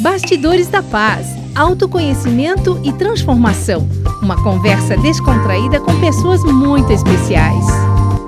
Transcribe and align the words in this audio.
Bastidores 0.00 0.68
da 0.68 0.82
Paz, 0.82 1.26
autoconhecimento 1.54 2.80
e 2.82 2.90
transformação. 2.90 3.86
Uma 4.22 4.42
conversa 4.42 4.96
descontraída 4.96 5.78
com 5.78 6.00
pessoas 6.00 6.42
muito 6.42 6.90
especiais. 6.90 7.66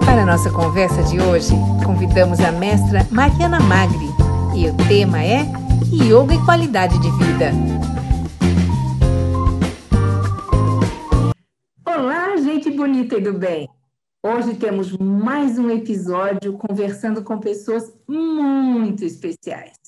Para 0.04 0.22
a 0.22 0.27
nossa 0.27 0.50
conversa 0.50 1.03
de 1.04 1.19
hoje, 1.19 1.54
convidamos 1.82 2.40
a 2.40 2.53
mestra 2.53 3.06
Mariana 3.11 3.58
Magri 3.58 4.06
e 4.54 4.69
o 4.69 4.77
tema 4.87 5.24
é 5.24 5.47
Yoga 5.90 6.35
e 6.35 6.45
Qualidade 6.45 6.99
de 6.99 7.11
Vida. 7.13 7.53
Olá, 11.87 12.37
gente 12.37 12.71
bonita 12.71 13.17
e 13.17 13.21
do 13.23 13.33
bem! 13.33 13.67
Hoje 14.23 14.54
temos 14.57 14.95
mais 14.99 15.59
um 15.59 15.71
episódio 15.71 16.52
conversando 16.52 17.23
com 17.23 17.39
pessoas 17.39 17.91
muito 18.07 19.07
especiais. 19.07 19.81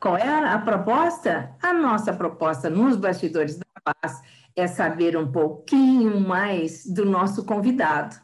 Qual 0.00 0.16
é 0.16 0.28
a 0.28 0.58
proposta? 0.58 1.56
A 1.60 1.72
nossa 1.72 2.12
proposta 2.12 2.70
nos 2.70 2.96
bastidores 2.96 3.58
da 3.58 3.92
paz 3.92 4.22
é 4.54 4.66
saber 4.68 5.16
um 5.16 5.30
pouquinho 5.30 6.20
mais 6.20 6.86
do 6.86 7.04
nosso 7.04 7.44
convidado. 7.44 8.16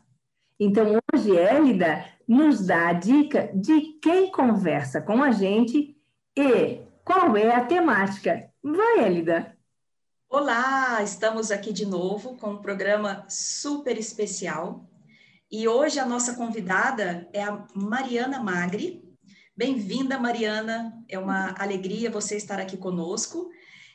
Então, 0.59 0.99
hoje, 1.13 1.37
Élida 1.37 2.05
nos 2.29 2.65
dá 2.65 2.89
a 2.89 2.93
dica 2.93 3.51
de 3.53 3.99
quem 4.01 4.31
conversa 4.31 5.01
com 5.01 5.21
a 5.21 5.33
gente 5.33 5.97
e 6.37 6.81
qual 7.05 7.37
é 7.37 7.55
a 7.55 7.65
temática. 7.65 8.49
Vai, 8.63 9.01
Élida! 9.05 9.57
Olá, 10.29 11.03
estamos 11.03 11.51
aqui 11.51 11.73
de 11.73 11.87
novo 11.87 12.37
com 12.37 12.51
um 12.51 12.63
programa 12.63 13.25
super 13.29 13.99
especial. 13.99 14.89
E 15.51 15.67
hoje 15.69 15.99
a 15.99 16.07
nossa 16.07 16.35
convidada 16.35 17.29
é 17.33 17.43
a 17.43 17.65
Mariana 17.75 18.41
Magri, 18.41 19.04
Bem-vinda, 19.57 20.19
Mariana. 20.19 21.01
É 21.09 21.17
uma 21.17 21.55
alegria 21.57 22.11
você 22.11 22.37
estar 22.37 22.59
aqui 22.59 22.77
conosco. 22.77 23.53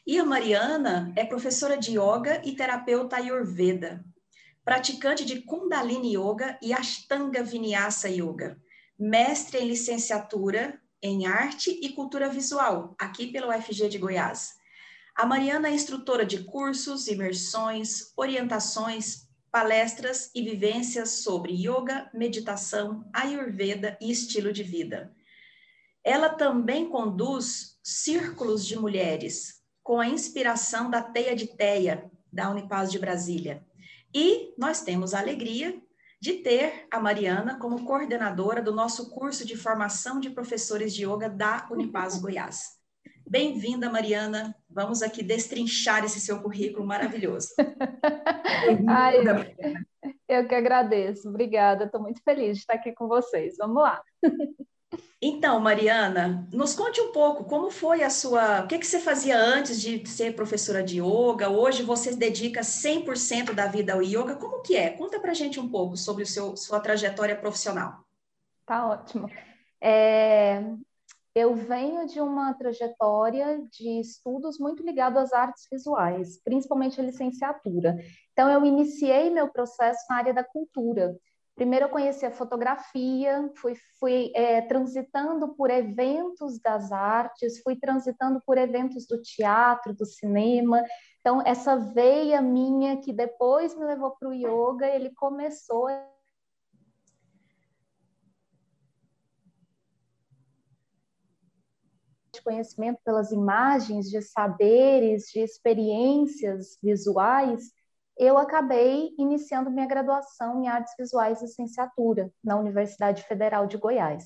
E 0.08 0.18
a 0.18 0.24
Mariana 0.24 1.12
é 1.18 1.26
professora 1.26 1.78
de 1.78 2.00
yoga 2.00 2.42
e 2.46 2.56
terapeuta 2.56 3.18
ayurveda, 3.18 4.02
praticante 4.64 5.26
de 5.26 5.42
Kundalini 5.42 6.16
Yoga 6.16 6.58
e 6.62 6.72
Ashtanga 6.72 7.44
Vinyasa 7.44 8.08
Yoga, 8.08 8.58
mestre 8.98 9.60
em 9.60 9.68
licenciatura 9.68 10.80
em 11.02 11.28
arte 11.28 11.78
e 11.84 11.90
cultura 11.90 12.30
visual, 12.30 12.96
aqui 12.98 13.28
pelo 13.28 13.50
UFG 13.50 13.90
de 13.90 13.98
Goiás. 13.98 14.54
A 15.14 15.26
Mariana 15.26 15.68
é 15.68 15.74
instrutora 15.74 16.26
de 16.26 16.46
cursos, 16.46 17.10
imersões, 17.10 18.14
orientações, 18.16 19.28
palestras 19.52 20.32
e 20.34 20.42
vivências 20.42 21.22
sobre 21.22 21.52
yoga, 21.52 22.10
meditação, 22.14 23.06
ayurveda 23.12 23.98
e 24.00 24.10
estilo 24.10 24.54
de 24.54 24.64
vida. 24.64 25.14
Ela 26.10 26.30
também 26.30 26.90
conduz 26.90 27.78
círculos 27.84 28.66
de 28.66 28.76
mulheres, 28.76 29.62
com 29.84 30.00
a 30.00 30.08
inspiração 30.08 30.90
da 30.90 31.04
Teia 31.04 31.36
de 31.36 31.56
Teia, 31.56 32.10
da 32.34 32.50
Unipaz 32.50 32.92
de 32.92 32.98
Brasília. 32.98 33.64
E 34.12 34.52
nós 34.58 34.82
temos 34.82 35.14
a 35.14 35.20
alegria 35.20 35.80
de 36.20 36.34
ter 36.34 36.88
a 36.90 37.00
Mariana 37.00 37.60
como 37.60 37.86
coordenadora 37.86 38.60
do 38.60 38.74
nosso 38.74 39.12
curso 39.12 39.46
de 39.46 39.56
formação 39.56 40.20
de 40.20 40.32
professores 40.32 40.96
de 40.96 41.06
yoga 41.06 41.30
da 41.30 41.68
Unipaz 41.70 42.20
Goiás. 42.20 42.80
Bem-vinda, 43.30 43.88
Mariana. 43.88 44.56
Vamos 44.68 45.04
aqui 45.04 45.22
destrinchar 45.22 46.04
esse 46.04 46.20
seu 46.20 46.42
currículo 46.42 46.88
maravilhoso. 46.88 47.50
Ai, 48.90 49.18
eu 50.28 50.48
que 50.48 50.56
agradeço. 50.56 51.30
Obrigada. 51.30 51.86
Estou 51.86 52.02
muito 52.02 52.20
feliz 52.24 52.58
de 52.58 52.62
estar 52.62 52.74
aqui 52.74 52.94
com 52.94 53.08
vocês. 53.08 53.58
Vamos 53.60 53.84
lá. 53.84 54.02
Então, 55.22 55.60
Mariana, 55.60 56.48
nos 56.54 56.74
conte 56.74 57.02
um 57.02 57.12
pouco 57.12 57.44
como 57.44 57.70
foi 57.70 58.04
a 58.04 58.10
sua. 58.10 58.62
O 58.64 58.68
que, 58.68 58.80
que 58.80 58.88
você 58.88 59.00
fazia 59.00 59.38
antes 59.38 59.82
de 59.82 60.08
ser 60.08 60.34
professora 60.34 60.82
de 60.82 61.02
yoga? 61.02 61.50
Hoje 61.50 61.84
você 61.84 62.16
dedica 62.16 62.62
100% 62.62 63.54
da 63.54 63.68
vida 63.68 63.94
ao 63.94 64.02
yoga. 64.02 64.38
Como 64.38 64.62
que 64.62 64.78
é? 64.78 64.92
Conta 64.92 65.20
pra 65.20 65.34
gente 65.34 65.60
um 65.60 65.70
pouco 65.70 65.98
sobre 65.98 66.24
o 66.24 66.26
seu, 66.26 66.56
sua 66.56 66.80
trajetória 66.80 67.36
profissional. 67.36 68.06
Tá 68.66 68.88
ótimo. 68.88 69.30
É, 69.82 70.64
eu 71.36 71.54
venho 71.54 72.08
de 72.08 72.22
uma 72.22 72.54
trajetória 72.54 73.62
de 73.72 74.00
estudos 74.00 74.58
muito 74.58 74.84
ligado 74.84 75.18
às 75.18 75.34
artes 75.34 75.68
visuais, 75.70 76.42
principalmente 76.44 77.00
a 77.00 77.04
licenciatura. 77.04 77.98
Então, 78.32 78.50
eu 78.50 78.64
iniciei 78.66 79.30
meu 79.30 79.50
processo 79.50 80.00
na 80.10 80.16
área 80.16 80.34
da 80.34 80.46
cultura. 80.46 81.14
Primeiro 81.60 81.88
eu 81.88 81.90
conheci 81.90 82.26
a 82.26 82.32
fotografia, 82.32 83.52
fui, 83.58 83.76
fui 84.00 84.32
é, 84.34 84.62
transitando 84.62 85.50
por 85.56 85.70
eventos 85.70 86.58
das 86.58 86.90
artes, 86.90 87.62
fui 87.62 87.76
transitando 87.76 88.42
por 88.46 88.58
eventos 88.58 89.06
do 89.06 89.22
teatro, 89.22 89.94
do 89.94 90.06
cinema. 90.06 90.82
Então, 91.20 91.42
essa 91.46 91.76
veia 91.76 92.42
minha 92.42 93.02
que 93.02 93.12
depois 93.12 93.76
me 93.76 93.84
levou 93.84 94.12
para 94.12 94.30
o 94.30 94.34
yoga, 94.34 94.88
ele 94.88 95.14
começou 95.14 95.90
de 102.32 102.42
conhecimento 102.42 103.02
pelas 103.04 103.34
imagens, 103.34 104.10
de 104.10 104.22
saberes, 104.22 105.26
de 105.26 105.42
experiências 105.42 106.78
visuais, 106.82 107.74
eu 108.20 108.38
acabei 108.38 109.16
iniciando 109.18 109.72
minha 109.72 109.88
graduação 109.88 110.62
em 110.62 110.68
artes 110.68 110.94
visuais 111.00 111.42
licenciatura 111.42 112.30
na 112.44 112.58
Universidade 112.58 113.24
Federal 113.24 113.66
de 113.66 113.78
Goiás. 113.78 114.26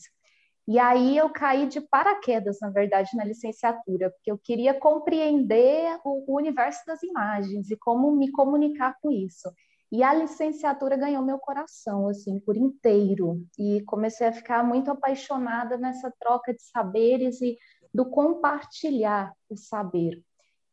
E 0.68 0.80
aí 0.80 1.16
eu 1.16 1.30
caí 1.30 1.68
de 1.68 1.80
paraquedas, 1.80 2.58
na 2.60 2.72
verdade, 2.72 3.16
na 3.16 3.24
licenciatura, 3.24 4.10
porque 4.10 4.32
eu 4.32 4.38
queria 4.38 4.74
compreender 4.74 6.00
o, 6.04 6.38
universo 6.38 6.82
das 6.88 7.04
imagens 7.04 7.70
e 7.70 7.78
como 7.78 8.12
me 8.16 8.32
comunicar 8.32 8.98
com 9.00 9.12
isso. 9.12 9.54
E 9.92 10.02
a 10.02 10.12
licenciatura 10.12 10.98
ganhou 10.98 11.24
meu 11.24 11.38
coração, 11.38 12.08
assim, 12.08 12.40
por 12.40 12.58
inteiro. 12.58 13.46
E 13.60 13.84
comecei 13.84 14.26
a 14.26 14.34
ficar 14.34 14.64
muito 14.64 14.90
apaixonada 14.90 15.78
nessa 15.78 16.12
troca 16.20 16.52
de 16.52 16.64
saberes 16.64 17.40
e 17.42 17.58
do 17.94 18.10
compartilhar 18.10 19.32
o 19.48 19.56
saber. 19.56 20.20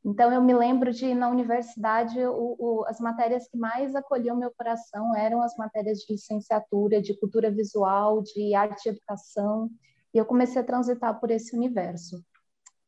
Então, 0.05 0.33
eu 0.33 0.41
me 0.41 0.55
lembro 0.55 0.93
de, 0.93 1.15
na 1.15 1.29
universidade, 1.29 2.19
o, 2.25 2.57
o, 2.59 2.85
as 2.87 2.99
matérias 2.99 3.47
que 3.49 3.59
mais 3.59 3.95
acolhiam 3.95 4.37
meu 4.37 4.51
coração 4.51 5.15
eram 5.15 5.43
as 5.43 5.55
matérias 5.57 5.99
de 5.99 6.15
licenciatura, 6.15 7.03
de 7.03 7.19
cultura 7.19 7.51
visual, 7.51 8.23
de 8.23 8.55
arte 8.55 8.87
e 8.87 8.89
educação, 8.91 9.71
e 10.15 10.19
eu 10.19 10.25
comecei 10.25 10.61
a 10.63 10.65
transitar 10.65 11.21
por 11.21 11.31
esse 11.31 11.55
universo. 11.55 12.25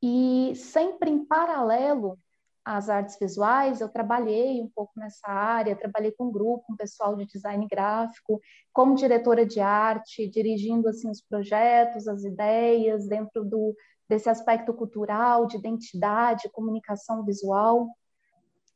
E 0.02 0.54
sempre 0.56 1.10
em 1.10 1.24
paralelo 1.24 2.18
às 2.64 2.88
artes 2.88 3.18
visuais, 3.20 3.80
eu 3.80 3.88
trabalhei 3.88 4.60
um 4.60 4.68
pouco 4.68 4.92
nessa 4.96 5.28
área, 5.28 5.76
trabalhei 5.76 6.12
com 6.12 6.26
um 6.26 6.32
grupo, 6.32 6.72
um 6.72 6.76
pessoal 6.76 7.14
de 7.16 7.26
design 7.26 7.66
gráfico, 7.68 8.40
como 8.72 8.94
diretora 8.94 9.44
de 9.44 9.60
arte, 9.60 10.28
dirigindo 10.28 10.88
assim 10.88 11.10
os 11.10 11.20
projetos, 11.20 12.08
as 12.08 12.24
ideias 12.24 13.06
dentro 13.06 13.44
do 13.44 13.74
desse 14.12 14.28
aspecto 14.28 14.74
cultural, 14.74 15.46
de 15.46 15.56
identidade, 15.56 16.50
comunicação 16.50 17.24
visual. 17.24 17.88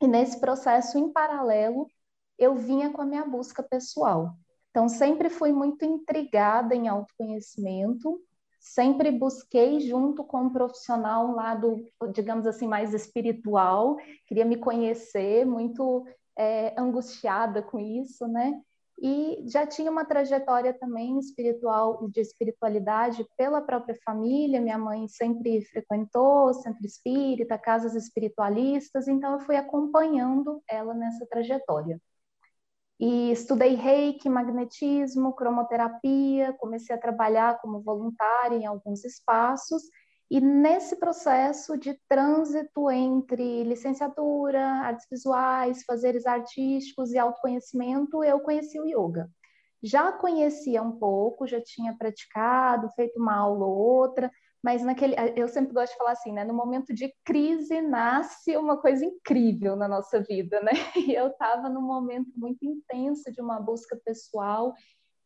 E 0.01 0.07
nesse 0.07 0.39
processo, 0.39 0.97
em 0.97 1.13
paralelo, 1.13 1.87
eu 2.39 2.55
vinha 2.55 2.89
com 2.89 3.03
a 3.03 3.05
minha 3.05 3.23
busca 3.23 3.61
pessoal. 3.61 4.33
Então, 4.71 4.89
sempre 4.89 5.29
fui 5.29 5.51
muito 5.51 5.85
intrigada 5.85 6.73
em 6.73 6.87
autoconhecimento, 6.87 8.19
sempre 8.59 9.11
busquei, 9.11 9.79
junto 9.79 10.23
com 10.23 10.41
um 10.41 10.49
profissional, 10.49 11.27
um 11.27 11.35
lado, 11.35 11.85
digamos 12.11 12.47
assim, 12.47 12.67
mais 12.67 12.91
espiritual, 12.95 13.95
queria 14.25 14.45
me 14.45 14.57
conhecer, 14.57 15.45
muito 15.45 16.03
é, 16.35 16.73
angustiada 16.79 17.61
com 17.61 17.79
isso, 17.79 18.27
né? 18.27 18.59
E 18.99 19.43
já 19.47 19.65
tinha 19.65 19.91
uma 19.91 20.05
trajetória 20.05 20.73
também 20.73 21.19
espiritual 21.19 22.07
de 22.09 22.19
espiritualidade 22.19 23.25
pela 23.37 23.61
própria 23.61 23.95
família. 24.03 24.59
Minha 24.59 24.77
mãe 24.77 25.07
sempre 25.07 25.63
frequentou 25.65 26.53
centro 26.53 26.85
espírita, 26.85 27.57
casas 27.57 27.93
espiritualistas, 27.93 29.07
então 29.07 29.33
eu 29.33 29.39
fui 29.41 29.55
acompanhando 29.55 30.63
ela 30.67 30.93
nessa 30.95 31.25
trajetória. 31.27 32.01
E 32.99 33.31
estudei 33.31 33.75
reiki, 33.75 34.27
magnetismo, 34.27 35.33
cromoterapia, 35.33 36.53
comecei 36.53 36.95
a 36.95 36.99
trabalhar 36.99 37.61
como 37.61 37.81
voluntária 37.81 38.57
em 38.57 38.65
alguns 38.65 39.05
espaços 39.05 39.83
e 40.29 40.41
nesse 40.41 40.97
processo 40.97 41.77
de 41.77 41.97
trânsito 42.07 42.91
entre 42.91 43.63
licenciatura, 43.63 44.61
artes 44.61 45.07
visuais, 45.09 45.83
fazeres 45.83 46.25
artísticos 46.25 47.11
e 47.11 47.17
autoconhecimento, 47.17 48.23
eu 48.23 48.39
conheci 48.41 48.79
o 48.79 48.85
yoga. 48.85 49.29
Já 49.81 50.11
conhecia 50.11 50.81
um 50.83 50.97
pouco, 50.97 51.47
já 51.47 51.61
tinha 51.61 51.95
praticado, 51.95 52.89
feito 52.95 53.17
uma 53.19 53.35
aula 53.35 53.65
ou 53.65 53.77
outra, 53.77 54.29
mas 54.61 54.83
naquele, 54.83 55.15
eu 55.35 55.47
sempre 55.47 55.73
gosto 55.73 55.93
de 55.93 55.97
falar 55.97 56.11
assim, 56.11 56.33
né? 56.33 56.43
No 56.43 56.53
momento 56.53 56.93
de 56.93 57.13
crise 57.23 57.79
nasce 57.79 58.57
uma 58.57 58.75
coisa 58.81 59.05
incrível 59.05 59.77
na 59.77 59.87
nossa 59.87 60.19
vida, 60.21 60.59
né? 60.61 60.71
E 61.09 61.13
eu 61.13 61.27
estava 61.27 61.69
num 61.69 61.81
momento 61.81 62.31
muito 62.35 62.65
intenso 62.65 63.31
de 63.31 63.39
uma 63.39 63.61
busca 63.61 63.95
pessoal 64.03 64.73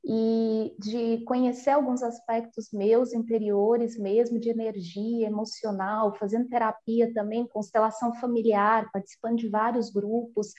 e 0.03 0.75
de 0.79 1.23
conhecer 1.25 1.71
alguns 1.71 2.01
aspectos 2.01 2.71
meus 2.71 3.13
interiores 3.13 3.97
mesmo, 3.97 4.39
de 4.39 4.49
energia 4.49 5.27
emocional, 5.27 6.15
fazendo 6.15 6.49
terapia 6.49 7.13
também, 7.13 7.47
constelação 7.47 8.13
familiar, 8.15 8.89
participando 8.91 9.37
de 9.37 9.49
vários 9.49 9.91
grupos, 9.91 10.53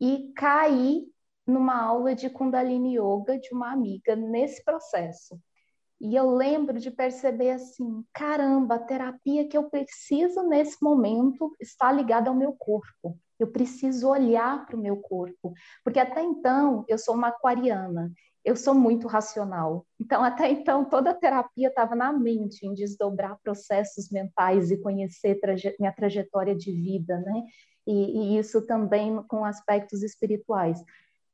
e 0.00 0.32
caí 0.36 1.06
numa 1.46 1.80
aula 1.80 2.14
de 2.14 2.28
Kundalini 2.28 2.98
Yoga 2.98 3.38
de 3.38 3.54
uma 3.54 3.72
amiga 3.72 4.16
nesse 4.16 4.64
processo. 4.64 5.38
E 6.00 6.14
eu 6.14 6.30
lembro 6.30 6.78
de 6.78 6.90
perceber 6.90 7.52
assim: 7.52 8.04
caramba, 8.12 8.74
a 8.74 8.80
terapia 8.80 9.48
que 9.48 9.56
eu 9.56 9.70
preciso 9.70 10.42
nesse 10.42 10.82
momento 10.82 11.54
está 11.60 11.90
ligada 11.90 12.28
ao 12.28 12.36
meu 12.36 12.52
corpo. 12.52 13.18
Eu 13.38 13.50
preciso 13.50 14.08
olhar 14.08 14.66
para 14.66 14.76
o 14.76 14.80
meu 14.80 14.96
corpo, 14.96 15.52
porque 15.84 16.00
até 16.00 16.22
então 16.22 16.84
eu 16.88 16.98
sou 16.98 17.14
uma 17.14 17.28
aquariana, 17.28 18.10
eu 18.46 18.54
sou 18.54 18.74
muito 18.74 19.08
racional. 19.08 19.84
Então, 20.00 20.22
até 20.22 20.48
então, 20.48 20.84
toda 20.84 21.10
a 21.10 21.14
terapia 21.14 21.68
estava 21.68 21.96
na 21.96 22.12
mente, 22.12 22.64
em 22.64 22.72
desdobrar 22.72 23.36
processos 23.42 24.08
mentais 24.10 24.70
e 24.70 24.80
conhecer 24.80 25.40
traje 25.40 25.74
minha 25.80 25.92
trajetória 25.92 26.54
de 26.54 26.70
vida, 26.70 27.18
né? 27.18 27.42
E, 27.86 28.34
e 28.34 28.38
isso 28.38 28.64
também 28.64 29.20
com 29.28 29.44
aspectos 29.44 30.02
espirituais 30.02 30.80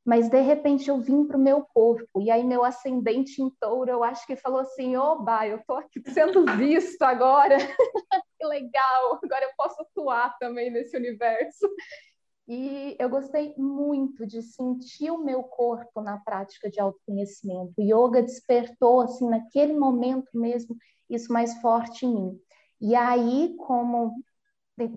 mas 0.05 0.29
de 0.29 0.41
repente 0.41 0.89
eu 0.89 0.99
vim 0.99 1.25
para 1.25 1.37
o 1.37 1.39
meu 1.39 1.61
corpo, 1.61 2.21
e 2.21 2.29
aí 2.29 2.43
meu 2.43 2.63
ascendente 2.63 3.41
em 3.41 3.49
touro, 3.49 3.89
eu 3.89 4.03
acho 4.03 4.25
que 4.27 4.35
falou 4.35 4.59
assim, 4.59 4.97
oba, 4.97 5.47
eu 5.47 5.57
estou 5.57 5.77
aqui 5.77 6.01
sendo 6.11 6.45
visto 6.57 7.01
agora, 7.03 7.57
que 8.37 8.45
legal, 8.45 9.19
agora 9.23 9.45
eu 9.45 9.51
posso 9.55 9.81
atuar 9.81 10.37
também 10.39 10.69
nesse 10.69 10.97
universo. 10.97 11.69
E 12.47 12.95
eu 12.99 13.09
gostei 13.09 13.53
muito 13.57 14.27
de 14.27 14.41
sentir 14.41 15.09
o 15.11 15.23
meu 15.23 15.43
corpo 15.43 16.01
na 16.01 16.17
prática 16.17 16.69
de 16.69 16.79
autoconhecimento. 16.79 17.73
O 17.77 17.81
yoga 17.81 18.21
despertou, 18.21 19.01
assim, 19.01 19.29
naquele 19.29 19.73
momento 19.73 20.29
mesmo, 20.33 20.75
isso 21.09 21.31
mais 21.31 21.55
forte 21.61 22.05
em 22.05 22.13
mim. 22.13 22.39
E 22.81 22.95
aí, 22.95 23.55
como 23.57 24.13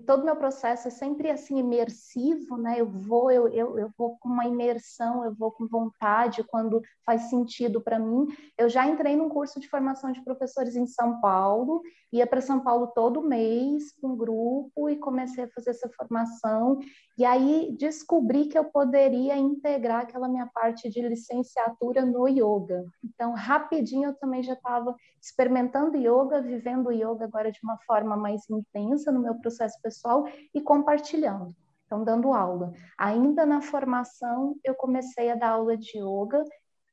todo 0.05 0.21
o 0.21 0.25
meu 0.25 0.35
processo 0.35 0.87
é 0.87 0.91
sempre 0.91 1.29
assim 1.29 1.59
imersivo, 1.59 2.57
né? 2.57 2.81
Eu 2.81 2.87
vou, 2.87 3.29
eu, 3.29 3.47
eu, 3.47 3.77
eu 3.77 3.89
vou 3.95 4.17
com 4.17 4.27
uma 4.27 4.45
imersão, 4.45 5.23
eu 5.23 5.35
vou 5.35 5.51
com 5.51 5.67
vontade 5.67 6.43
quando 6.43 6.81
faz 7.05 7.29
sentido 7.29 7.79
para 7.79 7.99
mim. 7.99 8.25
Eu 8.57 8.69
já 8.69 8.87
entrei 8.87 9.15
num 9.15 9.29
curso 9.29 9.59
de 9.59 9.69
formação 9.69 10.11
de 10.11 10.23
professores 10.23 10.75
em 10.75 10.87
São 10.87 11.21
Paulo, 11.21 11.81
ia 12.11 12.25
para 12.25 12.41
São 12.41 12.59
Paulo 12.59 12.87
todo 12.87 13.21
mês 13.21 13.91
com 14.01 14.09
um 14.09 14.17
grupo 14.17 14.89
e 14.89 14.97
comecei 14.97 15.43
a 15.43 15.49
fazer 15.49 15.69
essa 15.71 15.89
formação. 15.89 16.79
E 17.15 17.25
aí 17.25 17.75
descobri 17.77 18.45
que 18.47 18.57
eu 18.57 18.65
poderia 18.65 19.35
integrar 19.37 20.03
aquela 20.03 20.27
minha 20.27 20.47
parte 20.47 20.89
de 20.89 21.01
licenciatura 21.01 22.05
no 22.05 22.27
yoga. 22.27 22.85
Então, 23.03 23.33
rapidinho 23.33 24.09
eu 24.09 24.15
também 24.15 24.41
já 24.41 24.53
estava 24.53 24.95
experimentando 25.21 25.97
yoga, 25.97 26.41
vivendo 26.41 26.91
yoga 26.91 27.25
agora 27.25 27.51
de 27.51 27.59
uma 27.63 27.77
forma 27.85 28.15
mais 28.15 28.49
intensa 28.49 29.11
no 29.11 29.19
meu 29.19 29.35
processo 29.35 29.66
pessoal 29.81 30.27
e 30.53 30.61
compartilhando. 30.61 31.55
Então, 31.85 32.03
dando 32.03 32.33
aula. 32.33 32.73
Ainda 32.97 33.45
na 33.45 33.61
formação, 33.61 34.55
eu 34.63 34.75
comecei 34.75 35.31
a 35.31 35.35
dar 35.35 35.51
aula 35.51 35.77
de 35.77 35.97
yoga 35.97 36.43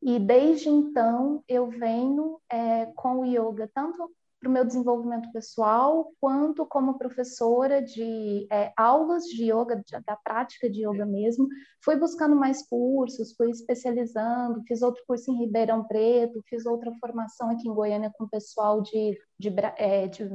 e 0.00 0.18
desde 0.18 0.68
então 0.68 1.42
eu 1.48 1.66
venho 1.66 2.38
é, 2.50 2.86
com 2.94 3.20
o 3.20 3.24
yoga 3.24 3.68
tanto 3.74 4.10
para 4.44 4.50
o 4.50 4.52
meu 4.52 4.64
desenvolvimento 4.64 5.32
pessoal, 5.32 6.12
quanto 6.20 6.66
como 6.66 6.98
professora 6.98 7.80
de 7.80 8.46
é, 8.52 8.72
aulas 8.76 9.24
de 9.24 9.50
yoga, 9.50 9.76
de, 9.76 9.98
da 10.04 10.16
prática 10.16 10.68
de 10.68 10.86
yoga 10.86 11.06
mesmo. 11.06 11.48
Fui 11.82 11.96
buscando 11.96 12.36
mais 12.36 12.62
cursos, 12.68 13.34
fui 13.34 13.50
especializando, 13.50 14.62
fiz 14.68 14.82
outro 14.82 15.02
curso 15.06 15.30
em 15.30 15.38
Ribeirão 15.38 15.82
Preto, 15.84 16.42
fiz 16.46 16.66
outra 16.66 16.92
formação 17.00 17.48
aqui 17.50 17.66
em 17.66 17.74
Goiânia 17.74 18.12
com 18.16 18.24
o 18.24 18.28
pessoal 18.28 18.82
de, 18.82 19.18
de, 19.38 19.48
é, 19.78 20.06
de 20.06 20.28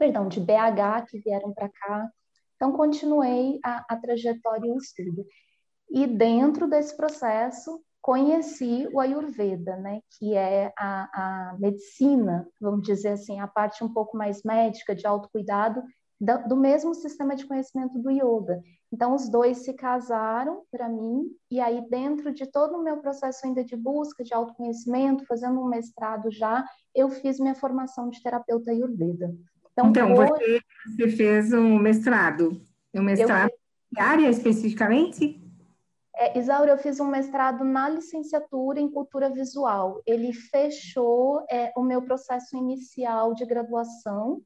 perdão, 0.00 0.26
de 0.26 0.40
BH 0.40 1.04
que 1.10 1.18
vieram 1.18 1.52
para 1.52 1.68
cá. 1.68 2.10
Então, 2.56 2.72
continuei 2.72 3.60
a, 3.62 3.84
a 3.86 3.96
trajetória 3.96 4.66
e 4.66 4.72
o 4.72 4.78
estudo. 4.78 5.26
E 5.90 6.06
dentro 6.06 6.66
desse 6.66 6.96
processo, 6.96 7.78
conheci 8.00 8.88
o 8.94 8.98
Ayurveda, 8.98 9.76
né, 9.76 10.00
que 10.16 10.34
é 10.34 10.72
a, 10.78 11.50
a, 11.52 11.58
medicina, 11.58 12.48
vamos 12.58 12.82
dizer 12.82 13.10
assim, 13.10 13.40
a 13.40 13.46
parte 13.46 13.84
um 13.84 13.92
pouco 13.92 14.16
mais 14.16 14.42
médica, 14.42 14.94
de 14.94 15.06
autocuidado, 15.06 15.82
do, 16.18 16.48
do 16.48 16.56
mesmo 16.56 16.94
sistema 16.94 17.36
de 17.36 17.46
conhecimento 17.46 17.98
do 17.98 18.10
yoga. 18.10 18.62
Então, 18.90 19.14
os 19.14 19.28
dois 19.28 19.58
se 19.58 19.74
casaram 19.74 20.62
para 20.70 20.88
mim, 20.88 21.26
e 21.50 21.60
aí, 21.60 21.86
dentro 21.90 22.32
de 22.32 22.46
todo 22.46 22.76
o 22.76 22.82
meu 22.82 22.96
processo 22.98 23.44
ainda 23.44 23.62
de 23.62 23.76
busca 23.76 24.24
de 24.24 24.32
autoconhecimento, 24.32 25.26
fazendo 25.26 25.60
um 25.60 25.68
mestrado 25.68 26.30
já, 26.30 26.64
eu 26.94 27.10
fiz 27.10 27.38
minha 27.38 27.54
formação 27.54 28.08
de 28.08 28.22
terapeuta 28.22 28.70
Ayurveda. 28.70 29.34
Então, 29.86 30.10
então 30.10 30.14
hoje, 30.14 30.30
você, 30.30 30.60
você, 30.96 31.08
fez 31.08 31.52
um 31.52 31.78
mestrado, 31.78 32.60
um 32.94 33.02
mestrado 33.02 33.50
em 33.96 34.00
área 34.00 34.28
especificamente? 34.28 35.40
É, 36.16 36.38
Isaura, 36.38 36.72
eu 36.72 36.78
fiz 36.78 37.00
um 37.00 37.06
mestrado 37.06 37.64
na 37.64 37.88
licenciatura 37.88 38.78
em 38.78 38.90
cultura 38.90 39.30
visual. 39.30 40.02
Ele 40.04 40.32
fechou 40.32 41.44
é, 41.50 41.72
o 41.76 41.82
meu 41.82 42.02
processo 42.02 42.56
inicial 42.56 43.32
de 43.32 43.46
graduação 43.46 44.42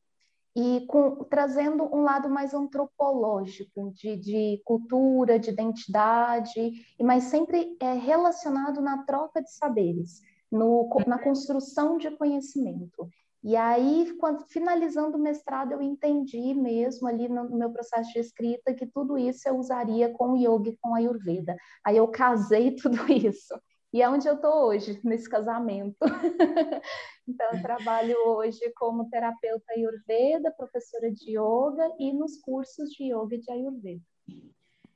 e 0.56 0.86
com, 0.86 1.24
trazendo 1.24 1.82
um 1.92 2.02
lado 2.02 2.30
mais 2.30 2.54
antropológico 2.54 3.90
de, 3.92 4.16
de, 4.16 4.62
cultura, 4.64 5.36
de 5.36 5.50
identidade, 5.50 6.72
mas 7.00 7.24
sempre 7.24 7.76
é, 7.80 7.94
relacionado 7.94 8.80
na 8.80 9.02
troca 9.02 9.42
de 9.42 9.50
saberes, 9.50 10.20
no, 10.52 10.88
na 11.08 11.18
construção 11.18 11.98
de 11.98 12.08
conhecimento. 12.12 13.08
E 13.44 13.56
aí, 13.56 14.16
quando, 14.18 14.42
finalizando 14.48 15.18
o 15.18 15.20
mestrado, 15.20 15.72
eu 15.72 15.82
entendi 15.82 16.54
mesmo 16.54 17.06
ali 17.06 17.28
no, 17.28 17.44
no, 17.44 17.58
meu 17.58 17.70
processo 17.70 18.10
de 18.10 18.18
escrita 18.18 18.72
que 18.72 18.86
tudo 18.86 19.18
isso 19.18 19.46
eu 19.46 19.58
usaria 19.58 20.10
com 20.14 20.32
o 20.32 20.36
yoga 20.36 20.70
e 20.70 20.76
com 20.78 20.94
a 20.94 20.98
Ayurveda. 20.98 21.54
Aí 21.84 21.98
eu 21.98 22.08
casei 22.08 22.74
tudo 22.80 22.96
isso. 23.12 23.54
E 23.92 24.00
é 24.00 24.08
onde 24.08 24.26
eu 24.26 24.36
estou 24.36 24.66
hoje, 24.66 24.98
nesse 25.04 25.28
casamento. 25.28 25.98
então, 27.28 27.46
eu 27.52 27.62
trabalho 27.62 28.16
hoje 28.26 28.72
como 28.76 29.10
terapeuta 29.10 29.72
Ayurveda, 29.76 30.50
professora 30.56 31.12
de 31.12 31.38
yoga 31.38 31.86
e 32.00 32.14
nos 32.14 32.40
cursos 32.40 32.88
de 32.90 33.12
yoga 33.12 33.36
e 33.36 33.40
de 33.40 33.52
Ayurveda. 33.52 34.02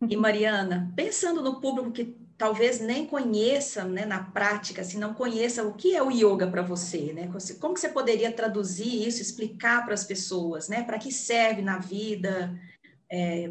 E 0.07 0.17
Mariana, 0.17 0.93
pensando 0.95 1.43
no 1.43 1.61
público 1.61 1.91
que 1.91 2.17
talvez 2.37 2.81
nem 2.81 3.05
conheça, 3.05 3.85
né, 3.85 4.07
na 4.07 4.23
prática, 4.23 4.83
assim, 4.83 4.97
não 4.97 5.13
conheça 5.13 5.65
o 5.65 5.75
que 5.75 5.97
é 5.97 6.03
o 6.03 6.11
yoga 6.11 6.47
para 6.47 6.63
você, 6.63 7.13
né? 7.13 7.29
Como 7.59 7.75
que 7.75 7.81
você 7.81 7.89
poderia 7.89 8.31
traduzir 8.31 9.07
isso, 9.07 9.21
explicar 9.21 9.85
para 9.85 9.95
as 9.95 10.05
pessoas, 10.05 10.69
né? 10.69 10.85
Para 10.85 10.99
que 10.99 11.13
serve 11.13 11.63
na 11.63 11.79
vida? 11.79 12.57
É, 13.11 13.51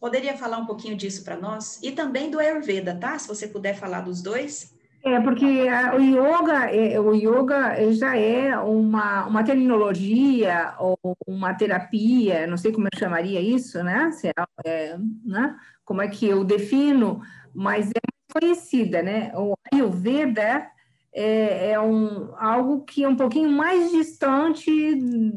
poderia 0.00 0.36
falar 0.36 0.58
um 0.58 0.66
pouquinho 0.66 0.96
disso 0.96 1.22
para 1.22 1.36
nós? 1.36 1.78
E 1.80 1.92
também 1.92 2.30
do 2.30 2.40
Ayurveda, 2.40 2.96
tá? 2.96 3.16
Se 3.16 3.28
você 3.28 3.46
puder 3.46 3.78
falar 3.78 4.00
dos 4.00 4.20
dois. 4.20 4.76
É, 5.04 5.20
porque 5.20 5.44
a, 5.44 5.94
o 5.94 6.00
yoga, 6.00 6.70
é, 6.70 6.98
o 6.98 7.14
yoga 7.14 7.92
já 7.92 8.16
é 8.16 8.58
uma, 8.58 9.26
uma 9.26 9.44
terminologia 9.44 10.74
ou 10.78 10.98
uma 11.26 11.54
terapia, 11.54 12.46
não 12.46 12.56
sei 12.56 12.72
como 12.72 12.88
eu 12.92 12.98
chamaria 12.98 13.40
isso, 13.40 13.82
né? 13.82 14.10
Se 14.12 14.28
é, 14.28 14.32
é, 14.64 14.98
né? 15.24 15.56
Como 15.84 16.02
é 16.02 16.08
que 16.08 16.26
eu 16.26 16.44
defino, 16.44 17.20
mas 17.54 17.90
é 17.90 18.00
conhecida, 18.32 19.02
né? 19.02 19.32
O 19.36 19.54
Ayurveda 19.72 20.66
é, 21.12 21.70
é 21.72 21.80
um, 21.80 22.34
algo 22.36 22.84
que 22.84 23.04
é 23.04 23.08
um 23.08 23.16
pouquinho 23.16 23.50
mais 23.50 23.90
distante 23.92 24.70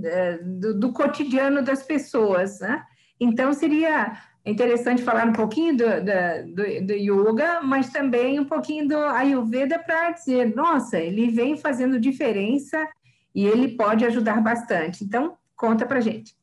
é, 0.03 0.38
do, 0.39 0.80
do 0.80 0.91
cotidiano 0.91 1.62
das 1.62 1.84
pessoas, 1.84 2.60
né? 2.60 2.84
Então, 3.20 3.53
seria 3.53 4.18
interessante 4.45 5.03
falar 5.03 5.27
um 5.27 5.33
pouquinho 5.33 5.77
do, 5.77 5.86
do, 5.86 6.86
do, 6.88 6.93
yoga, 6.93 7.62
mas 7.62 7.91
também 7.91 8.39
um 8.39 8.45
pouquinho 8.45 8.88
do 8.88 8.98
Ayurveda 8.98 9.77
para 9.77 10.12
dizer, 10.12 10.55
nossa, 10.55 10.98
ele 10.98 11.29
vem 11.29 11.55
fazendo 11.57 12.00
diferença 12.00 12.88
e 13.33 13.45
ele 13.45 13.75
pode 13.75 14.05
ajudar 14.05 14.41
bastante. 14.41 15.03
Então, 15.03 15.38
conta 15.55 15.86
para 15.86 16.01
gente. 16.01 16.36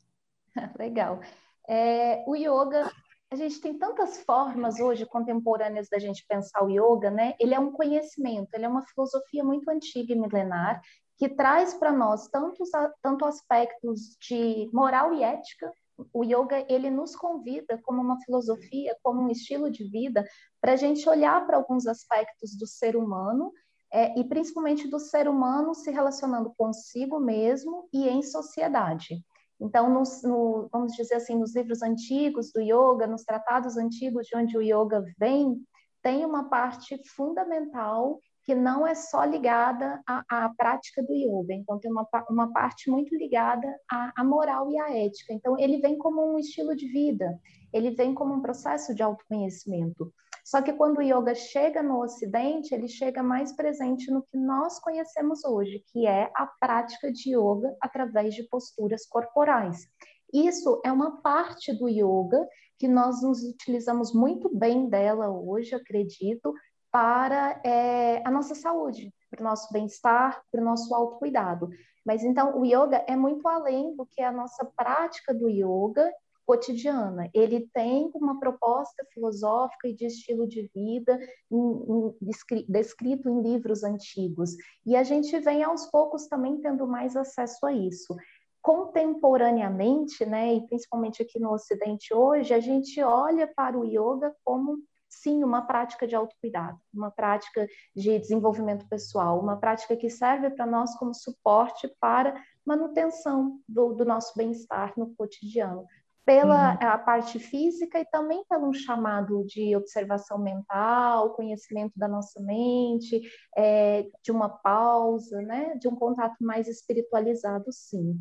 Legal. 0.79 1.21
É, 1.69 2.25
o 2.27 2.35
yoga, 2.35 2.91
a 3.31 3.37
gente 3.37 3.61
tem 3.61 3.77
tantas 3.77 4.23
formas 4.23 4.81
hoje 4.81 5.05
contemporâneas 5.05 5.89
da 5.89 5.99
gente 5.99 6.25
pensar 6.27 6.65
o 6.65 6.71
yoga, 6.71 7.11
né? 7.11 7.35
Ele 7.39 7.55
é 7.55 7.59
um 7.59 7.73
conhecimento, 7.73 8.55
ele 8.55 8.65
é 8.65 8.69
uma 8.69 8.87
filosofia 8.87 9.45
muito 9.45 9.69
antiga 9.69 10.13
e 10.13 10.19
milenar 10.19 10.81
que 11.19 11.29
traz 11.29 11.75
para 11.75 11.93
nós 11.93 12.29
tantos, 12.29 12.71
tanto 13.03 13.25
aspectos 13.25 14.17
de 14.21 14.71
moral 14.73 15.13
e 15.13 15.23
ética, 15.25 15.71
o 16.13 16.25
yoga 16.25 16.65
ele 16.69 16.91
nos 16.91 17.17
convida 17.17 17.79
como 17.83 18.01
uma 18.01 18.21
filosofia, 18.21 18.97
como 19.03 19.23
um 19.23 19.31
estilo 19.31 19.71
de 19.71 19.85
vida, 19.85 20.25
para 20.61 20.73
a 20.73 20.77
gente 20.77 21.09
olhar 21.09 21.47
para 21.47 21.57
alguns 21.57 21.87
aspectos 21.87 22.57
do 22.57 22.67
ser 22.67 22.97
humano 22.97 23.53
é, 23.93 24.19
e 24.19 24.25
principalmente 24.25 24.89
do 24.89 24.99
ser 24.99 25.29
humano 25.29 25.75
se 25.75 25.91
relacionando 25.91 26.53
consigo 26.57 27.19
mesmo 27.19 27.89
e 27.93 28.09
em 28.09 28.23
sociedade. 28.23 29.25
Então, 29.61 29.93
nos, 29.93 30.23
no, 30.23 30.69
vamos 30.71 30.93
dizer 30.93 31.17
assim, 31.17 31.37
nos 31.37 31.55
livros 31.55 31.83
antigos 31.83 32.53
do 32.53 32.61
yoga, 32.61 33.07
nos 33.07 33.25
tratados 33.25 33.77
antigos 33.77 34.27
de 34.27 34.37
onde 34.37 34.57
o 34.57 34.63
yoga 34.63 35.05
vem, 35.19 35.61
tem 36.03 36.25
uma 36.25 36.49
parte 36.49 37.01
fundamental 37.17 38.21
que 38.49 38.55
não 38.55 38.87
é 38.87 38.95
só 38.95 39.27
ligada 39.27 40.03
à, 40.09 40.47
à 40.47 40.49
prática 40.49 41.03
do 41.03 41.13
yoga, 41.13 41.53
então 41.53 41.79
tem 41.79 41.93
uma, 41.93 42.09
uma 42.31 42.51
parte 42.51 42.91
muito 42.91 43.15
ligada 43.15 43.69
à, 43.93 44.11
à 44.17 44.25
moral 44.25 44.71
e 44.73 44.81
à 44.81 44.91
ética. 45.05 45.35
Então, 45.35 45.59
ele 45.59 45.83
vem 45.83 45.99
como 45.99 46.33
um 46.33 46.39
estilo 46.39 46.75
de 46.75 46.89
vida, 46.89 47.39
ele 47.75 47.91
vem 47.91 48.15
como 48.15 48.33
um 48.33 48.41
processo 48.41 48.95
de 48.95 49.03
autoconhecimento. 49.03 50.11
Só 50.43 50.63
que 50.63 50.73
quando 50.73 50.97
o 50.97 51.03
yoga 51.03 51.35
chega 51.35 51.83
no 51.83 52.03
Ocidente, 52.03 52.75
ele 52.75 52.89
chega 52.89 53.23
mais 53.23 53.53
presente 53.53 54.11
no 54.11 54.23
que 54.23 54.39
nós 54.39 54.81
conhecemos 54.81 55.45
hoje, 55.45 55.85
que 55.93 56.07
é 56.07 56.31
a 56.35 56.47
prática 56.59 57.13
de 57.13 57.37
yoga 57.37 57.77
através 57.83 58.35
de 58.35 58.45
posturas 58.45 59.05
corporais. 59.05 59.87
Isso 60.33 60.81
é 60.87 60.91
uma 60.91 61.21
parte 61.21 61.71
do 61.79 61.87
yoga 61.87 62.49
que 62.79 62.89
nós 62.89 63.21
nos 63.23 63.43
utilizamos 63.43 64.15
muito 64.15 64.49
bem 64.57 64.89
dela 64.89 65.29
hoje, 65.29 65.75
acredito, 65.75 66.55
para 66.99 67.61
é, 67.65 68.21
a 68.27 68.31
nossa 68.33 68.57
saúde, 68.57 69.15
para 69.31 69.41
o 69.41 69.45
nosso 69.45 69.73
bem-estar, 69.73 70.43
para 70.51 70.61
o 70.61 70.65
nosso 70.65 70.93
autocuidado. 70.93 71.71
Mas 72.05 72.25
então 72.25 72.59
o 72.59 72.67
yoga 72.67 73.05
é 73.07 73.15
muito 73.15 73.47
além 73.47 73.95
do 73.95 74.05
que 74.05 74.21
a 74.21 74.33
nossa 74.33 74.65
prática 74.77 75.33
do 75.33 75.49
yoga 75.49 76.13
cotidiana. 76.45 77.31
Ele 77.33 77.71
tem 77.73 78.11
uma 78.17 78.41
proposta 78.41 79.07
filosófica 79.15 79.87
e 79.87 79.95
de 79.95 80.07
estilo 80.07 80.45
de 80.49 80.69
vida 80.75 81.21
em, 81.49 81.57
em, 81.57 82.65
descrito 82.69 83.29
em 83.29 83.43
livros 83.43 83.85
antigos. 83.85 84.57
E 84.85 84.97
a 84.97 85.05
gente 85.05 85.39
vem 85.39 85.63
aos 85.63 85.87
poucos 85.87 86.27
também 86.27 86.61
tendo 86.61 86.85
mais 86.85 87.17
acesso 87.17 87.65
a 87.65 87.73
isso. 87.73 88.17
Contemporaneamente, 88.61 90.27
né, 90.27 90.53
e 90.53 90.67
principalmente 90.67 91.23
aqui 91.23 91.39
no 91.39 91.53
Ocidente 91.53 92.13
hoje, 92.13 92.53
a 92.53 92.59
gente 92.59 93.01
olha 93.01 93.47
para 93.47 93.79
o 93.79 93.85
yoga 93.85 94.35
como 94.43 94.83
sim, 95.09 95.43
uma 95.43 95.63
prática 95.63 96.07
de 96.07 96.15
autocuidado, 96.15 96.79
uma 96.93 97.11
prática 97.11 97.67
de 97.95 98.19
desenvolvimento 98.19 98.87
pessoal, 98.89 99.41
uma 99.41 99.57
prática 99.57 99.97
que 99.97 100.11
serve 100.11 100.51
para 100.51 100.67
nós 100.67 100.95
como 100.97 101.15
suporte 101.15 101.89
para 102.01 102.41
manutenção 102.65 103.61
do, 103.69 103.95
do 103.95 104.05
nosso 104.05 104.37
bem-estar 104.37 104.93
no 104.97 105.15
cotidiano 105.15 105.87
pela 106.29 106.73
uhum. 106.75 106.79
a 106.83 106.99
parte 106.99 107.39
física 107.39 107.99
e 107.99 108.05
também 108.05 108.45
pelo 108.51 108.69
um 108.69 108.73
chamado 108.75 109.47
de 109.47 109.75
observação 109.75 110.39
mental, 110.39 111.31
conhecimento 111.31 111.99
da 111.99 112.07
nossa 112.07 112.39
mente, 112.43 113.23
é, 113.57 114.07
de 114.23 114.31
uma 114.31 114.51
pausa, 114.51 115.41
né, 115.41 115.75
de 115.77 115.89
um 115.89 115.97
contato 115.97 116.37
mais 116.39 116.69
espiritualizado, 116.69 117.73
sim. 117.73 118.21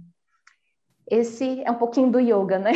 Esse 1.09 1.63
é 1.63 1.71
um 1.71 1.77
pouquinho 1.77 2.11
do 2.11 2.19
yoga, 2.19 2.59
né? 2.59 2.71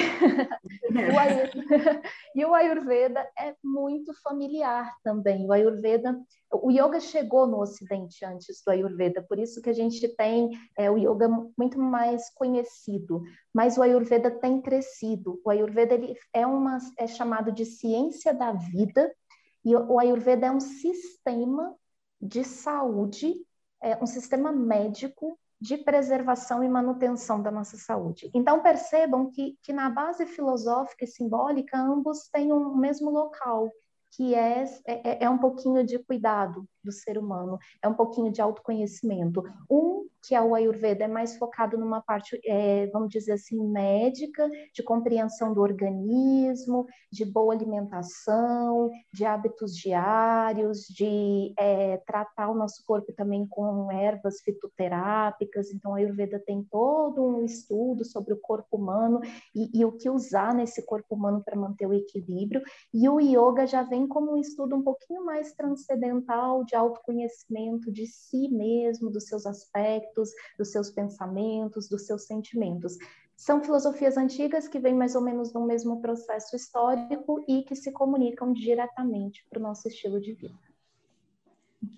o 0.90 1.20
Ayurveda, 1.20 2.02
e 2.34 2.46
o 2.46 2.54
Ayurveda 2.54 3.30
é 3.38 3.54
muito 3.62 4.14
familiar 4.22 4.96
também. 5.04 5.46
O 5.46 5.52
Ayurveda, 5.52 6.18
o 6.50 6.72
yoga 6.72 7.02
chegou 7.02 7.46
no 7.46 7.60
Ocidente 7.60 8.24
antes 8.24 8.64
do 8.66 8.72
Ayurveda, 8.72 9.22
por 9.22 9.38
isso 9.38 9.62
que 9.62 9.70
a 9.70 9.74
gente 9.74 10.08
tem 10.16 10.50
é, 10.78 10.90
o 10.90 10.98
yoga 10.98 11.28
muito 11.58 11.78
mais 11.78 12.30
conhecido. 12.34 13.22
Mas 13.54 13.78
o 13.78 13.82
Ayurveda 13.82 14.32
tem 14.32 14.62
crescido. 14.62 15.42
O 15.44 15.50
Ayurveda 15.50 15.94
ele 15.94 16.16
é 16.32 16.48
uma 16.48 16.78
é 16.98 17.08
chamado 17.08 17.52
de 17.52 17.66
ciência 17.66 18.34
da 18.34 18.54
vida 18.54 19.14
e 19.66 19.76
o 19.76 20.00
Ayurveda 20.00 20.48
é 20.48 20.52
um 20.52 20.62
sistema 20.62 21.76
de 22.22 22.46
saúde, 22.46 23.36
é 23.82 24.02
um 24.02 24.08
sistema 24.08 24.54
médico 24.54 25.38
de 25.62 25.78
preservação 25.78 26.64
e 26.64 26.68
manutenção 26.68 27.40
da 27.40 27.52
nossa 27.52 27.78
saúde. 27.78 28.32
Então, 28.34 28.64
percebam 28.64 29.30
que, 29.30 29.56
que 29.62 29.72
na 29.72 29.92
base 29.92 30.26
filosófica 30.26 31.06
e 31.06 31.08
simbólica, 31.08 31.78
ambos 31.78 32.28
têm 32.30 32.52
um 32.52 32.76
mesmo 32.76 33.12
local, 33.12 33.70
que 34.10 34.34
é, 34.34 34.66
é, 34.86 35.24
é 35.26 35.30
um 35.30 35.38
pouquinho 35.38 35.86
de 35.86 36.00
cuidado 36.00 36.66
do 36.84 36.92
ser 36.92 37.16
humano, 37.16 37.60
é 37.82 37.88
um 37.88 37.94
pouquinho 37.94 38.32
de 38.32 38.42
autoconhecimento. 38.42 39.44
Um 39.70 40.01
que 40.22 40.36
é 40.36 40.42
o 40.42 40.54
Ayurveda, 40.54 41.06
é 41.06 41.08
mais 41.08 41.36
focado 41.38 41.78
numa 41.78 42.00
parte, 42.02 42.40
é, 42.46 42.88
vamos 42.88 43.10
dizer 43.10 43.34
assim, 43.34 43.60
médica, 43.68 44.48
de 44.74 44.84
compreensão 44.84 45.52
do 45.54 45.62
organismo, 45.62 46.86
de 47.12 47.26
boa 47.26 47.54
alimentação, 47.54 48.92
de 49.12 49.26
hábitos 49.26 49.76
diários, 49.76 50.82
de 50.88 51.54
é, 51.58 51.98
tratar 52.06 52.50
o 52.50 52.56
nosso 52.56 52.84
corpo 52.86 53.12
também 53.14 53.48
com 53.48 53.92
ervas 53.92 54.42
fitoterápicas. 54.42 55.72
Então, 55.72 55.96
a 55.96 55.98
Ayurveda 55.98 56.40
tem 56.40 56.64
todo 56.64 57.26
um 57.26 57.44
estudo 57.44 58.06
sobre 58.06 58.34
o 58.34 58.40
corpo 58.40 58.78
humano 58.78 59.22
e, 59.56 59.72
e 59.74 59.84
o 59.84 59.92
que 59.92 60.10
usar 60.10 60.54
nesse 60.54 60.86
corpo 60.86 61.16
humano 61.16 61.42
para 61.44 61.60
manter 61.60 61.88
o 61.88 61.94
equilíbrio. 61.94 62.62
E 62.94 63.10
o 63.10 63.20
Yoga 63.20 63.66
já 63.66 63.82
vem 63.82 64.08
como 64.08 64.34
um 64.34 64.38
estudo 64.38 64.76
um 64.76 64.84
pouquinho 64.84 65.26
mais 65.26 65.54
transcendental, 65.54 66.64
de 66.64 66.76
autoconhecimento 66.76 67.92
de 67.92 68.06
si 68.06 68.48
mesmo, 68.50 69.10
dos 69.10 69.26
seus 69.26 69.48
aspectos 69.48 70.11
aspectos, 70.12 70.32
dos 70.58 70.72
seus 70.72 70.90
pensamentos, 70.92 71.88
dos 71.88 72.06
seus 72.06 72.26
sentimentos. 72.26 72.98
São 73.36 73.64
filosofias 73.64 74.18
antigas 74.18 74.68
que 74.68 74.80
vêm 74.80 74.94
mais 74.94 75.16
ou 75.16 75.22
menos 75.22 75.54
no 75.54 75.66
mesmo 75.66 76.02
processo 76.02 76.56
histórico 76.56 77.44
e 77.48 77.64
que 77.64 77.76
se 77.76 77.92
comunicam 77.92 78.54
diretamente 78.54 79.46
para 79.50 79.60
o 79.60 79.64
nosso 79.64 79.88
estilo 79.88 80.20
de 80.20 80.34
vida. 80.34 80.54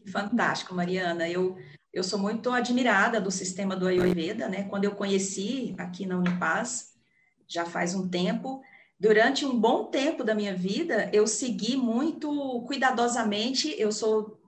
Fantástico, 0.07 0.73
Mariana. 0.73 1.29
Eu, 1.29 1.57
eu 1.91 2.03
sou 2.03 2.17
muito 2.17 2.49
admirada 2.49 3.19
do 3.19 3.29
sistema 3.29 3.75
do 3.75 3.87
Ayurveda, 3.87 4.47
né? 4.47 4.63
Quando 4.69 4.85
eu 4.85 4.95
conheci 4.95 5.75
aqui 5.77 6.05
na 6.05 6.17
Unipaz, 6.17 6.93
já 7.45 7.65
faz 7.65 7.93
um 7.93 8.07
tempo, 8.07 8.61
durante 8.97 9.45
um 9.45 9.59
bom 9.59 9.85
tempo 9.85 10.23
da 10.23 10.33
minha 10.33 10.55
vida, 10.55 11.09
eu 11.11 11.27
segui 11.27 11.75
muito 11.75 12.63
cuidadosamente. 12.65 13.75
Eu 13.77 13.91
sou, 13.91 14.39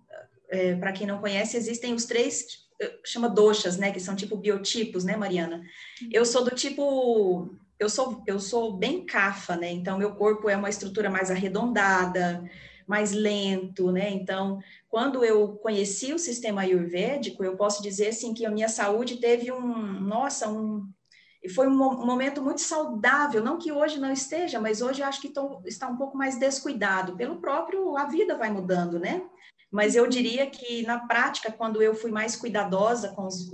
é, 0.48 0.76
para 0.76 0.94
quem 0.94 1.06
não 1.06 1.20
conhece, 1.20 1.58
existem 1.58 1.94
os 1.94 2.06
três 2.06 2.65
chama 3.06 3.30
doxas, 3.30 3.78
né, 3.78 3.92
que 3.92 4.00
são 4.00 4.16
tipo 4.16 4.36
biotipos, 4.36 5.04
né, 5.04 5.16
Mariana? 5.16 5.64
Eu 6.12 6.26
sou 6.26 6.44
do 6.44 6.52
tipo 6.52 7.56
eu 7.78 7.90
sou 7.90 8.24
eu 8.26 8.40
sou 8.40 8.78
bem 8.78 9.06
cafa, 9.06 9.56
né? 9.56 9.72
Então 9.72 9.98
meu 9.98 10.16
corpo 10.16 10.50
é 10.50 10.56
uma 10.56 10.70
estrutura 10.70 11.10
mais 11.10 11.30
arredondada, 11.30 12.44
mais 12.88 13.12
lento, 13.12 13.92
né? 13.92 14.10
Então, 14.12 14.60
quando 14.88 15.24
eu 15.26 15.54
conheci 15.58 16.14
o 16.14 16.20
sistema 16.20 16.62
ayurvédico, 16.62 17.44
eu 17.44 17.58
posso 17.58 17.82
dizer 17.82 18.10
assim 18.10 18.34
que 18.34 18.46
a 18.46 18.52
minha 18.52 18.70
saúde 18.70 19.18
teve 19.18 19.52
um, 19.52 20.00
nossa, 20.02 20.50
um 20.50 20.88
e 21.46 21.50
foi 21.50 21.68
um, 21.68 21.76
momento 21.76 22.42
muito 22.42 22.62
saudável, 22.62 23.44
não 23.44 23.60
que 23.60 23.72
hoje 23.72 24.00
não 24.00 24.12
esteja, 24.12 24.60
mas 24.60 24.82
hoje 24.82 25.04
eu 25.04 25.06
acho 25.06 25.22
que 25.22 25.30
tô, 25.30 25.62
está 25.64 25.88
um 25.88 25.96
pouco 25.96 26.18
mais 26.18 26.40
descuidado, 26.40 27.16
pelo 27.16 27.36
próprio, 27.36 27.96
a 27.96 28.06
vida 28.06 28.36
vai 28.36 28.50
mudando, 28.50 29.00
né? 29.00 29.22
Mas 29.72 29.96
eu 29.96 30.08
diria 30.08 30.50
que, 30.50 30.82
na 30.88 31.06
prática, 31.06 31.52
quando 31.52 31.84
eu 31.84 31.94
fui 31.94 32.10
mais 32.10 32.36
cuidadosa 32.36 33.10
com 33.10 33.28
os, 33.28 33.48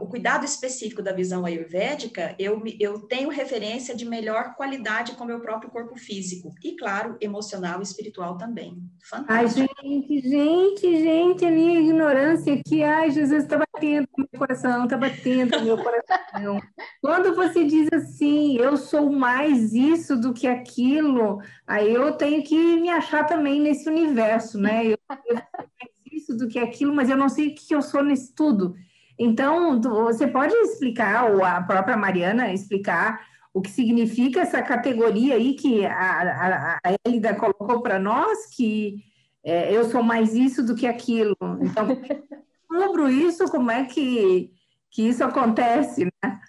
o, 0.00 0.06
cuidado 0.06 0.44
específico 0.44 1.02
da 1.02 1.12
visão 1.12 1.44
ayurvédica, 1.44 2.34
eu, 2.38 2.62
eu 2.78 3.00
tenho 3.00 3.28
referência 3.28 3.94
de 3.94 4.04
melhor 4.04 4.54
qualidade 4.54 5.12
com 5.12 5.24
o 5.24 5.26
meu 5.26 5.40
próprio 5.40 5.70
corpo 5.70 5.96
físico. 5.96 6.54
E, 6.62 6.76
claro, 6.76 7.16
emocional 7.20 7.80
e 7.80 7.82
espiritual 7.82 8.38
também. 8.38 8.78
Fantástico. 9.02 9.68
Ai, 9.82 9.88
gente, 9.88 10.20
gente, 10.20 11.02
gente, 11.02 11.44
a 11.44 11.50
minha 11.50 11.80
ignorância 11.80 12.54
aqui, 12.54 12.84
ai, 12.84 13.10
Jesus, 13.10 13.42
está 13.44 13.58
batendo 13.58 14.08
no 14.16 14.28
meu 14.32 14.38
coração, 14.38 14.84
está 14.84 14.96
batendo 14.96 15.58
no 15.58 15.64
meu 15.64 15.78
coração. 15.78 16.60
Quando 17.02 17.34
você 17.34 17.64
diz 17.64 17.88
assim, 17.92 18.56
eu 18.58 18.76
sou 18.76 19.10
mais 19.10 19.72
isso 19.72 20.16
do 20.16 20.32
que 20.32 20.46
aquilo, 20.46 21.40
aí 21.66 21.92
eu 21.92 22.12
tenho 22.12 22.44
que 22.44 22.56
me 22.80 22.90
achar 22.90 23.26
também 23.26 23.60
nesse 23.60 23.88
universo, 23.88 24.56
né? 24.56 24.86
Eu, 24.86 24.98
eu 25.26 25.36
sou 25.36 25.66
mais 25.80 25.92
isso 26.12 26.36
do 26.36 26.46
que 26.46 26.60
aquilo, 26.60 26.94
mas 26.94 27.10
eu 27.10 27.16
não 27.16 27.28
sei 27.28 27.48
o 27.48 27.54
que 27.56 27.74
eu 27.74 27.82
sou 27.82 28.04
nisso 28.04 28.32
tudo. 28.36 28.74
Então, 29.18 29.80
você 29.80 30.26
pode 30.26 30.54
explicar, 30.54 31.30
ou 31.30 31.44
a 31.44 31.60
própria 31.60 31.96
Mariana 31.96 32.52
explicar, 32.52 33.26
o 33.52 33.60
que 33.60 33.70
significa 33.70 34.40
essa 34.40 34.62
categoria 34.62 35.34
aí 35.34 35.54
que 35.54 35.84
a, 35.84 36.22
a, 36.22 36.80
a 36.84 36.94
Elida 37.04 37.34
colocou 37.34 37.82
para 37.82 37.98
nós, 37.98 38.46
que 38.54 39.02
é, 39.44 39.72
eu 39.74 39.84
sou 39.84 40.02
mais 40.02 40.34
isso 40.34 40.64
do 40.64 40.76
que 40.76 40.86
aquilo. 40.86 41.36
Então, 41.60 41.88
descubro 42.70 43.08
isso, 43.08 43.50
como 43.50 43.70
é 43.70 43.84
que, 43.84 44.52
que 44.90 45.08
isso 45.08 45.24
acontece, 45.24 46.04
né? 46.04 46.40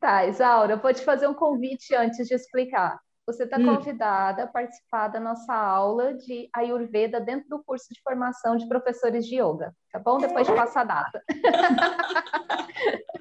Tá, 0.00 0.26
Isaura, 0.26 0.74
eu 0.74 0.78
vou 0.78 0.94
te 0.94 1.04
fazer 1.04 1.26
um 1.26 1.34
convite 1.34 1.94
antes 1.94 2.26
de 2.26 2.34
explicar. 2.34 2.98
Você 3.26 3.42
está 3.42 3.58
hum. 3.58 3.74
convidada 3.74 4.44
a 4.44 4.46
participar 4.46 5.08
da 5.08 5.18
nossa 5.18 5.52
aula 5.52 6.14
de 6.14 6.48
Ayurveda 6.54 7.20
dentro 7.20 7.48
do 7.48 7.64
curso 7.64 7.92
de 7.92 8.00
formação 8.00 8.56
de 8.56 8.68
professores 8.68 9.26
de 9.26 9.36
yoga, 9.36 9.74
tá 9.90 9.98
bom? 9.98 10.18
Depois 10.18 10.46
de 10.46 10.54
passar 10.54 10.82
a 10.82 10.84
data. 10.84 11.22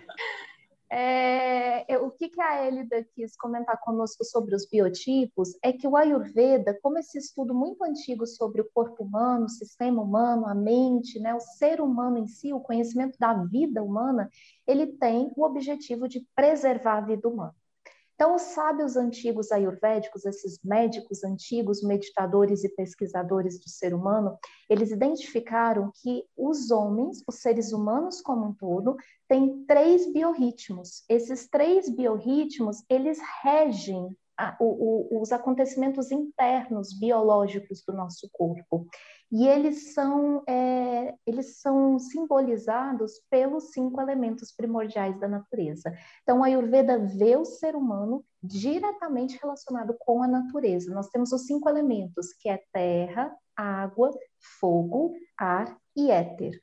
É, 0.98 1.98
o 1.98 2.10
que, 2.10 2.30
que 2.30 2.40
a 2.40 2.66
Elida 2.66 3.04
quis 3.14 3.36
comentar 3.36 3.78
conosco 3.82 4.24
sobre 4.24 4.56
os 4.56 4.66
biotipos 4.66 5.50
é 5.62 5.74
que 5.74 5.86
o 5.86 5.98
Ayurveda, 5.98 6.78
como 6.82 6.98
esse 6.98 7.18
estudo 7.18 7.54
muito 7.54 7.84
antigo 7.84 8.26
sobre 8.26 8.62
o 8.62 8.70
corpo 8.74 9.04
humano, 9.04 9.46
o 9.46 9.50
sistema 9.50 10.02
humano, 10.02 10.48
a 10.48 10.56
mente, 10.56 11.20
né, 11.20 11.34
o 11.36 11.40
ser 11.42 11.82
humano 11.82 12.20
em 12.20 12.28
si, 12.28 12.54
o 12.54 12.62
conhecimento 12.62 13.18
da 13.20 13.34
vida 13.34 13.84
humana, 13.84 14.30
ele 14.66 14.88
tem 14.88 15.34
o 15.36 15.44
objetivo 15.44 16.08
de 16.08 16.26
preservar 16.34 17.00
a 17.00 17.02
vida 17.02 17.28
humana. 17.28 17.56
Então, 18.16 18.34
os 18.34 18.44
sábios 18.44 18.96
antigos 18.96 19.52
ayurvédicos, 19.52 20.26
esses 20.26 20.58
médicos 20.64 21.22
antigos, 21.24 21.84
meditadores 21.84 22.64
e 22.64 22.70
pesquisadores 22.70 23.60
do 23.60 23.70
ser 23.70 23.94
humano, 23.94 24.38
eles 24.70 24.90
identificaram 24.90 25.92
que 26.02 26.24
os 26.36 26.72
homens, 26.72 27.22
os 27.28 27.36
seres 27.42 27.74
humanos 27.74 28.22
como 28.22 28.48
um 28.48 28.54
todo, 28.54 28.96
têm 29.28 29.66
três 29.66 30.12
biorritmos. 30.14 31.04
Esses 31.10 31.50
três 31.50 31.90
biorritmos, 31.90 32.84
eles 32.90 33.20
regem 33.44 34.16
a, 34.38 34.56
o, 34.60 35.18
o, 35.18 35.22
os 35.22 35.32
acontecimentos 35.32 36.10
internos 36.12 36.98
biológicos 36.98 37.84
do 37.86 37.94
nosso 37.94 38.30
corpo. 38.32 38.88
E 39.32 39.48
eles 39.48 39.94
são, 39.94 40.44
é, 40.48 41.16
eles 41.26 41.60
são 41.60 41.98
simbolizados 42.00 43.22
pelos 43.30 43.72
cinco 43.72 44.00
elementos 44.00 44.52
primordiais 44.52 45.20
da 45.20 45.28
natureza. 45.28 45.92
Então, 46.22 46.44
a 46.44 46.48
Ayurveda 46.48 47.00
vê 47.00 47.36
o 47.36 47.46
ser 47.46 47.76
humano 47.76 48.24
diretamente 48.42 49.40
relacionado 49.42 49.96
com 50.00 50.22
a 50.22 50.28
natureza. 50.28 50.94
Nós 50.94 51.10
temos 51.10 51.32
os 51.32 51.46
cinco 51.46 51.68
elementos, 51.68 52.34
que 52.34 52.48
é 52.48 52.64
terra, 52.72 53.36
água, 53.56 54.12
fogo, 54.60 55.14
ar 55.38 55.76
e 55.96 56.12
éter. 56.12 56.62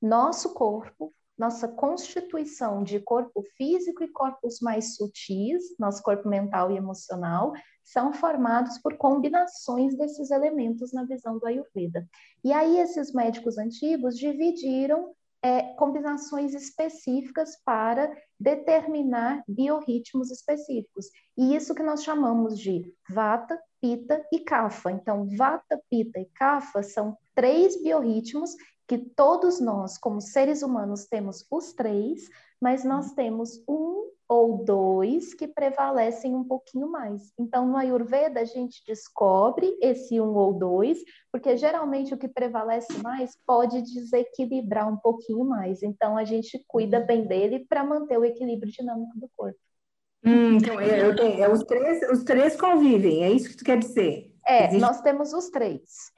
Nosso 0.00 0.52
corpo 0.52 1.12
nossa 1.38 1.68
constituição 1.68 2.82
de 2.82 2.98
corpo 3.00 3.42
físico 3.56 4.02
e 4.02 4.08
corpos 4.08 4.60
mais 4.60 4.96
sutis, 4.96 5.76
nosso 5.78 6.02
corpo 6.02 6.28
mental 6.28 6.70
e 6.70 6.76
emocional, 6.76 7.52
são 7.84 8.12
formados 8.12 8.78
por 8.78 8.96
combinações 8.96 9.96
desses 9.96 10.30
elementos 10.30 10.92
na 10.92 11.04
visão 11.04 11.38
do 11.38 11.46
Ayurveda. 11.46 12.06
E 12.42 12.52
aí 12.52 12.78
esses 12.78 13.12
médicos 13.12 13.58
antigos 13.58 14.18
dividiram 14.18 15.14
é, 15.42 15.62
combinações 15.74 16.54
específicas 16.54 17.56
para 17.64 18.10
determinar 18.40 19.44
biorritmos 19.46 20.30
específicos. 20.30 21.06
E 21.36 21.54
isso 21.54 21.74
que 21.74 21.82
nós 21.82 22.02
chamamos 22.02 22.58
de 22.58 22.92
Vata, 23.08 23.60
Pita 23.80 24.24
e 24.32 24.40
Kapha. 24.40 24.90
Então, 24.90 25.28
Vata, 25.36 25.80
Pita 25.88 26.18
e 26.18 26.26
Kapha 26.34 26.82
são 26.82 27.16
três 27.34 27.80
biorritmos 27.80 28.56
que 28.86 28.98
todos 28.98 29.60
nós, 29.60 29.98
como 29.98 30.20
seres 30.20 30.62
humanos, 30.62 31.06
temos 31.06 31.44
os 31.50 31.72
três, 31.72 32.28
mas 32.60 32.84
nós 32.84 33.12
temos 33.12 33.62
um 33.68 34.10
ou 34.28 34.64
dois 34.64 35.34
que 35.34 35.46
prevalecem 35.46 36.34
um 36.34 36.42
pouquinho 36.42 36.90
mais. 36.90 37.32
Então, 37.38 37.66
no 37.66 37.76
Ayurveda, 37.76 38.40
a 38.40 38.44
gente 38.44 38.82
descobre 38.86 39.76
esse 39.80 40.20
um 40.20 40.34
ou 40.34 40.52
dois, 40.52 40.98
porque 41.30 41.56
geralmente 41.56 42.12
o 42.12 42.18
que 42.18 42.28
prevalece 42.28 43.00
mais 43.02 43.36
pode 43.46 43.82
desequilibrar 43.82 44.88
um 44.88 44.96
pouquinho 44.96 45.44
mais. 45.44 45.82
Então, 45.82 46.16
a 46.16 46.24
gente 46.24 46.62
cuida 46.66 46.98
bem 47.00 47.26
dele 47.26 47.64
para 47.68 47.84
manter 47.84 48.18
o 48.18 48.24
equilíbrio 48.24 48.72
dinâmico 48.72 49.18
do 49.18 49.30
corpo. 49.36 49.58
Hum, 50.24 50.56
então, 50.56 50.80
é, 50.80 51.40
é, 51.40 51.48
os, 51.48 51.62
três, 51.62 52.10
os 52.10 52.24
três 52.24 52.56
convivem, 52.56 53.22
é 53.22 53.30
isso 53.30 53.50
que 53.50 53.56
tu 53.56 53.64
quer 53.64 53.78
dizer? 53.78 54.34
É, 54.44 54.64
Existe... 54.64 54.80
nós 54.80 55.00
temos 55.00 55.32
os 55.32 55.50
três. 55.50 56.10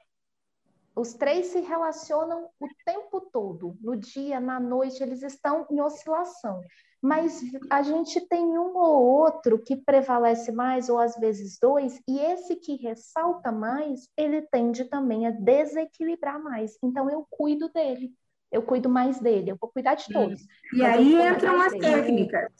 Os 0.99 1.13
três 1.13 1.45
se 1.45 1.61
relacionam 1.61 2.49
o 2.59 2.67
tempo 2.85 3.21
todo, 3.31 3.77
no 3.79 3.95
dia, 3.95 4.37
na 4.37 4.59
noite, 4.59 5.01
eles 5.01 5.23
estão 5.23 5.65
em 5.71 5.79
oscilação. 5.79 6.59
Mas 7.01 7.41
a 7.69 7.81
gente 7.81 8.19
tem 8.27 8.43
um 8.43 8.75
ou 8.75 9.01
outro 9.01 9.57
que 9.57 9.77
prevalece 9.77 10.51
mais, 10.51 10.89
ou 10.89 10.99
às 10.99 11.15
vezes 11.15 11.57
dois, 11.57 12.01
e 12.05 12.19
esse 12.19 12.57
que 12.57 12.75
ressalta 12.75 13.49
mais, 13.49 14.09
ele 14.17 14.41
tende 14.41 14.83
também 14.83 15.25
a 15.25 15.31
desequilibrar 15.31 16.37
mais. 16.43 16.77
Então 16.83 17.09
eu 17.09 17.25
cuido 17.29 17.69
dele, 17.69 18.11
eu 18.51 18.61
cuido 18.61 18.89
mais 18.89 19.21
dele, 19.21 19.51
eu 19.51 19.57
vou 19.57 19.71
cuidar 19.71 19.95
de 19.95 20.11
todos. 20.11 20.41
E 20.73 20.83
aí 20.83 21.15
entram 21.15 21.61
as 21.61 21.71
dele. 21.71 21.85
técnicas. 21.85 22.51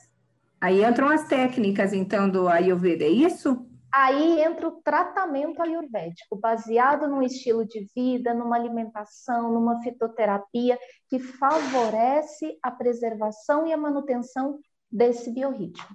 Aí 0.61 0.85
entram 0.85 1.09
as 1.09 1.27
técnicas, 1.27 1.91
então, 1.91 2.29
do 2.29 2.47
Ayurveda, 2.47 3.03
é 3.03 3.09
isso? 3.09 3.68
Aí 3.91 4.41
entra 4.41 4.67
o 4.67 4.81
tratamento 4.81 5.61
ayurvédico, 5.61 6.35
baseado 6.35 7.07
num 7.07 7.21
estilo 7.21 7.65
de 7.65 7.87
vida, 7.95 8.33
numa 8.33 8.55
alimentação, 8.55 9.51
numa 9.51 9.81
fitoterapia 9.81 10.77
que 11.09 11.19
favorece 11.19 12.57
a 12.61 12.69
preservação 12.69 13.65
e 13.65 13.73
a 13.73 13.77
manutenção 13.77 14.59
desse 14.91 15.31
biorritmo. 15.31 15.87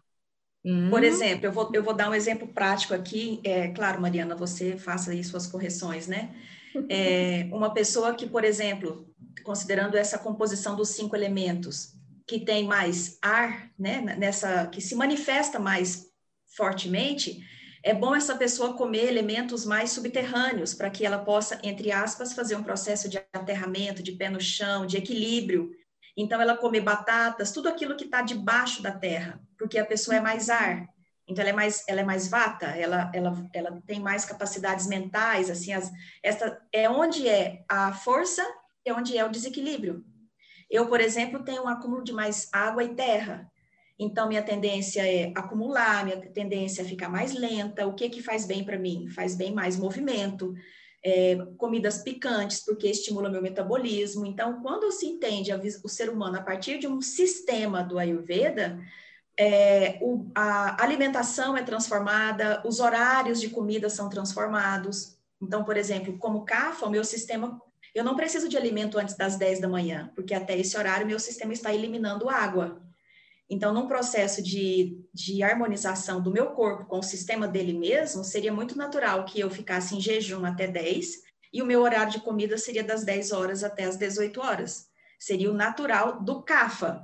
Hum. 0.64 0.88
Por 0.90 1.04
exemplo, 1.04 1.46
eu 1.46 1.52
vou, 1.52 1.70
eu 1.72 1.82
vou 1.82 1.94
dar 1.94 2.10
um 2.10 2.14
exemplo 2.14 2.48
prático 2.48 2.94
aqui. 2.94 3.40
É, 3.44 3.68
claro, 3.68 4.00
Mariana, 4.00 4.34
você 4.34 4.76
faça 4.76 5.10
aí 5.10 5.22
suas 5.22 5.46
correções, 5.46 6.08
né? 6.08 6.34
É, 6.88 7.48
uma 7.52 7.72
pessoa 7.72 8.14
que, 8.14 8.26
por 8.26 8.44
exemplo, 8.44 9.06
considerando 9.44 9.96
essa 9.96 10.18
composição 10.18 10.74
dos 10.74 10.88
cinco 10.88 11.14
elementos, 11.14 11.94
que 12.26 12.40
tem 12.40 12.64
mais 12.66 13.18
ar, 13.20 13.70
né, 13.78 14.00
nessa, 14.00 14.66
que 14.68 14.80
se 14.80 14.94
manifesta 14.94 15.58
mais 15.58 16.06
fortemente, 16.56 17.40
é 17.86 17.92
bom 17.92 18.14
essa 18.16 18.34
pessoa 18.34 18.72
comer 18.72 19.04
elementos 19.08 19.66
mais 19.66 19.90
subterrâneos 19.90 20.72
para 20.72 20.88
que 20.88 21.04
ela 21.04 21.18
possa, 21.18 21.60
entre 21.62 21.92
aspas, 21.92 22.32
fazer 22.32 22.56
um 22.56 22.62
processo 22.62 23.10
de 23.10 23.18
aterramento, 23.30 24.02
de 24.02 24.12
pé 24.12 24.30
no 24.30 24.40
chão, 24.40 24.86
de 24.86 24.96
equilíbrio. 24.96 25.70
Então, 26.16 26.40
ela 26.40 26.56
comer 26.56 26.80
batatas, 26.80 27.52
tudo 27.52 27.68
aquilo 27.68 27.94
que 27.94 28.06
está 28.06 28.22
debaixo 28.22 28.82
da 28.82 28.90
terra, 28.90 29.38
porque 29.58 29.78
a 29.78 29.84
pessoa 29.84 30.16
é 30.16 30.20
mais 30.20 30.48
ar. 30.48 30.88
Então, 31.28 31.42
ela 31.42 31.50
é 31.50 31.52
mais, 31.52 31.84
ela 31.86 32.00
é 32.00 32.04
mais 32.04 32.26
vata, 32.26 32.66
ela, 32.68 33.10
ela, 33.14 33.50
ela 33.52 33.82
tem 33.86 34.00
mais 34.00 34.24
capacidades 34.24 34.86
mentais, 34.86 35.50
assim, 35.50 35.74
as, 35.74 35.92
essa, 36.22 36.58
é 36.72 36.88
onde 36.88 37.28
é 37.28 37.64
a 37.68 37.92
força 37.92 38.42
e 38.86 38.88
é 38.88 38.94
onde 38.94 39.18
é 39.18 39.22
o 39.26 39.30
desequilíbrio. 39.30 40.02
Eu, 40.70 40.86
por 40.88 41.02
exemplo, 41.02 41.44
tenho 41.44 41.64
um 41.64 41.68
acúmulo 41.68 42.02
de 42.02 42.14
mais 42.14 42.48
água 42.50 42.82
e 42.82 42.94
terra. 42.94 43.46
Então, 43.98 44.28
minha 44.28 44.42
tendência 44.42 45.06
é 45.06 45.32
acumular, 45.36 46.04
minha 46.04 46.20
tendência 46.20 46.82
é 46.82 46.84
ficar 46.84 47.08
mais 47.08 47.32
lenta. 47.32 47.86
O 47.86 47.94
que 47.94 48.08
que 48.08 48.22
faz 48.22 48.44
bem 48.44 48.64
para 48.64 48.78
mim? 48.78 49.08
Faz 49.08 49.36
bem 49.36 49.52
mais 49.52 49.76
movimento, 49.76 50.52
é, 51.04 51.36
comidas 51.56 52.02
picantes, 52.02 52.64
porque 52.64 52.88
estimula 52.88 53.30
meu 53.30 53.42
metabolismo. 53.42 54.26
Então, 54.26 54.60
quando 54.62 54.90
se 54.90 55.06
entende 55.06 55.52
a, 55.52 55.60
o 55.84 55.88
ser 55.88 56.08
humano 56.10 56.38
a 56.38 56.42
partir 56.42 56.78
de 56.78 56.88
um 56.88 57.00
sistema 57.00 57.84
do 57.84 57.98
Ayurveda, 57.98 58.80
é, 59.38 59.98
o, 60.00 60.30
a 60.34 60.82
alimentação 60.82 61.56
é 61.56 61.62
transformada, 61.62 62.62
os 62.64 62.80
horários 62.80 63.40
de 63.40 63.48
comida 63.48 63.88
são 63.88 64.08
transformados. 64.08 65.16
Então, 65.40 65.64
por 65.64 65.76
exemplo, 65.76 66.18
como 66.18 66.44
CAFA, 66.44 66.86
o 66.86 66.90
meu 66.90 67.04
sistema, 67.04 67.60
eu 67.94 68.02
não 68.04 68.16
preciso 68.16 68.48
de 68.48 68.56
alimento 68.56 68.98
antes 68.98 69.16
das 69.16 69.36
10 69.36 69.60
da 69.60 69.68
manhã, 69.68 70.10
porque 70.14 70.34
até 70.34 70.58
esse 70.58 70.76
horário 70.76 71.06
meu 71.06 71.18
sistema 71.18 71.52
está 71.52 71.72
eliminando 71.72 72.28
água. 72.28 72.83
Então, 73.48 73.74
num 73.74 73.86
processo 73.86 74.42
de, 74.42 74.98
de 75.12 75.42
harmonização 75.42 76.22
do 76.22 76.30
meu 76.30 76.46
corpo 76.52 76.86
com 76.86 76.98
o 76.98 77.02
sistema 77.02 77.46
dele 77.46 77.72
mesmo, 77.72 78.24
seria 78.24 78.52
muito 78.52 78.76
natural 78.76 79.24
que 79.24 79.38
eu 79.38 79.50
ficasse 79.50 79.94
em 79.94 80.00
jejum 80.00 80.44
até 80.44 80.66
10 80.66 81.22
e 81.52 81.62
o 81.62 81.66
meu 81.66 81.82
horário 81.82 82.12
de 82.12 82.20
comida 82.20 82.56
seria 82.56 82.82
das 82.82 83.04
10 83.04 83.32
horas 83.32 83.62
até 83.62 83.84
as 83.84 83.96
18 83.96 84.40
horas. 84.40 84.88
Seria 85.18 85.50
o 85.50 85.54
natural 85.54 86.22
do 86.22 86.42
Kapha. 86.42 87.02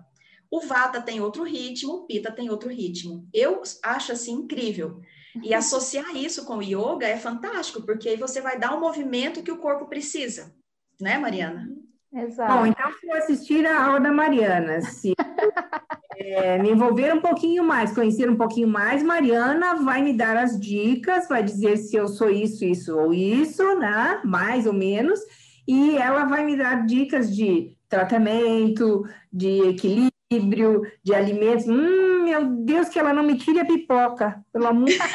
O 0.50 0.60
Vata 0.60 1.00
tem 1.00 1.20
outro 1.20 1.44
ritmo, 1.44 1.92
o 1.92 2.06
Pita 2.06 2.32
tem 2.32 2.50
outro 2.50 2.68
ritmo. 2.68 3.28
Eu 3.32 3.62
acho 3.84 4.10
assim 4.10 4.32
incrível. 4.32 5.00
E 5.44 5.54
associar 5.54 6.16
isso 6.16 6.44
com 6.44 6.56
o 6.56 6.62
yoga 6.62 7.06
é 7.06 7.16
fantástico, 7.16 7.82
porque 7.82 8.08
aí 8.08 8.16
você 8.16 8.40
vai 8.40 8.58
dar 8.58 8.74
o 8.74 8.80
movimento 8.80 9.42
que 9.42 9.52
o 9.52 9.58
corpo 9.58 9.86
precisa, 9.86 10.52
né, 11.00 11.16
Mariana? 11.18 11.68
Exato. 12.12 12.52
Bom, 12.52 12.66
então 12.66 12.90
vou 13.04 13.14
assistir 13.16 13.64
a 13.66 13.84
aula 13.86 14.00
da 14.00 14.10
Mariana. 14.10 14.80
Se 14.80 15.14
é, 16.18 16.58
me 16.58 16.70
envolver 16.70 17.14
um 17.14 17.20
pouquinho 17.20 17.62
mais, 17.62 17.92
conhecer 17.92 18.28
um 18.28 18.36
pouquinho 18.36 18.66
mais, 18.66 19.02
Mariana 19.02 19.76
vai 19.76 20.02
me 20.02 20.12
dar 20.12 20.36
as 20.36 20.58
dicas, 20.58 21.28
vai 21.28 21.42
dizer 21.42 21.76
se 21.76 21.96
eu 21.96 22.08
sou 22.08 22.28
isso, 22.28 22.64
isso 22.64 22.96
ou 22.98 23.14
isso, 23.14 23.62
né? 23.78 24.20
Mais 24.24 24.66
ou 24.66 24.72
menos, 24.72 25.20
e 25.66 25.96
ela 25.96 26.24
vai 26.24 26.44
me 26.44 26.56
dar 26.56 26.84
dicas 26.84 27.34
de 27.34 27.76
tratamento, 27.88 29.04
de 29.32 29.68
equilíbrio, 29.68 30.82
de 31.04 31.14
alimentos. 31.14 31.66
Hum, 31.68 32.24
meu 32.24 32.44
Deus, 32.44 32.88
que 32.88 32.98
ela 32.98 33.12
não 33.12 33.22
me 33.22 33.36
tire 33.36 33.60
a 33.60 33.64
pipoca, 33.64 34.44
pelo 34.52 34.66
amor 34.66 34.86
de 34.86 34.98
Deus. 34.98 35.10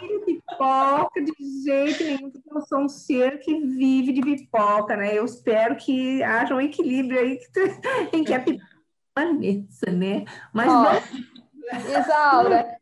pipoca 0.56 1.22
de 1.22 1.64
jeito 1.64 2.04
nenhum, 2.04 2.30
porque 2.30 2.50
eu 2.52 2.60
sou 2.62 2.80
um 2.80 2.88
ser 2.88 3.38
que 3.38 3.58
vive 3.60 4.12
de 4.12 4.20
pipoca, 4.20 4.96
né? 4.96 5.16
Eu 5.16 5.24
espero 5.24 5.76
que 5.76 6.22
haja 6.22 6.54
um 6.54 6.60
equilíbrio 6.60 7.20
aí 7.20 7.38
em 8.12 8.24
que 8.24 8.34
a 8.34 8.40
pipoca 8.40 8.76
permaneça, 9.16 9.90
né? 9.90 10.24
Mas 10.52 10.68
oh, 10.68 11.98
Isaura, 11.98 12.76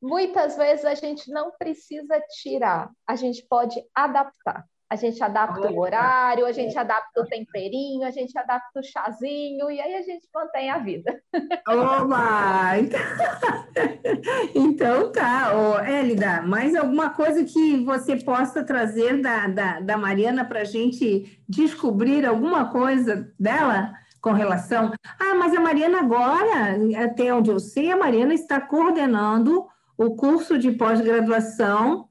muitas 0.00 0.56
vezes 0.56 0.84
a 0.84 0.94
gente 0.94 1.30
não 1.30 1.50
precisa 1.58 2.20
tirar, 2.40 2.90
a 3.06 3.16
gente 3.16 3.44
pode 3.48 3.82
adaptar. 3.94 4.64
A 4.92 4.94
gente 4.94 5.24
adapta 5.24 5.72
o 5.72 5.78
horário, 5.78 6.44
a 6.44 6.52
gente 6.52 6.76
adapta 6.76 7.22
o 7.22 7.24
temperinho, 7.24 8.06
a 8.06 8.10
gente 8.10 8.38
adapta 8.38 8.78
o 8.78 8.82
chazinho 8.82 9.70
e 9.70 9.80
aí 9.80 9.94
a 9.94 10.02
gente 10.02 10.28
mantém 10.34 10.70
a 10.70 10.76
vida. 10.76 11.18
Oba! 11.66 12.72
Então 14.54 15.10
tá. 15.10 15.52
Ô, 15.56 15.78
Élida, 15.78 16.42
mais 16.42 16.74
alguma 16.74 17.08
coisa 17.08 17.42
que 17.42 17.82
você 17.82 18.16
possa 18.16 18.62
trazer 18.62 19.22
da, 19.22 19.48
da, 19.48 19.80
da 19.80 19.96
Mariana 19.96 20.44
para 20.44 20.60
a 20.60 20.64
gente 20.64 21.40
descobrir 21.48 22.26
alguma 22.26 22.70
coisa 22.70 23.32
dela? 23.40 23.94
com 24.20 24.30
relação. 24.30 24.92
Ah, 25.18 25.34
mas 25.34 25.52
a 25.52 25.58
Mariana 25.58 25.98
agora, 25.98 26.78
até 27.04 27.34
onde 27.34 27.50
eu 27.50 27.58
sei, 27.58 27.90
a 27.90 27.96
Mariana 27.96 28.32
está 28.32 28.60
coordenando 28.60 29.66
o 29.98 30.14
curso 30.14 30.56
de 30.56 30.70
pós-graduação 30.70 32.06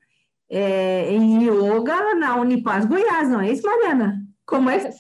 é, 0.52 1.10
em 1.10 1.46
yoga 1.46 2.14
na 2.16 2.36
Unipaz 2.36 2.86
Goiás, 2.86 3.30
não 3.30 3.40
é 3.40 3.52
isso, 3.52 3.66
Mariana? 3.66 4.22
Como 4.46 4.70
é 4.70 4.92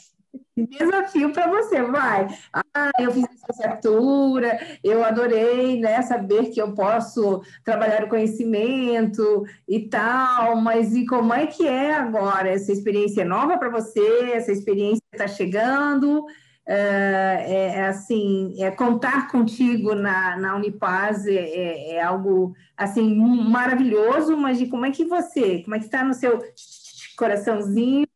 desafio 0.56 1.32
para 1.32 1.48
você, 1.48 1.82
vai. 1.84 2.28
Ah, 2.54 2.92
eu 3.00 3.12
fiz 3.12 3.26
licenciatura, 3.30 4.60
eu 4.84 5.04
adorei, 5.04 5.80
né, 5.80 6.02
saber 6.02 6.50
que 6.52 6.62
eu 6.62 6.74
posso 6.74 7.42
trabalhar 7.64 8.04
o 8.04 8.10
conhecimento 8.10 9.44
e 9.68 9.88
tal, 9.90 10.56
mas 10.58 10.96
e 10.96 11.06
como 11.06 11.34
é 11.34 11.48
que 11.48 11.68
é 11.68 11.94
agora? 11.94 12.50
Essa 12.50 12.72
experiência 12.72 13.22
é 13.22 13.26
nova 13.26 13.58
para 13.58 13.70
você? 13.70 14.32
Essa 14.34 14.52
experiência 14.52 15.02
está 15.12 15.28
chegando? 15.28 16.26
É, 16.74 17.44
é, 17.48 17.66
é, 17.80 17.88
assim, 17.88 18.56
é, 18.64 18.72
contar 18.72 19.30
contigo 19.30 19.94
na, 19.94 20.38
na 20.38 20.56
Unipaz 20.56 21.28
é, 21.28 21.34
é, 21.34 21.92
é, 21.96 22.02
algo 22.02 22.56
assim 22.78 23.14
maravilhoso, 23.14 24.38
mas 24.38 24.58
de 24.58 24.68
como 24.68 24.86
é 24.86 24.92
que 24.92 25.04
você, 25.04 25.64
como 25.64 25.76
é 25.76 25.80
que 25.80 25.86
está 25.86 26.02
no 26.02 26.14
seu 26.14 26.40
coraçãozinho 27.18 28.08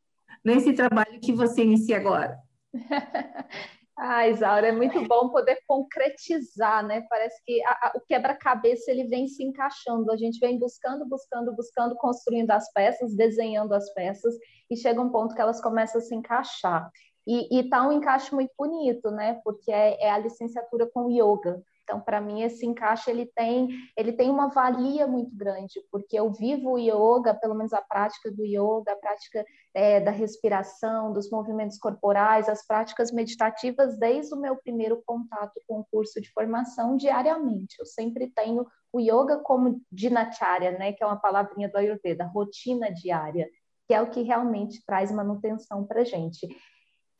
nesse 0.41 0.71
trabalho 0.71 1.19
que 1.19 1.33
você 1.33 1.63
inicia 1.63 1.97
agora? 1.97 2.37
Ah, 3.97 4.27
Isaura, 4.27 4.67
é 4.67 4.71
muito 4.73 5.01
bom 5.07 5.29
poder 5.29 5.57
concretizar, 5.65 6.85
né? 6.85 7.05
Parece 7.09 7.41
que 7.45 7.63
a, 7.63 7.71
a, 7.71 7.93
o 7.95 8.01
quebra-cabeça 8.01 8.91
ele 8.91 9.05
vem 9.05 9.25
se 9.25 9.41
encaixando, 9.41 10.11
a 10.11 10.17
gente 10.17 10.37
vem 10.37 10.59
buscando, 10.59 11.07
buscando, 11.07 11.55
buscando, 11.55 11.95
construindo 11.95 12.51
as 12.51 12.69
peças, 12.73 13.15
desenhando 13.15 13.73
as 13.73 13.93
peças, 13.93 14.35
e 14.69 14.75
chega 14.75 15.01
um 15.01 15.09
ponto 15.09 15.33
que 15.33 15.39
elas 15.39 15.61
começam 15.61 16.01
a 16.01 16.03
se 16.03 16.13
encaixar. 16.13 16.91
E, 17.27 17.59
e 17.59 17.69
tá 17.69 17.87
um 17.87 17.91
encaixe 17.91 18.33
muito 18.33 18.51
bonito, 18.57 19.09
né? 19.11 19.39
Porque 19.43 19.71
é, 19.71 20.03
é 20.03 20.11
a 20.11 20.17
licenciatura 20.17 20.85
com 20.87 21.09
yoga. 21.09 21.61
Então, 21.85 22.01
para 22.01 22.19
mim, 22.19 22.41
esse 22.41 22.65
encaixe 22.65 23.11
ele 23.11 23.27
tem, 23.27 23.69
ele 23.95 24.11
tem 24.11 24.29
uma 24.29 24.49
valia 24.49 25.05
muito 25.05 25.35
grande, 25.35 25.79
porque 25.91 26.17
eu 26.19 26.31
vivo 26.33 26.71
o 26.71 26.79
yoga, 26.79 27.35
pelo 27.35 27.53
menos 27.53 27.73
a 27.73 27.81
prática 27.81 28.31
do 28.31 28.43
yoga, 28.43 28.91
a 28.91 28.95
prática 28.95 29.45
é, 29.71 30.01
da 30.01 30.09
respiração, 30.09 31.13
dos 31.13 31.29
movimentos 31.29 31.77
corporais, 31.77 32.49
as 32.49 32.65
práticas 32.65 33.11
meditativas, 33.11 33.99
desde 33.99 34.33
o 34.33 34.37
meu 34.37 34.55
primeiro 34.55 35.01
contato 35.05 35.61
com 35.67 35.79
o 35.79 35.85
curso 35.85 36.19
de 36.19 36.31
formação 36.31 36.97
diariamente. 36.97 37.75
Eu 37.79 37.85
sempre 37.85 38.31
tenho 38.31 38.65
o 38.91 38.99
yoga 38.99 39.37
como 39.37 39.79
dinacharya, 39.91 40.71
né, 40.71 40.91
que 40.91 41.03
é 41.03 41.05
uma 41.05 41.19
palavrinha 41.19 41.69
do 41.69 41.77
Ayurveda, 41.77 42.25
rotina 42.25 42.91
diária, 42.91 43.47
que 43.87 43.93
é 43.93 44.01
o 44.01 44.09
que 44.09 44.23
realmente 44.23 44.83
traz 44.83 45.11
manutenção 45.11 45.85
para 45.85 46.03
gente. 46.03 46.47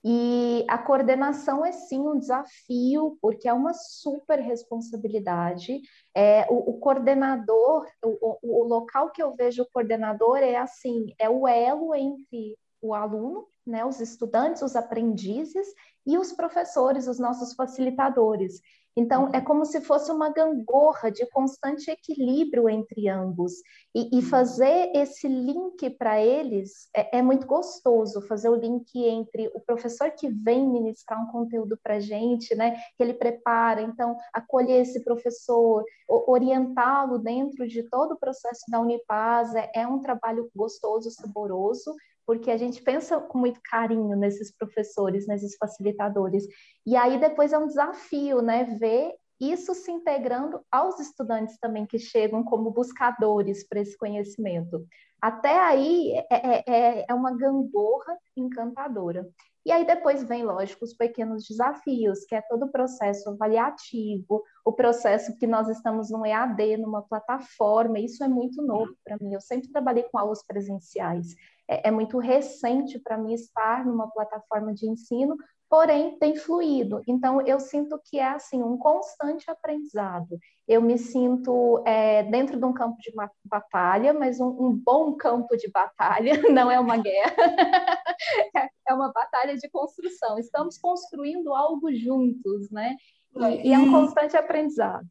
E 0.07 0.63
a 0.69 0.77
coordenação 0.77 1.65
é 1.65 1.71
sim 1.71 1.99
um 1.99 2.19
desafio, 2.19 3.17
porque 3.19 3.49
é 3.49 3.53
uma 3.53 3.73
super 3.73 4.39
responsabilidade. 4.39 5.81
É, 6.15 6.45
o, 6.47 6.69
o 6.69 6.79
coordenador, 6.79 7.87
o, 8.03 8.37
o, 8.43 8.63
local 8.65 9.09
que 9.09 9.23
eu 9.23 9.35
vejo 9.35 9.63
o 9.63 9.69
coordenador 9.73 10.37
é 10.37 10.57
assim, 10.57 11.07
é 11.17 11.27
o 11.27 11.47
elo 11.47 11.95
entre 11.95 12.55
o 12.79 12.93
aluno, 12.93 13.47
né, 13.65 13.83
os 13.83 13.99
estudantes, 13.99 14.61
os 14.61 14.75
aprendizes 14.75 15.67
e 16.05 16.19
os 16.19 16.31
professores, 16.31 17.07
os 17.07 17.17
nossos 17.17 17.53
facilitadores. 17.53 18.61
Então, 18.97 19.29
é 19.34 19.41
como 19.41 19.65
se 19.65 19.81
fosse 19.81 20.10
uma 20.10 20.29
gangorra 20.29 21.12
de 21.12 21.25
constante 21.27 21.91
equilíbrio 21.91 22.69
entre 22.69 23.10
ambos. 23.10 23.53
E, 23.93 24.19
e 24.19 24.21
fazer 24.21 24.91
esse 24.95 25.27
link 25.27 25.89
para 25.91 26.21
eles 26.21 26.89
é, 26.95 27.17
é, 27.17 27.21
muito 27.21 27.45
gostoso 27.45 28.21
fazer 28.21 28.49
o 28.49 28.55
link 28.55 28.97
entre 28.97 29.51
o 29.53 29.60
professor 29.60 30.12
que 30.12 30.29
vem 30.29 30.67
ministrar 30.67 31.21
um 31.21 31.31
conteúdo 31.31 31.77
para 31.81 31.95
a 31.95 31.99
gente, 31.99 32.55
né, 32.55 32.77
que 32.97 33.03
ele 33.03 33.13
prepara, 33.13 33.81
então, 33.81 34.17
acolher 34.34 34.81
esse 34.81 35.03
professor, 35.03 35.84
orientá-lo 36.08 37.19
dentro 37.19 37.67
de 37.67 37.84
todo 37.84 38.13
o 38.13 38.19
processo 38.19 38.63
da 38.69 38.79
Unipaz 38.79 39.53
é, 39.55 39.71
é 39.75 39.88
um 39.88 39.99
trabalho 39.99 40.49
gostoso, 40.55 41.12
saboroso, 41.12 41.95
porque 42.25 42.49
a 42.51 42.57
gente 42.57 42.81
pensa 42.81 43.19
com 43.19 43.38
muito 43.38 43.59
carinho 43.63 44.15
nesses 44.15 44.51
professores, 44.51 45.27
nesses 45.27 45.55
facilitadores. 45.57 46.45
E 46.85 46.95
aí 46.95 47.19
depois 47.19 47.53
é 47.53 47.57
um 47.57 47.67
desafio, 47.67 48.41
né, 48.41 48.63
ver 48.79 49.13
isso 49.39 49.73
se 49.73 49.91
integrando 49.91 50.61
aos 50.71 50.99
estudantes 50.99 51.57
também 51.59 51.85
que 51.85 51.99
chegam 51.99 52.43
como 52.43 52.71
buscadores 52.71 53.67
para 53.67 53.81
esse 53.81 53.97
conhecimento. 53.97 54.85
Até 55.21 55.59
aí 55.59 56.13
é, 56.13 56.25
é, 56.31 56.63
é, 56.67 57.05
é 57.09 57.13
uma 57.13 57.35
gangorra 57.35 58.17
encantadora. 58.35 59.27
E 59.65 59.71
aí 59.71 59.83
depois 59.83 60.23
vem, 60.23 60.43
lógico, 60.43 60.85
os 60.85 60.93
pequenos 60.93 61.43
desafios, 61.47 62.23
que 62.25 62.35
é 62.35 62.41
todo 62.41 62.65
o 62.65 62.71
processo 62.71 63.31
avaliativo, 63.31 64.43
o 64.63 64.71
processo 64.71 65.35
que 65.38 65.47
nós 65.47 65.67
estamos 65.67 66.11
no 66.11 66.23
EAD, 66.23 66.77
numa 66.77 67.01
plataforma, 67.01 67.99
isso 67.99 68.23
é 68.23 68.27
muito 68.27 68.61
novo 68.61 68.95
para 69.03 69.17
mim. 69.19 69.33
Eu 69.33 69.41
sempre 69.41 69.71
trabalhei 69.71 70.03
com 70.03 70.19
aulas 70.19 70.45
presenciais. 70.45 71.33
É, 71.67 71.89
é 71.89 71.91
muito 71.91 72.17
recente 72.17 72.99
para 72.99 73.17
mim 73.17 73.34
estar 73.34 73.86
numa 73.86 74.10
plataforma 74.12 74.73
de 74.73 74.88
ensino, 74.89 75.36
porém 75.69 76.17
tem 76.19 76.36
fluído. 76.36 77.01
Então 77.08 77.41
eu 77.41 77.60
sinto 77.60 77.99
que 78.06 78.19
é 78.19 78.28
assim 78.28 78.62
um 78.62 78.78
constante 78.78 79.49
aprendizado. 79.49 80.38
Eu 80.67 80.82
me 80.82 80.97
sinto 80.97 81.84
é, 81.86 82.23
dentro 82.23 82.58
de 82.58 82.65
um 82.65 82.73
campo 82.73 82.97
de 82.99 83.12
batalha, 83.43 84.13
mas 84.13 84.39
um, 84.39 84.47
um, 84.47 84.75
bom 84.75 85.15
campo 85.15 85.56
de 85.58 85.69
batalha, 85.69 86.32
não 86.51 86.71
é 86.71 86.80
uma 86.80 86.97
guerra, 86.97 87.36
é 88.88 88.93
uma 88.93 89.12
batalha 89.12 89.56
de 89.56 89.69
construção. 89.69 90.39
Estamos 90.39 90.78
construindo 90.78 91.54
algo 91.54 91.93
juntos, 91.93 92.69
né? 92.71 92.95
E, 93.38 93.67
e, 93.67 93.74
é 93.74 93.78
um 93.78 93.91
constante 93.91 94.38
aprendizado. 94.38 95.08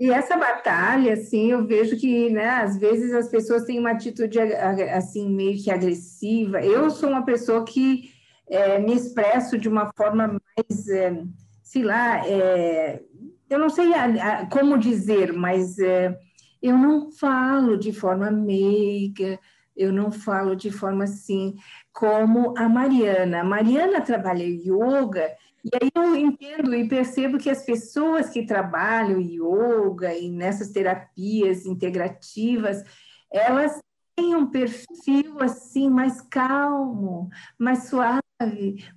E 0.00 0.10
essa 0.10 0.36
batalha, 0.36 1.12
assim, 1.12 1.50
eu 1.50 1.66
vejo 1.66 1.96
que, 1.98 2.30
né, 2.30 2.48
às 2.48 2.78
vezes 2.78 3.12
as 3.12 3.28
pessoas 3.28 3.64
têm 3.64 3.78
uma 3.78 3.90
atitude, 3.90 4.40
assim, 4.40 5.28
meio 5.28 5.62
que 5.62 5.70
agressiva. 5.70 6.60
Eu 6.60 6.90
sou 6.90 7.10
uma 7.10 7.24
pessoa 7.24 7.64
que 7.64 8.10
é, 8.48 8.78
me 8.78 8.94
expresso 8.94 9.58
de 9.58 9.68
uma 9.68 9.92
forma 9.94 10.28
mais, 10.28 10.88
é, 10.88 11.22
sei 11.62 11.82
lá, 11.82 12.26
é, 12.26 13.02
eu 13.50 13.58
não 13.58 13.68
sei 13.68 13.92
a, 13.92 14.04
a, 14.04 14.46
como 14.46 14.78
dizer, 14.78 15.32
mas 15.32 15.78
é, 15.78 16.18
eu 16.62 16.76
não 16.76 17.10
falo 17.12 17.76
de 17.76 17.92
forma 17.92 18.30
meiga, 18.30 19.38
eu 19.76 19.92
não 19.92 20.10
falo 20.10 20.56
de 20.56 20.70
forma 20.70 21.04
assim 21.04 21.54
como 21.92 22.54
a 22.58 22.68
Mariana. 22.68 23.40
A 23.40 23.44
Mariana 23.44 24.00
trabalha 24.00 24.44
yoga, 24.44 25.30
e 25.72 25.76
aí 25.82 25.90
eu 25.94 26.14
entendo 26.14 26.74
e 26.74 26.88
percebo 26.88 27.38
que 27.38 27.50
as 27.50 27.64
pessoas 27.64 28.30
que 28.30 28.46
trabalham 28.46 29.20
yoga 29.20 30.14
e 30.14 30.30
nessas 30.30 30.70
terapias 30.70 31.66
integrativas, 31.66 32.82
elas 33.30 33.78
têm 34.16 34.34
um 34.34 34.50
perfil 34.50 35.40
assim 35.40 35.90
mais 35.90 36.20
calmo, 36.22 37.28
mais 37.58 37.84
suave 37.84 38.22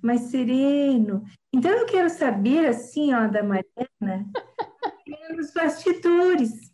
mais 0.00 0.22
sereno. 0.22 1.24
Então 1.52 1.70
eu 1.70 1.86
quero 1.86 2.08
saber 2.08 2.66
assim, 2.66 3.12
ó, 3.12 3.26
da 3.26 3.42
Mariana, 3.42 4.30
nos 5.36 5.52
bastidores. 5.52 6.72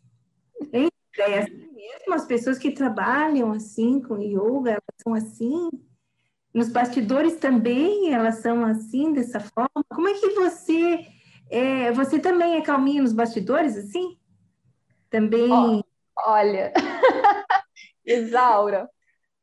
Hein? 0.72 0.88
É 1.18 1.40
assim 1.40 1.72
mesmo, 1.72 2.14
as 2.14 2.26
pessoas 2.26 2.58
que 2.58 2.70
trabalham 2.70 3.50
assim 3.52 4.00
com 4.00 4.20
yoga, 4.20 4.72
elas 4.72 4.82
são 5.02 5.14
assim. 5.14 5.70
Nos 6.58 6.70
bastidores 6.70 7.36
também 7.36 8.12
elas 8.12 8.40
são 8.40 8.64
assim, 8.64 9.12
dessa 9.12 9.38
forma. 9.38 9.84
Como 9.88 10.08
é 10.08 10.14
que 10.14 10.30
você 10.30 11.06
é, 11.48 11.92
você 11.92 12.18
também 12.18 12.56
é 12.56 12.60
calminha 12.60 13.00
nos 13.00 13.12
bastidores 13.12 13.76
assim? 13.76 14.18
Também. 15.08 15.52
Oh, 15.52 15.84
olha, 16.16 16.72
Isaura, 18.04 18.90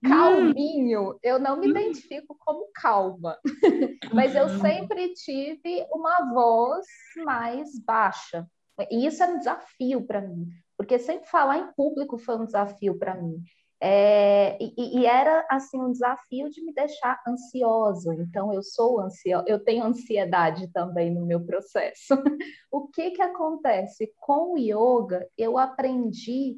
Hum. 0.03 0.09
Calminho, 0.09 1.17
eu 1.23 1.39
não 1.39 1.57
me 1.57 1.67
hum. 1.67 1.71
identifico 1.71 2.35
como 2.37 2.69
calma, 2.75 3.39
mas 4.13 4.35
eu 4.35 4.43
uhum. 4.43 4.59
sempre 4.59 5.13
tive 5.13 5.87
uma 5.89 6.33
voz 6.33 6.85
mais 7.25 7.79
baixa. 7.79 8.45
E 8.91 9.07
isso 9.07 9.23
é 9.23 9.27
um 9.27 9.39
desafio 9.39 10.05
para 10.05 10.19
mim, 10.19 10.49
porque 10.77 10.99
sempre 10.99 11.29
falar 11.29 11.59
em 11.59 11.73
público 11.73 12.17
foi 12.17 12.35
um 12.35 12.45
desafio 12.45 12.99
para 12.99 13.15
mim. 13.15 13.41
É, 13.81 14.57
e, 14.61 15.01
e, 15.01 15.05
era 15.05 15.45
assim 15.49 15.79
um 15.79 15.91
desafio 15.91 16.49
de 16.49 16.63
me 16.63 16.73
deixar 16.73 17.21
ansiosa. 17.27 18.15
Então 18.15 18.53
eu 18.53 18.63
sou 18.63 19.01
ansiosa, 19.01 19.45
eu 19.47 19.63
tenho 19.63 19.83
ansiedade 19.83 20.67
também 20.71 21.13
no 21.13 21.25
meu 21.25 21.45
processo. 21.45 22.15
o 22.71 22.87
que 22.87 23.11
que 23.11 23.21
acontece 23.21 24.11
com 24.17 24.53
o 24.53 24.57
yoga? 24.57 25.27
Eu 25.37 25.57
aprendi 25.57 26.57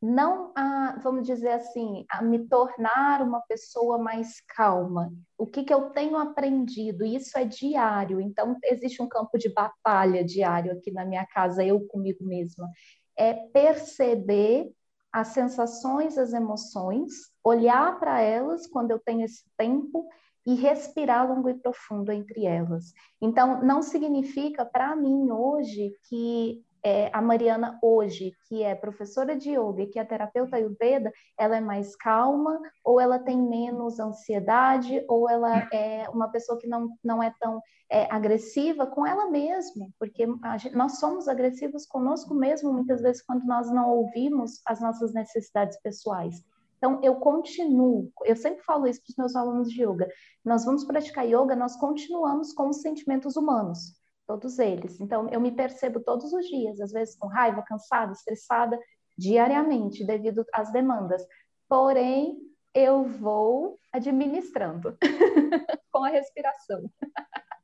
não 0.00 0.52
a, 0.54 0.98
vamos 1.02 1.26
dizer 1.26 1.50
assim, 1.50 2.04
a 2.08 2.22
me 2.22 2.46
tornar 2.46 3.22
uma 3.22 3.40
pessoa 3.42 3.98
mais 3.98 4.40
calma. 4.48 5.12
O 5.38 5.46
que, 5.46 5.64
que 5.64 5.72
eu 5.72 5.90
tenho 5.90 6.16
aprendido? 6.16 7.04
Isso 7.04 7.36
é 7.38 7.44
diário, 7.44 8.20
então 8.20 8.56
existe 8.64 9.02
um 9.02 9.08
campo 9.08 9.38
de 9.38 9.48
batalha 9.48 10.24
diário 10.24 10.72
aqui 10.72 10.90
na 10.90 11.04
minha 11.04 11.26
casa, 11.26 11.64
eu 11.64 11.86
comigo 11.86 12.24
mesma. 12.24 12.70
É 13.16 13.32
perceber 13.34 14.70
as 15.12 15.28
sensações, 15.28 16.18
as 16.18 16.32
emoções, 16.32 17.12
olhar 17.42 17.98
para 17.98 18.20
elas 18.20 18.66
quando 18.66 18.90
eu 18.90 18.98
tenho 18.98 19.24
esse 19.24 19.44
tempo, 19.56 20.08
e 20.46 20.54
respirar 20.54 21.28
longo 21.28 21.50
e 21.50 21.54
profundo 21.54 22.12
entre 22.12 22.46
elas. 22.46 22.92
Então, 23.20 23.62
não 23.64 23.82
significa 23.82 24.64
para 24.64 24.94
mim 24.94 25.30
hoje 25.32 25.92
que 26.08 26.64
é, 26.86 27.10
a 27.12 27.20
Mariana 27.20 27.76
hoje, 27.82 28.30
que 28.46 28.62
é 28.62 28.72
professora 28.72 29.34
de 29.34 29.50
yoga, 29.50 29.86
que 29.86 29.98
é 29.98 30.04
terapeuta 30.04 30.54
ayurveda, 30.54 31.12
ela 31.36 31.56
é 31.56 31.60
mais 31.60 31.96
calma, 31.96 32.60
ou 32.84 33.00
ela 33.00 33.18
tem 33.18 33.36
menos 33.36 33.98
ansiedade, 33.98 35.04
ou 35.08 35.28
ela 35.28 35.68
é 35.72 36.08
uma 36.10 36.28
pessoa 36.28 36.56
que 36.56 36.68
não, 36.68 36.96
não 37.02 37.20
é 37.20 37.34
tão 37.40 37.60
é, 37.90 38.06
agressiva 38.08 38.86
com 38.86 39.04
ela 39.04 39.28
mesma, 39.28 39.88
porque 39.98 40.28
gente, 40.60 40.76
nós 40.76 41.00
somos 41.00 41.26
agressivos 41.26 41.84
conosco 41.86 42.32
mesmo, 42.32 42.72
muitas 42.72 43.02
vezes, 43.02 43.20
quando 43.20 43.44
nós 43.44 43.68
não 43.68 43.90
ouvimos 43.90 44.60
as 44.64 44.80
nossas 44.80 45.12
necessidades 45.12 45.76
pessoais. 45.82 46.40
Então, 46.78 47.00
eu 47.02 47.16
continuo, 47.16 48.12
eu 48.24 48.36
sempre 48.36 48.62
falo 48.62 48.86
isso 48.86 49.00
para 49.02 49.10
os 49.10 49.16
meus 49.16 49.34
alunos 49.34 49.72
de 49.72 49.82
yoga, 49.82 50.08
nós 50.44 50.64
vamos 50.64 50.84
praticar 50.84 51.26
yoga, 51.26 51.56
nós 51.56 51.74
continuamos 51.74 52.52
com 52.52 52.68
os 52.68 52.80
sentimentos 52.80 53.34
humanos 53.34 54.05
todos 54.26 54.58
eles. 54.58 55.00
Então, 55.00 55.28
eu 55.30 55.40
me 55.40 55.52
percebo 55.52 56.00
todos 56.00 56.32
os 56.32 56.46
dias, 56.46 56.80
às 56.80 56.92
vezes 56.92 57.16
com 57.16 57.28
raiva, 57.28 57.62
cansada, 57.62 58.12
estressada, 58.12 58.78
diariamente, 59.16 60.04
devido 60.04 60.44
às 60.52 60.72
demandas. 60.72 61.22
Porém, 61.68 62.36
eu 62.74 63.04
vou 63.04 63.78
administrando 63.92 64.96
com 65.90 66.04
a 66.04 66.08
respiração. 66.10 66.90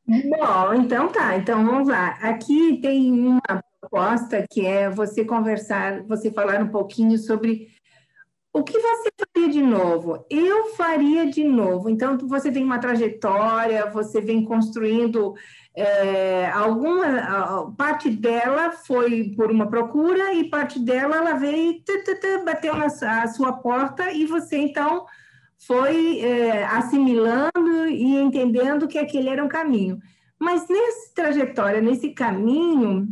Bom, 0.06 0.74
então 0.74 1.08
tá. 1.10 1.36
Então 1.36 1.64
vamos 1.64 1.88
lá. 1.88 2.10
Aqui 2.22 2.80
tem 2.80 3.12
uma 3.12 3.62
proposta 3.80 4.46
que 4.50 4.66
é 4.66 4.88
você 4.88 5.24
conversar, 5.24 6.02
você 6.04 6.30
falar 6.30 6.62
um 6.62 6.70
pouquinho 6.70 7.18
sobre 7.18 7.68
o 8.52 8.62
que 8.62 8.78
você 8.78 9.08
faria 9.18 9.50
de 9.50 9.62
novo? 9.62 10.26
Eu 10.28 10.66
faria 10.74 11.26
de 11.30 11.42
novo. 11.42 11.88
Então, 11.88 12.18
você 12.18 12.52
tem 12.52 12.62
uma 12.62 12.78
trajetória, 12.78 13.90
você 13.90 14.20
vem 14.20 14.44
construindo 14.44 15.34
é, 15.74 16.50
alguma 16.50 17.72
parte 17.78 18.10
dela 18.10 18.72
foi 18.72 19.32
por 19.34 19.50
uma 19.50 19.68
procura 19.68 20.34
e 20.34 20.50
parte 20.50 20.78
dela 20.78 21.16
ela 21.16 21.32
veio 21.34 21.82
bateu 22.44 22.74
na 22.76 22.86
a 22.86 23.28
sua 23.28 23.54
porta 23.54 24.12
e 24.12 24.26
você 24.26 24.58
então 24.58 25.06
foi 25.66 26.20
é, 26.20 26.64
assimilando 26.64 27.86
e 27.88 28.16
entendendo 28.16 28.86
que 28.86 28.98
aquele 28.98 29.30
era 29.30 29.42
um 29.42 29.48
caminho. 29.48 29.98
Mas 30.38 30.68
nessa 30.68 31.14
trajetória, 31.14 31.80
nesse 31.80 32.10
caminho, 32.10 33.08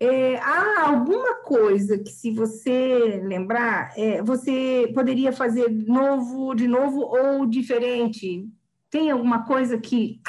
é, 0.00 0.36
há 0.36 0.88
alguma 0.88 1.42
coisa 1.42 1.98
que, 1.98 2.10
se 2.10 2.30
você 2.30 3.20
lembrar, 3.24 3.92
é, 3.98 4.22
você 4.22 4.90
poderia 4.94 5.32
fazer 5.32 5.68
novo, 5.68 6.54
de 6.54 6.68
novo 6.68 7.00
ou 7.00 7.46
diferente? 7.46 8.48
Tem 8.90 9.10
alguma 9.10 9.44
coisa 9.44 9.78
que 9.78 10.20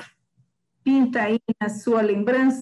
pinta 0.83 1.21
aí 1.21 1.39
na 1.61 1.69
sua 1.69 2.01
lembrança? 2.01 2.61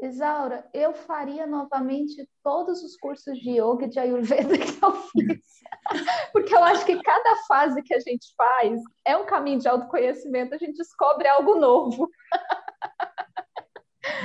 Isaura, 0.00 0.68
eu 0.72 0.94
faria 0.94 1.46
novamente 1.46 2.28
todos 2.42 2.82
os 2.82 2.96
cursos 2.96 3.38
de 3.38 3.50
yoga 3.50 3.86
e 3.86 3.88
de 3.88 3.98
ayurveda 3.98 4.58
que 4.58 4.84
eu 4.84 4.92
fiz. 4.94 5.42
Porque 6.32 6.54
eu 6.54 6.62
acho 6.64 6.84
que 6.84 7.00
cada 7.00 7.36
fase 7.46 7.82
que 7.82 7.94
a 7.94 8.00
gente 8.00 8.32
faz 8.36 8.80
é 9.04 9.16
um 9.16 9.26
caminho 9.26 9.58
de 9.58 9.68
autoconhecimento, 9.68 10.54
a 10.54 10.58
gente 10.58 10.76
descobre 10.76 11.28
algo 11.28 11.56
novo. 11.56 12.08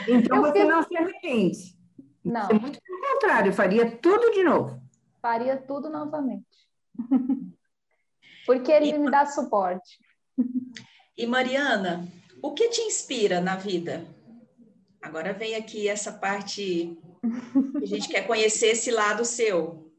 Então 0.07 0.37
eu 0.37 0.41
você 0.43 0.59
fiz... 0.59 0.67
não 0.67 0.83
se 0.83 0.97
arrepende. 0.97 1.77
Não. 2.23 2.49
É 2.49 2.53
muito 2.53 2.79
pelo 2.81 3.01
contrário, 3.13 3.53
faria 3.53 3.89
tudo 3.89 4.31
de 4.31 4.43
novo. 4.43 4.81
Faria 5.21 5.57
tudo 5.57 5.89
novamente. 5.89 6.45
Porque 8.45 8.71
ele 8.71 8.89
e... 8.89 8.97
me 8.97 9.11
dá 9.11 9.25
suporte. 9.25 9.99
E 11.17 11.25
Mariana, 11.25 12.07
o 12.41 12.53
que 12.53 12.69
te 12.69 12.81
inspira 12.81 13.41
na 13.41 13.55
vida? 13.55 14.05
Agora 15.01 15.33
vem 15.33 15.55
aqui 15.55 15.87
essa 15.87 16.11
parte 16.11 16.97
que 17.77 17.83
a 17.83 17.87
gente 17.87 18.09
quer 18.09 18.27
conhecer 18.27 18.67
esse 18.67 18.91
lado 18.91 19.23
seu. 19.25 19.91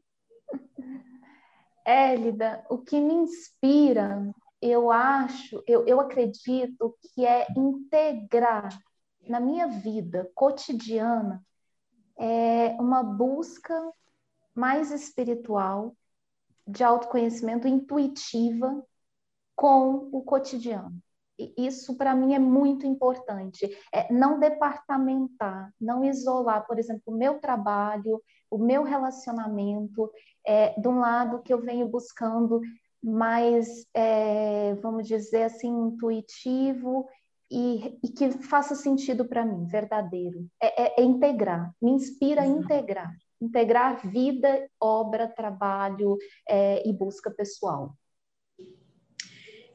Élida, 1.85 2.63
o 2.69 2.77
que 2.77 2.99
me 2.99 3.13
inspira, 3.13 4.31
eu 4.61 4.91
acho, 4.91 5.63
eu, 5.65 5.85
eu 5.87 5.99
acredito 5.99 6.95
que 7.01 7.25
é 7.25 7.47
integrar 7.57 8.69
na 9.29 9.39
minha 9.39 9.67
vida 9.67 10.29
cotidiana 10.33 11.45
é 12.17 12.75
uma 12.79 13.03
busca 13.03 13.93
mais 14.55 14.91
espiritual, 14.91 15.95
de 16.67 16.83
autoconhecimento 16.83 17.67
intuitiva 17.67 18.83
com 19.55 20.09
o 20.11 20.21
cotidiano. 20.23 21.01
E 21.37 21.53
isso 21.57 21.95
para 21.95 22.13
mim 22.13 22.33
é 22.33 22.39
muito 22.39 22.85
importante. 22.85 23.65
É 23.93 24.11
não 24.11 24.39
departamentar, 24.39 25.73
não 25.79 26.03
isolar, 26.03 26.65
por 26.67 26.77
exemplo, 26.77 27.03
o 27.07 27.17
meu 27.17 27.39
trabalho, 27.39 28.21
o 28.51 28.57
meu 28.57 28.83
relacionamento, 28.83 30.11
é, 30.45 30.79
de 30.79 30.87
um 30.87 30.99
lado 30.99 31.41
que 31.41 31.53
eu 31.53 31.61
venho 31.61 31.87
buscando 31.87 32.61
mais, 33.01 33.87
é, 33.93 34.75
vamos 34.75 35.07
dizer 35.07 35.43
assim, 35.43 35.69
intuitivo 35.69 37.07
e, 37.51 37.97
e 38.03 38.09
que 38.09 38.31
faça 38.43 38.75
sentido 38.75 39.25
para 39.25 39.45
mim, 39.45 39.65
verdadeiro. 39.65 40.47
É, 40.61 40.83
é, 40.83 41.01
é, 41.01 41.03
integrar, 41.03 41.73
me 41.81 41.91
inspira 41.91 42.41
a 42.41 42.47
integrar. 42.47 43.11
Integrar 43.41 44.05
vida, 44.07 44.69
obra, 44.79 45.27
trabalho 45.27 46.17
é, 46.47 46.87
e 46.87 46.93
busca 46.93 47.31
pessoal. 47.31 47.95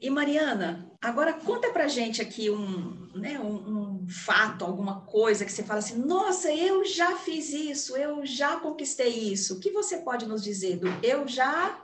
E 0.01 0.11
Mariana, 0.11 0.93
agora 1.03 1.33
conta 1.33 1.71
pra 1.71 1.89
gente 1.89 2.21
aqui 2.21 2.51
um, 2.51 3.11
né, 3.15 3.41
um, 3.41 4.03
um, 4.03 4.07
fato, 4.07 4.63
alguma 4.63 5.01
coisa 5.01 5.47
que 5.47 5.51
você 5.51 5.63
fala 5.63 5.79
assim, 5.79 5.97
nossa, 5.97 6.53
eu 6.53 6.85
já 6.85 7.17
fiz 7.17 7.55
isso, 7.55 7.97
eu 7.97 8.27
já 8.27 8.61
conquistei 8.61 9.09
isso. 9.09 9.55
O 9.55 9.61
que 9.61 9.71
você 9.71 9.97
pode 9.97 10.27
nos 10.27 10.45
dizer 10.45 10.77
do 10.77 10.89
eu 11.03 11.27
já 11.27 11.84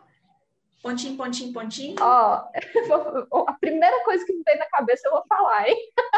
Pontinho, 0.83 1.17
pontinho, 1.17 1.53
pontinho. 1.53 1.97
Ó, 2.01 2.43
oh, 3.31 3.45
a 3.47 3.53
primeira 3.55 4.03
coisa 4.03 4.25
que 4.25 4.33
me 4.33 4.43
vem 4.45 4.59
na 4.59 4.67
cabeça 4.67 5.07
eu 5.07 5.13
vou 5.13 5.25
falar, 5.29 5.69
hein? 5.69 5.77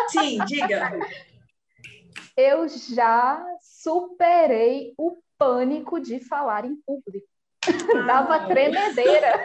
Sim, 0.08 0.38
diga. 0.46 0.92
eu 2.36 2.68
já 2.68 3.44
superei 3.60 4.94
o 4.96 5.18
pânico 5.36 6.00
de 6.00 6.20
falar 6.20 6.64
em 6.64 6.76
público. 6.76 7.26
Ah. 7.66 8.02
Dava 8.06 8.46
tremedeira. 8.46 9.44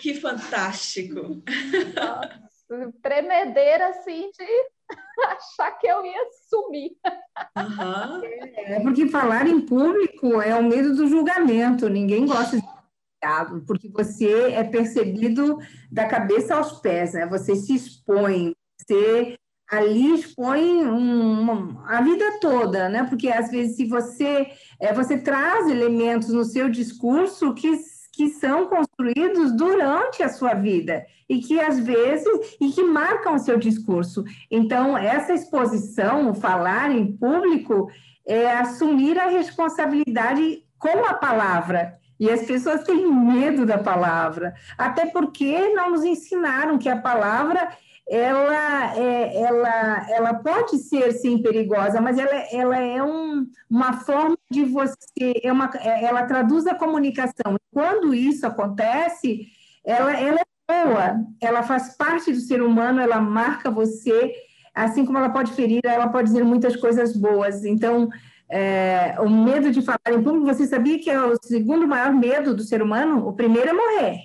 Que 0.00 0.14
fantástico. 0.14 1.42
Nossa, 1.94 2.92
tremedeira 3.02 3.88
assim 3.88 4.30
de 4.30 4.70
achar 5.28 5.72
que 5.72 5.86
eu 5.86 6.04
ia 6.04 6.26
sumir. 6.48 6.92
Uhum. 7.56 8.22
É 8.56 8.80
porque 8.80 9.08
falar 9.08 9.46
em 9.46 9.60
público 9.60 10.40
é 10.40 10.54
o 10.54 10.62
medo 10.62 10.94
do 10.94 11.06
julgamento, 11.06 11.88
ninguém 11.88 12.26
gosta 12.26 12.56
de 12.56 12.74
porque 13.66 13.88
você 13.88 14.52
é 14.52 14.62
percebido 14.62 15.58
da 15.90 16.06
cabeça 16.06 16.56
aos 16.56 16.80
pés, 16.80 17.14
né? 17.14 17.26
Você 17.26 17.56
se 17.56 17.74
expõe, 17.74 18.54
você 18.78 19.36
ali 19.70 20.14
expõe 20.14 20.86
um, 20.86 21.80
a 21.86 22.02
vida 22.02 22.38
toda, 22.40 22.88
né? 22.88 23.04
Porque 23.04 23.28
às 23.28 23.50
vezes 23.50 23.76
se 23.76 23.86
você 23.86 24.50
é, 24.78 24.92
você 24.92 25.16
traz 25.16 25.68
elementos 25.68 26.28
no 26.28 26.44
seu 26.44 26.68
discurso 26.68 27.54
que 27.54 27.76
que 28.14 28.30
são 28.30 28.66
construídos 28.66 29.52
durante 29.56 30.22
a 30.22 30.28
sua 30.28 30.54
vida 30.54 31.04
e 31.28 31.40
que 31.40 31.60
às 31.60 31.78
vezes 31.78 32.56
e 32.60 32.70
que 32.70 32.82
marcam 32.82 33.34
o 33.34 33.38
seu 33.38 33.58
discurso. 33.58 34.24
Então, 34.50 34.96
essa 34.96 35.32
exposição, 35.32 36.30
o 36.30 36.34
falar 36.34 36.90
em 36.90 37.12
público, 37.12 37.90
é 38.26 38.50
assumir 38.52 39.18
a 39.18 39.28
responsabilidade 39.28 40.62
com 40.78 41.04
a 41.04 41.14
palavra. 41.14 41.98
E 42.18 42.30
as 42.30 42.46
pessoas 42.46 42.84
têm 42.84 43.10
medo 43.10 43.66
da 43.66 43.78
palavra, 43.78 44.54
até 44.78 45.06
porque 45.06 45.70
não 45.74 45.90
nos 45.90 46.04
ensinaram 46.04 46.78
que 46.78 46.88
a 46.88 46.96
palavra 46.96 47.76
ela, 48.08 48.96
é, 48.96 49.42
ela, 49.42 50.10
ela 50.10 50.34
pode 50.34 50.78
ser 50.78 51.12
sim 51.12 51.38
perigosa, 51.38 52.00
mas 52.00 52.18
ela, 52.18 52.34
ela 52.52 52.78
é 52.78 53.02
um, 53.02 53.46
uma 53.68 53.94
forma 53.94 54.36
de 54.50 54.64
você, 54.64 54.96
é 55.42 55.50
uma, 55.50 55.70
é, 55.76 56.04
ela 56.04 56.24
traduz 56.24 56.66
a 56.66 56.74
comunicação. 56.74 57.56
Quando 57.72 58.14
isso 58.14 58.46
acontece, 58.46 59.46
ela, 59.84 60.12
ela 60.18 60.40
é 60.40 60.84
boa, 60.84 61.24
ela 61.40 61.62
faz 61.62 61.96
parte 61.96 62.30
do 62.30 62.40
ser 62.40 62.62
humano, 62.62 63.00
ela 63.00 63.20
marca 63.20 63.70
você, 63.70 64.34
assim 64.74 65.06
como 65.06 65.18
ela 65.18 65.30
pode 65.30 65.52
ferir, 65.52 65.80
ela 65.84 66.08
pode 66.08 66.28
dizer 66.28 66.44
muitas 66.44 66.76
coisas 66.76 67.16
boas. 67.16 67.64
Então, 67.64 68.10
é, 68.50 69.16
o 69.18 69.28
medo 69.30 69.70
de 69.70 69.80
falar 69.80 69.98
em 70.10 70.22
público, 70.22 70.46
você 70.46 70.66
sabia 70.66 70.98
que 70.98 71.10
é 71.10 71.20
o 71.20 71.36
segundo 71.42 71.88
maior 71.88 72.12
medo 72.12 72.54
do 72.54 72.62
ser 72.62 72.82
humano? 72.82 73.26
O 73.26 73.32
primeiro 73.32 73.70
é 73.70 73.72
morrer. 73.72 74.18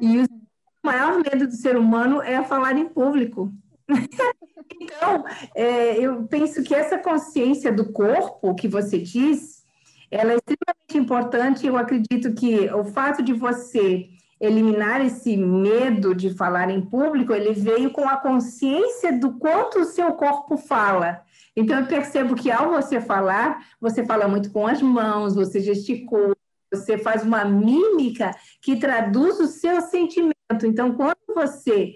E 0.00 0.18
o 0.20 0.41
maior 0.82 1.18
medo 1.18 1.46
do 1.46 1.54
ser 1.54 1.76
humano 1.76 2.20
é 2.20 2.42
falar 2.42 2.76
em 2.76 2.88
público. 2.88 3.52
então, 4.80 5.24
é, 5.54 5.96
eu 5.98 6.24
penso 6.24 6.62
que 6.62 6.74
essa 6.74 6.98
consciência 6.98 7.72
do 7.72 7.92
corpo 7.92 8.54
que 8.54 8.68
você 8.68 8.98
diz, 8.98 9.62
ela 10.10 10.32
é 10.32 10.36
extremamente 10.36 10.96
importante. 10.98 11.66
Eu 11.66 11.76
acredito 11.76 12.34
que 12.34 12.70
o 12.72 12.84
fato 12.84 13.22
de 13.22 13.32
você 13.32 14.08
eliminar 14.40 15.00
esse 15.00 15.36
medo 15.36 16.16
de 16.16 16.34
falar 16.34 16.68
em 16.68 16.80
público, 16.80 17.32
ele 17.32 17.52
veio 17.52 17.92
com 17.92 18.08
a 18.08 18.16
consciência 18.16 19.12
do 19.12 19.34
quanto 19.34 19.78
o 19.78 19.84
seu 19.84 20.12
corpo 20.14 20.56
fala. 20.56 21.22
Então, 21.54 21.78
eu 21.78 21.86
percebo 21.86 22.34
que 22.34 22.50
ao 22.50 22.70
você 22.70 23.00
falar, 23.00 23.64
você 23.80 24.04
fala 24.04 24.26
muito 24.26 24.50
com 24.50 24.66
as 24.66 24.82
mãos, 24.82 25.36
você 25.36 25.60
gesticula, 25.60 26.34
você 26.72 26.98
faz 26.98 27.22
uma 27.22 27.44
mímica 27.44 28.34
que 28.60 28.76
traduz 28.76 29.38
o 29.38 29.46
seu 29.46 29.80
sentimento. 29.82 30.31
Então, 30.66 30.94
quando 30.94 31.16
você, 31.34 31.94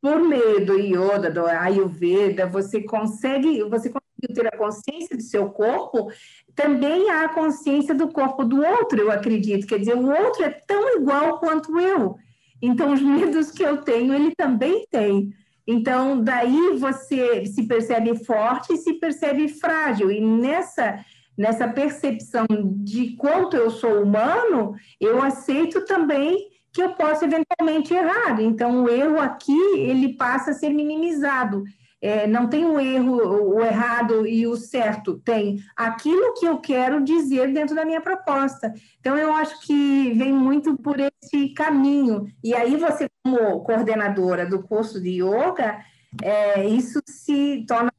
por 0.00 0.20
meio 0.20 0.64
do 0.64 0.78
yoga, 0.78 1.30
do 1.30 1.46
ayurveda, 1.46 2.46
você 2.46 2.82
consegue, 2.82 3.62
você 3.64 3.90
conseguiu 3.90 4.34
ter 4.34 4.46
a 4.46 4.56
consciência 4.56 5.16
do 5.16 5.22
seu 5.22 5.50
corpo, 5.50 6.10
também 6.54 7.10
há 7.10 7.24
a 7.24 7.28
consciência 7.28 7.94
do 7.94 8.08
corpo 8.08 8.44
do 8.44 8.64
outro, 8.64 9.00
eu 9.00 9.10
acredito. 9.10 9.66
Quer 9.66 9.78
dizer, 9.78 9.96
o 9.96 10.08
outro 10.08 10.44
é 10.44 10.50
tão 10.50 10.96
igual 10.96 11.38
quanto 11.38 11.78
eu. 11.78 12.16
Então, 12.60 12.92
os 12.92 13.02
medos 13.02 13.50
que 13.50 13.62
eu 13.62 13.78
tenho, 13.78 14.14
ele 14.14 14.34
também 14.34 14.86
tem. 14.90 15.32
Então, 15.66 16.22
daí 16.22 16.76
você 16.78 17.44
se 17.46 17.66
percebe 17.66 18.16
forte 18.24 18.74
e 18.74 18.76
se 18.76 18.94
percebe 18.94 19.48
frágil. 19.48 20.10
E 20.10 20.20
nessa, 20.20 21.04
nessa 21.36 21.66
percepção 21.68 22.46
de 22.82 23.16
quanto 23.16 23.56
eu 23.56 23.70
sou 23.70 24.02
humano, 24.02 24.74
eu 25.00 25.20
aceito 25.20 25.84
também 25.84 26.55
que 26.76 26.82
eu 26.82 26.90
posso 26.90 27.24
eventualmente 27.24 27.94
errar. 27.94 28.38
Então, 28.38 28.84
o 28.84 28.88
erro 28.90 29.18
aqui, 29.18 29.58
ele 29.78 30.12
passa 30.12 30.50
a 30.50 30.54
ser 30.54 30.68
minimizado. 30.68 31.64
É, 32.02 32.26
não 32.26 32.50
tem 32.50 32.66
o 32.66 32.78
erro, 32.78 33.54
o 33.54 33.60
errado 33.62 34.26
e 34.26 34.46
o 34.46 34.56
certo, 34.56 35.18
tem 35.20 35.58
aquilo 35.74 36.34
que 36.34 36.44
eu 36.44 36.58
quero 36.58 37.02
dizer 37.02 37.50
dentro 37.50 37.74
da 37.74 37.86
minha 37.86 38.02
proposta. 38.02 38.74
Então, 39.00 39.16
eu 39.16 39.32
acho 39.32 39.58
que 39.62 40.12
vem 40.12 40.34
muito 40.34 40.76
por 40.76 40.98
esse 41.00 41.48
caminho. 41.54 42.26
E 42.44 42.54
aí, 42.54 42.76
você, 42.76 43.08
como 43.24 43.62
coordenadora 43.62 44.44
do 44.44 44.62
curso 44.62 45.00
de 45.00 45.22
yoga, 45.22 45.80
é, 46.22 46.62
isso 46.66 47.00
se 47.06 47.64
torna 47.66 47.90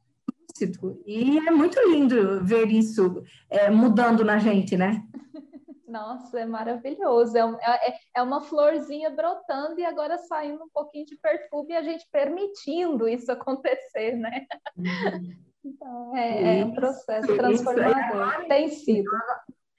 lúcido. 0.48 1.02
E 1.04 1.36
é 1.36 1.50
muito 1.50 1.76
lindo 1.90 2.44
ver 2.44 2.68
isso 2.70 3.24
é, 3.50 3.68
mudando 3.70 4.24
na 4.24 4.38
gente, 4.38 4.76
né? 4.76 5.02
Nossa, 5.88 6.38
é 6.40 6.44
maravilhoso. 6.44 7.36
É, 7.36 7.40
é, 7.40 7.94
é, 8.16 8.22
uma 8.22 8.42
florzinha 8.42 9.08
brotando 9.08 9.80
e 9.80 9.84
agora 9.84 10.18
saindo 10.18 10.62
um 10.62 10.68
pouquinho 10.68 11.06
de 11.06 11.16
perfume 11.16 11.72
e 11.72 11.76
a 11.76 11.82
gente 11.82 12.06
permitindo 12.12 13.08
isso 13.08 13.32
acontecer, 13.32 14.14
né? 14.16 14.46
Uhum. 14.76 15.48
Então, 15.64 16.16
é, 16.16 16.60
é 16.60 16.64
um 16.64 16.74
processo 16.74 17.34
transformador. 17.34 18.38
Isso, 18.38 18.48
Tem 18.48 18.68
sido. 18.68 19.10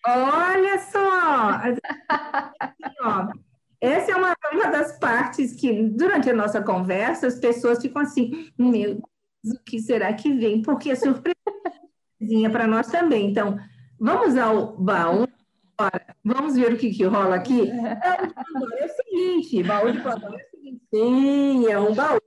Olha 0.06 0.80
só! 0.80 1.60
essa 3.80 4.12
é 4.12 4.16
uma, 4.16 4.36
uma 4.52 4.68
das 4.68 4.98
partes 5.00 5.54
que, 5.54 5.84
durante 5.90 6.30
a 6.30 6.34
nossa 6.34 6.62
conversa, 6.62 7.28
as 7.28 7.40
pessoas 7.40 7.82
ficam 7.82 8.02
assim: 8.02 8.52
meu 8.58 8.96
Deus, 8.96 9.00
o 9.46 9.64
que 9.64 9.80
será 9.80 10.12
que 10.14 10.34
vem? 10.34 10.62
Porque 10.62 10.92
é 10.92 10.96
surpresinha 10.96 12.50
para 12.52 12.68
nós 12.68 12.88
também. 12.88 13.30
Então, 13.30 13.58
vamos 14.00 14.38
ao 14.38 14.78
baú 14.78 15.28
Ora, 15.80 16.16
vamos 16.26 16.56
ver 16.56 16.74
o 16.74 16.78
que, 16.78 16.92
que 16.92 17.06
rola 17.06 17.36
aqui? 17.36 17.72
É, 17.72 18.84
é 18.84 18.86
o 18.86 18.90
seguinte, 18.90 19.64
baú 19.64 19.90
de 19.90 20.02
Pandora 20.02 20.36
é 20.36 20.46
o 20.46 20.50
seguinte, 20.50 20.82
sim, 20.94 21.68
é 21.68 21.80
um 21.80 21.96
baú. 21.96 22.20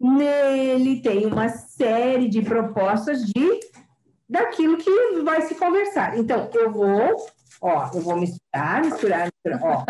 Nele 0.00 1.00
tem 1.00 1.24
uma 1.26 1.48
série 1.48 2.28
de 2.28 2.42
propostas 2.42 3.24
de 3.24 3.60
daquilo 4.28 4.76
que 4.78 5.22
vai 5.22 5.42
se 5.42 5.54
conversar. 5.54 6.18
Então, 6.18 6.50
eu 6.54 6.72
vou, 6.72 7.16
ó, 7.62 7.90
eu 7.94 8.00
vou 8.00 8.16
misturar, 8.16 8.84
misturar, 8.84 9.26
misturar, 9.26 9.60
ó. 9.62 9.84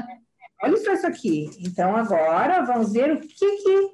Olha 0.63 0.77
só 0.77 0.93
isso 0.93 1.07
aqui. 1.07 1.51
Então, 1.61 1.97
agora 1.97 2.63
vamos 2.65 2.93
ver 2.93 3.13
o 3.13 3.21
que 3.21 3.29
que... 3.29 3.91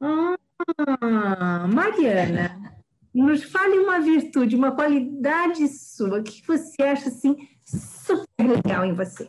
Ah, 0.00 1.66
Mariana, 1.68 2.75
nos 3.22 3.44
fale 3.44 3.78
uma 3.78 4.00
virtude, 4.00 4.56
uma 4.56 4.72
qualidade 4.72 5.66
sua, 5.68 6.20
o 6.20 6.22
que 6.22 6.46
você 6.46 6.82
acha, 6.82 7.08
assim, 7.08 7.36
super 7.64 8.46
legal 8.46 8.84
em 8.84 8.92
você. 8.92 9.28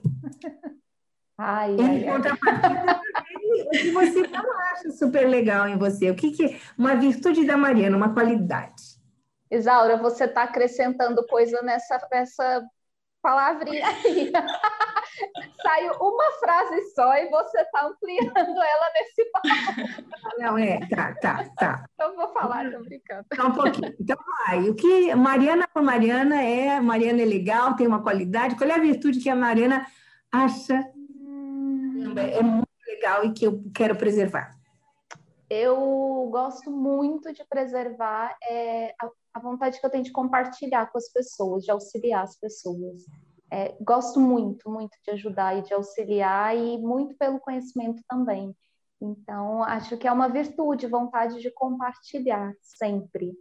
Ai, 1.38 1.72
em 1.72 2.04
contrapartida, 2.04 3.02
o 3.66 3.70
que 3.70 3.92
você 3.92 4.28
não 4.28 4.60
acha 4.60 4.92
super 4.92 5.28
legal 5.28 5.68
em 5.68 5.78
você? 5.78 6.10
O 6.10 6.16
que, 6.16 6.32
que 6.32 6.60
uma 6.78 6.96
virtude 6.96 7.46
da 7.46 7.56
Mariana, 7.56 7.96
uma 7.96 8.14
qualidade? 8.14 8.98
Isaura, 9.50 9.98
você 9.98 10.26
está 10.26 10.44
acrescentando 10.44 11.26
coisa 11.28 11.62
nessa, 11.62 12.06
nessa 12.12 12.68
palavrinha 13.22 13.88
aí. 13.88 14.32
Saiu 15.62 15.94
uma 16.00 16.32
frase 16.40 16.82
só 16.94 17.14
e 17.16 17.30
você 17.30 17.60
está 17.60 17.86
ampliando 17.86 18.36
ela 18.38 18.92
nesse 18.96 19.26
papo. 19.32 19.48
Não, 20.38 20.58
é, 20.58 20.80
tá, 20.88 21.16
tá, 21.16 21.50
tá. 21.58 21.86
Então 21.94 22.16
vou 22.16 22.28
falar, 22.30 22.72
tô 22.72 22.84
brincando. 22.84 23.26
Então, 23.32 23.48
um 23.48 23.54
pouquinho. 23.54 23.96
Então 24.00 24.18
vai. 24.46 24.70
O 24.70 24.76
que 24.76 25.16
Mariana 25.16 25.68
por 25.68 25.82
Mariana 25.82 26.42
é, 26.42 26.80
Mariana 26.80 27.22
é 27.22 27.26
legal, 27.26 27.76
tem 27.76 27.88
uma 27.88 28.02
qualidade. 28.02 28.56
Qual 28.56 28.70
é 28.70 28.74
a 28.74 28.80
virtude 28.80 29.20
que 29.20 29.30
a 29.30 29.36
Mariana 29.36 29.86
acha 30.32 30.92
hum... 30.96 32.14
é 32.18 32.42
muito 32.42 32.68
legal 32.86 33.26
e 33.26 33.34
que 33.34 33.46
eu 33.46 33.64
quero 33.74 33.96
preservar? 33.96 34.52
Eu 35.50 36.28
gosto 36.30 36.70
muito 36.70 37.32
de 37.32 37.44
preservar 37.46 38.36
é, 38.44 38.94
a, 39.02 39.10
a 39.34 39.40
vontade 39.40 39.80
que 39.80 39.86
eu 39.86 39.90
tenho 39.90 40.04
de 40.04 40.12
compartilhar 40.12 40.88
com 40.88 40.98
as 40.98 41.10
pessoas, 41.10 41.64
de 41.64 41.72
auxiliar 41.72 42.24
as 42.24 42.36
pessoas. 42.36 43.06
É, 43.50 43.76
gosto 43.80 44.20
muito, 44.20 44.70
muito 44.70 44.92
de 45.04 45.12
ajudar 45.12 45.58
e 45.58 45.62
de 45.62 45.74
auxiliar 45.74 46.54
e 46.56 46.78
muito 46.78 47.16
pelo 47.18 47.40
conhecimento 47.40 48.02
também. 48.08 48.54
Então, 49.00 49.64
acho 49.64 49.96
que 49.98 50.08
é 50.08 50.12
uma 50.12 50.28
virtude, 50.28 50.88
vontade 50.88 51.40
de 51.40 51.52
compartilhar 51.52 52.54
sempre. 52.62 53.34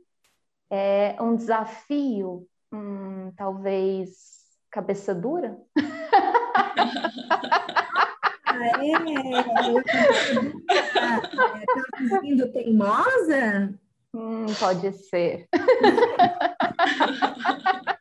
É 0.70 1.16
um 1.20 1.34
desafio, 1.34 2.46
hum, 2.72 3.32
talvez 3.36 4.44
cabeça 4.70 5.12
dura? 5.14 5.58
Ah, 8.58 8.68
é? 8.78 8.92
Está 11.62 11.82
dizendo 11.98 12.50
teimosa? 12.52 13.74
Hum, 14.14 14.46
pode 14.58 14.94
ser. 14.94 15.46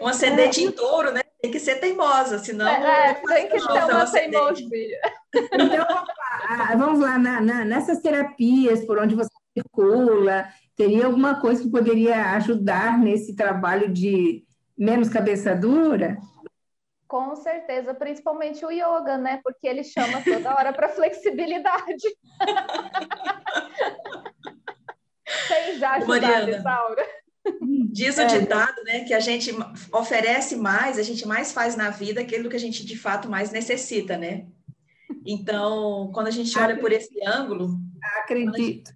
um 0.00 0.06
ascendente 0.06 0.62
em 0.62 0.70
touro, 0.70 1.12
né? 1.12 1.22
Tem 1.40 1.50
que 1.50 1.60
ser 1.60 1.76
teimosa, 1.76 2.38
senão. 2.38 2.68
É, 2.68 3.10
é 3.10 3.14
tem 3.14 3.48
que 3.48 3.58
ter 3.58 3.84
uma 3.84 4.10
teimosia. 4.10 5.00
Então, 5.34 5.86
vamos 6.78 7.00
lá, 7.00 7.18
na, 7.18 7.40
na, 7.40 7.64
nessas 7.64 8.00
terapias 8.00 8.84
por 8.84 8.98
onde 8.98 9.14
você 9.14 9.30
circula, 9.56 10.48
teria 10.76 11.06
alguma 11.06 11.40
coisa 11.40 11.62
que 11.62 11.70
poderia 11.70 12.32
ajudar 12.32 12.98
nesse 12.98 13.34
trabalho 13.34 13.92
de 13.92 14.44
menos 14.76 15.08
cabeça 15.08 15.54
dura? 15.54 16.16
Com 17.06 17.34
certeza, 17.36 17.92
principalmente 17.92 18.64
o 18.64 18.70
yoga, 18.70 19.18
né? 19.18 19.40
Porque 19.42 19.66
ele 19.66 19.82
chama 19.82 20.22
toda 20.22 20.54
hora 20.54 20.72
para 20.72 20.88
flexibilidade. 20.88 22.08
Tem 25.48 25.78
já 25.78 25.92
ajudado, 25.92 26.50
Isaura. 26.50 27.19
Diz 27.92 28.16
o 28.18 28.22
é. 28.22 28.26
ditado, 28.26 28.82
né, 28.84 29.00
que 29.00 29.14
a 29.14 29.20
gente 29.20 29.54
oferece 29.92 30.56
mais, 30.56 30.98
a 30.98 31.02
gente 31.02 31.26
mais 31.26 31.52
faz 31.52 31.76
na 31.76 31.90
vida 31.90 32.20
aquilo 32.20 32.48
que 32.48 32.56
a 32.56 32.60
gente 32.60 32.84
de 32.84 32.96
fato 32.96 33.28
mais 33.28 33.50
necessita, 33.50 34.16
né? 34.16 34.46
Então, 35.26 36.10
quando 36.14 36.28
a 36.28 36.30
gente 36.30 36.56
olha 36.58 36.78
por 36.78 36.92
esse 36.92 37.20
ângulo, 37.26 37.78
acredito. 38.22 38.52
Quando 38.52 38.54
a, 38.54 38.64
gente, 38.64 38.94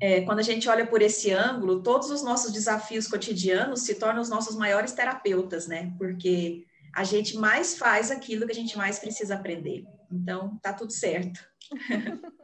é, 0.00 0.20
quando 0.22 0.38
a 0.38 0.42
gente 0.42 0.68
olha 0.68 0.86
por 0.86 1.02
esse 1.02 1.32
ângulo, 1.32 1.82
todos 1.82 2.10
os 2.10 2.22
nossos 2.22 2.52
desafios 2.52 3.08
cotidianos 3.08 3.82
se 3.82 3.94
tornam 3.94 4.20
os 4.20 4.28
nossos 4.28 4.56
maiores 4.56 4.92
terapeutas, 4.92 5.66
né? 5.66 5.92
Porque 5.98 6.64
a 6.94 7.04
gente 7.04 7.36
mais 7.36 7.76
faz 7.76 8.10
aquilo 8.10 8.46
que 8.46 8.52
a 8.52 8.54
gente 8.54 8.76
mais 8.76 8.98
precisa 8.98 9.34
aprender. 9.34 9.84
Então, 10.10 10.58
tá 10.62 10.72
tudo 10.72 10.92
certo. 10.92 11.40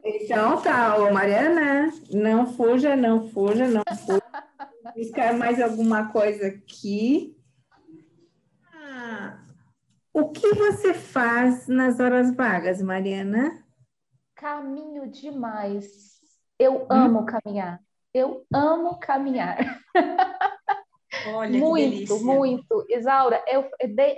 Então 0.05 0.61
tá, 0.61 0.97
ô 0.97 1.13
Mariana, 1.13 1.93
não 2.11 2.53
fuja, 2.53 2.97
não 2.97 3.29
fuja, 3.29 3.69
não 3.69 3.83
fuja. 4.07 4.23
Buscar 4.97 5.35
mais 5.35 5.61
alguma 5.61 6.11
coisa 6.11 6.49
aqui. 6.49 7.37
Ah, 8.73 9.39
o 10.13 10.31
que 10.31 10.55
você 10.55 10.93
faz 10.93 11.69
nas 11.69 12.01
horas 12.01 12.35
vagas, 12.35 12.83
Mariana? 12.83 13.65
Caminho 14.35 15.09
demais. 15.09 16.21
Eu 16.59 16.83
hum? 16.83 16.87
amo 16.91 17.27
caminhar. 17.27 17.81
Eu 18.13 18.45
amo 18.53 18.99
caminhar. 18.99 19.59
Olha, 21.29 21.59
muito, 21.59 22.19
muito. 22.25 22.85
Isaura, 22.89 23.43
eu, 23.47 23.71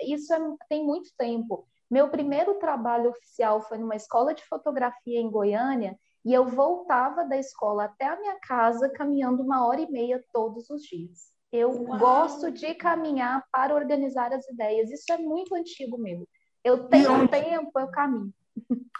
isso 0.06 0.32
é, 0.32 0.38
tem 0.68 0.84
muito 0.84 1.10
tempo. 1.18 1.66
Meu 1.90 2.08
primeiro 2.08 2.54
trabalho 2.54 3.10
oficial 3.10 3.60
foi 3.60 3.76
numa 3.76 3.94
escola 3.94 4.34
de 4.34 4.42
fotografia 4.44 5.20
em 5.20 5.30
Goiânia 5.30 5.98
e 6.24 6.32
eu 6.32 6.46
voltava 6.46 7.24
da 7.24 7.36
escola 7.36 7.84
até 7.84 8.06
a 8.06 8.18
minha 8.18 8.36
casa 8.40 8.88
caminhando 8.88 9.42
uma 9.42 9.66
hora 9.66 9.80
e 9.80 9.90
meia 9.90 10.22
todos 10.32 10.70
os 10.70 10.82
dias. 10.82 11.32
Eu 11.52 11.70
Uau. 11.70 11.98
gosto 11.98 12.50
de 12.50 12.74
caminhar 12.74 13.44
para 13.52 13.74
organizar 13.74 14.32
as 14.32 14.48
ideias. 14.48 14.90
Isso 14.90 15.12
é 15.12 15.18
muito 15.18 15.54
antigo 15.54 15.98
meu. 15.98 16.26
Eu 16.64 16.84
tenho 16.88 17.28
tempo, 17.28 17.78
eu 17.78 17.88
caminho. 17.88 18.32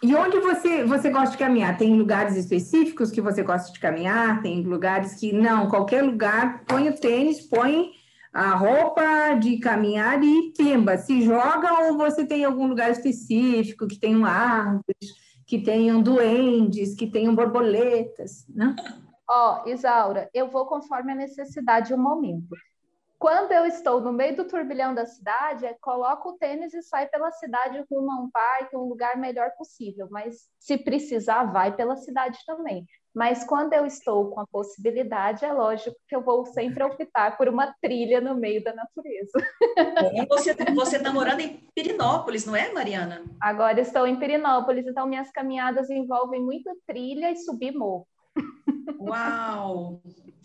E 0.03 0.15
onde 0.15 0.39
você, 0.39 0.85
você 0.85 1.09
gosta 1.11 1.31
de 1.31 1.39
caminhar? 1.39 1.79
Tem 1.79 1.97
lugares 1.97 2.37
específicos 2.37 3.11
que 3.11 3.21
você 3.21 3.43
gosta 3.43 3.73
de 3.73 3.81
caminhar? 3.81 4.43
Tem 4.43 4.63
lugares 4.63 5.15
que 5.15 5.33
não, 5.33 5.69
qualquer 5.69 6.03
lugar, 6.03 6.65
põe 6.67 6.89
o 6.89 6.95
tênis, 6.95 7.41
põe 7.41 7.93
a 8.33 8.55
roupa 8.55 9.35
de 9.41 9.59
caminhar 9.59 10.23
e 10.23 10.53
pimba, 10.57 10.99
se 10.99 11.23
joga 11.23 11.85
ou 11.85 11.97
você 11.97 12.27
tem 12.27 12.45
algum 12.45 12.67
lugar 12.67 12.91
específico 12.91 13.87
que 13.87 13.99
tenham 13.99 14.27
árvores, 14.27 15.15
que 15.55 15.63
tenham 15.63 16.03
duendes, 16.03 16.97
que 16.97 17.07
tenham 17.07 17.33
borboletas, 17.33 18.45
né? 18.49 18.75
Ó, 19.29 19.63
oh, 19.63 19.69
Isaura, 19.69 20.29
eu 20.35 20.49
vou 20.49 20.67
conforme 20.67 21.13
a 21.13 21.15
necessidade 21.15 21.93
e 21.93 21.95
o 21.95 21.99
momento. 21.99 22.57
Quando 23.17 23.53
eu 23.53 23.65
estou 23.65 24.01
no 24.01 24.13
meio 24.13 24.35
do 24.35 24.49
turbilhão 24.49 24.93
da 24.93 25.07
cidade, 25.07 25.65
é, 25.65 25.73
coloco 25.75 26.31
o 26.31 26.33
tênis 26.39 26.75
e 26.75 26.83
sai 26.83 27.07
pela 27.07 27.31
cidade 27.31 27.85
rumo 27.89 28.11
a 28.11 28.17
um 28.17 28.31
parque, 28.31 28.77
um 28.77 28.89
lugar 28.89 29.17
melhor 29.17 29.53
possível. 29.53 30.09
Mas 30.11 30.51
se 30.59 30.77
precisar, 30.77 31.45
vai 31.45 31.75
pela 31.75 31.97
cidade 31.97 32.39
também. 32.45 32.85
Mas 33.15 33.45
quando 33.45 33.73
eu 33.75 33.87
estou 33.87 34.31
com 34.31 34.41
a 34.41 34.47
possibilidade, 34.47 35.45
é 35.45 35.53
lógico 35.53 35.97
que 36.09 36.17
eu 36.17 36.23
vou 36.23 36.45
sempre 36.47 36.83
optar 36.83 37.37
por 37.37 37.49
uma 37.49 37.73
trilha 37.81 38.21
no 38.21 38.35
meio 38.35 38.63
da 38.65 38.75
natureza. 38.75 39.39
Você 40.75 40.97
está 40.97 41.13
morando 41.13 41.41
em 41.41 41.61
Pirinópolis, 41.75 42.45
não 42.45 42.57
é, 42.57 42.73
Mariana? 42.73 43.23
Agora 43.41 43.81
estou 43.81 44.07
em 44.07 44.17
Pirinópolis, 44.17 44.85
então 44.87 45.07
minhas 45.07 45.31
caminhadas 45.31 45.89
envolvem 45.91 46.43
muita 46.43 46.73
trilha 46.87 47.31
e 47.31 47.37
subir 47.37 47.73
morro. 47.73 48.07
Uau! 48.99 50.03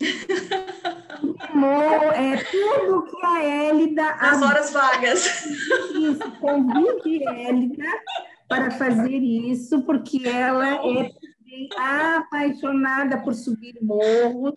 é 2.14 2.36
tudo 2.44 3.02
que 3.04 3.26
a 3.26 3.42
Hélida... 3.42 4.16
Nas 4.16 4.42
horas 4.42 4.72
vagas. 4.72 5.44
Isso, 5.44 6.30
convide 6.40 7.24
Hélida 7.26 7.84
para 8.48 8.70
fazer 8.70 9.18
isso, 9.18 9.82
porque 9.82 10.26
ela 10.26 10.76
é 10.76 11.10
apaixonada 11.76 13.18
por 13.18 13.34
subir 13.34 13.78
morros, 13.82 14.54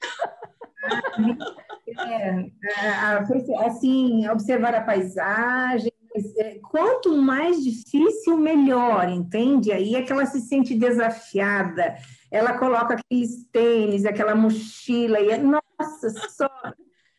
é, 1.87 2.45
é, 2.63 3.65
assim, 3.65 4.27
observar 4.27 4.75
a 4.75 4.81
paisagem, 4.81 5.91
é, 6.37 6.59
quanto 6.69 7.15
mais 7.17 7.63
difícil, 7.63 8.37
melhor, 8.37 9.09
entende? 9.09 9.71
Aí 9.71 9.95
é 9.95 10.03
que 10.03 10.11
ela 10.11 10.25
se 10.25 10.41
sente 10.41 10.75
desafiada, 10.75 11.95
ela 12.29 12.57
coloca 12.57 12.95
aqueles 12.95 13.47
tênis, 13.51 14.05
aquela 14.05 14.35
mochila, 14.35 15.19
e 15.19 15.31
é, 15.31 15.37
nossa, 15.37 16.09
só, 16.29 16.49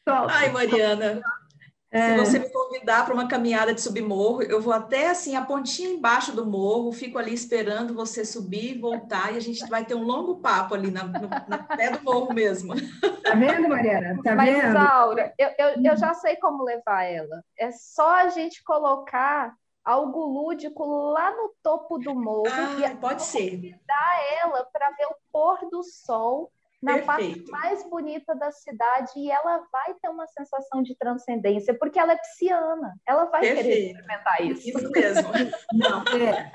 Ai, 0.07 0.51
Mariana. 0.51 1.23
Se 1.95 2.17
você 2.17 2.39
me 2.41 2.51
convidar 2.51 3.05
para 3.05 3.15
uma 3.15 3.29
caminhada 3.29 3.73
de 3.73 3.81
submorro, 3.81 4.43
eu 4.43 4.61
vou 4.61 4.73
até 4.73 5.11
assim 5.11 5.37
a 5.37 5.45
pontinha 5.45 5.91
embaixo 5.91 6.35
do 6.35 6.45
morro, 6.45 6.91
fico 6.91 7.19
ali 7.19 7.33
esperando 7.33 7.95
você 7.95 8.25
subir, 8.25 8.81
voltar 8.81 9.33
e 9.33 9.37
a 9.37 9.41
gente 9.41 9.65
vai 9.69 9.85
ter 9.85 9.95
um 9.95 10.03
longo 10.03 10.41
papo 10.41 10.75
ali 10.75 10.91
na, 10.91 11.05
no, 11.05 11.29
na 11.47 11.59
pé 11.59 11.91
do 11.91 12.03
morro 12.03 12.35
mesmo. 12.35 12.75
Tá 13.23 13.35
vendo, 13.37 13.69
Mariana? 13.69 14.21
Tá 14.25 14.35
Mas, 14.35 14.57
vendo? 14.57 14.75
Laura, 14.75 15.33
eu, 15.39 15.51
eu, 15.57 15.83
eu 15.85 15.97
já 15.97 16.13
sei 16.15 16.35
como 16.37 16.65
levar 16.65 17.05
ela. 17.05 17.45
É 17.57 17.71
só 17.71 18.17
a 18.17 18.29
gente 18.29 18.65
colocar 18.65 19.55
algo 19.85 20.25
lúdico 20.25 20.85
lá 21.13 21.31
no 21.31 21.55
topo 21.63 21.99
do 21.99 22.15
morro 22.15 22.49
ah, 22.49 22.91
e 22.91 22.97
pode 22.97 23.23
ser. 23.23 23.51
convidar 23.51 24.19
ela 24.43 24.65
para 24.73 24.91
ver 24.91 25.07
o 25.07 25.17
pôr 25.31 25.59
do 25.71 25.85
sol 25.85 26.51
na 26.85 26.99
Perfeito. 26.99 27.51
parte 27.51 27.51
mais 27.51 27.89
bonita 27.89 28.35
da 28.35 28.53
cidade 28.53 29.13
e 29.17 29.31
ela 29.31 29.63
vai 29.73 29.95
ter 29.95 30.09
uma 30.09 30.27
sensação 30.27 30.83
de 30.83 30.95
transcendência, 30.97 31.73
porque 31.73 31.99
ela 31.99 32.13
é 32.13 32.17
pisciana, 32.17 32.95
ela 33.07 33.25
vai 33.25 33.41
Perfeito. 33.41 33.65
querer 33.65 33.87
experimentar 33.87 34.43
isso. 34.43 34.69
Isso 34.69 34.91
mesmo. 34.91 35.29
Não, 35.73 36.05
é. 36.19 36.53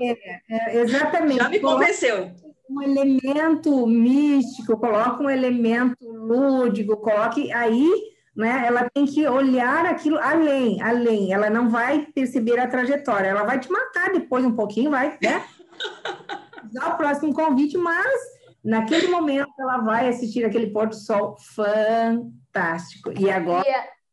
É, 0.00 0.40
é, 0.48 0.76
exatamente. 0.80 1.38
Já 1.38 1.48
me 1.48 1.58
convenceu. 1.58 2.30
Um 2.70 2.82
elemento 2.82 3.86
místico, 3.86 4.78
coloca 4.78 5.22
um 5.22 5.30
elemento 5.30 6.08
lúdico, 6.08 6.96
coloque 6.98 7.50
aí, 7.52 7.90
né? 8.36 8.64
Ela 8.66 8.88
tem 8.90 9.06
que 9.06 9.26
olhar 9.26 9.86
aquilo 9.86 10.18
além, 10.18 10.80
além. 10.82 11.32
Ela 11.32 11.50
não 11.50 11.68
vai 11.68 12.06
perceber 12.14 12.60
a 12.60 12.68
trajetória, 12.68 13.28
ela 13.28 13.42
vai 13.42 13.58
te 13.58 13.70
matar 13.72 14.12
depois 14.12 14.44
um 14.44 14.54
pouquinho, 14.54 14.90
vai, 14.90 15.18
né? 15.20 15.44
Dá 16.72 16.88
o 16.88 16.96
próximo 16.96 17.32
convite, 17.32 17.78
mas 17.78 18.37
Naquele 18.64 19.08
momento, 19.08 19.52
ela 19.58 19.78
vai 19.78 20.08
assistir 20.08 20.44
aquele 20.44 20.68
pôr 20.68 20.88
do 20.88 20.94
sol 20.94 21.36
fantástico. 21.54 23.12
E 23.18 23.30
agora. 23.30 23.64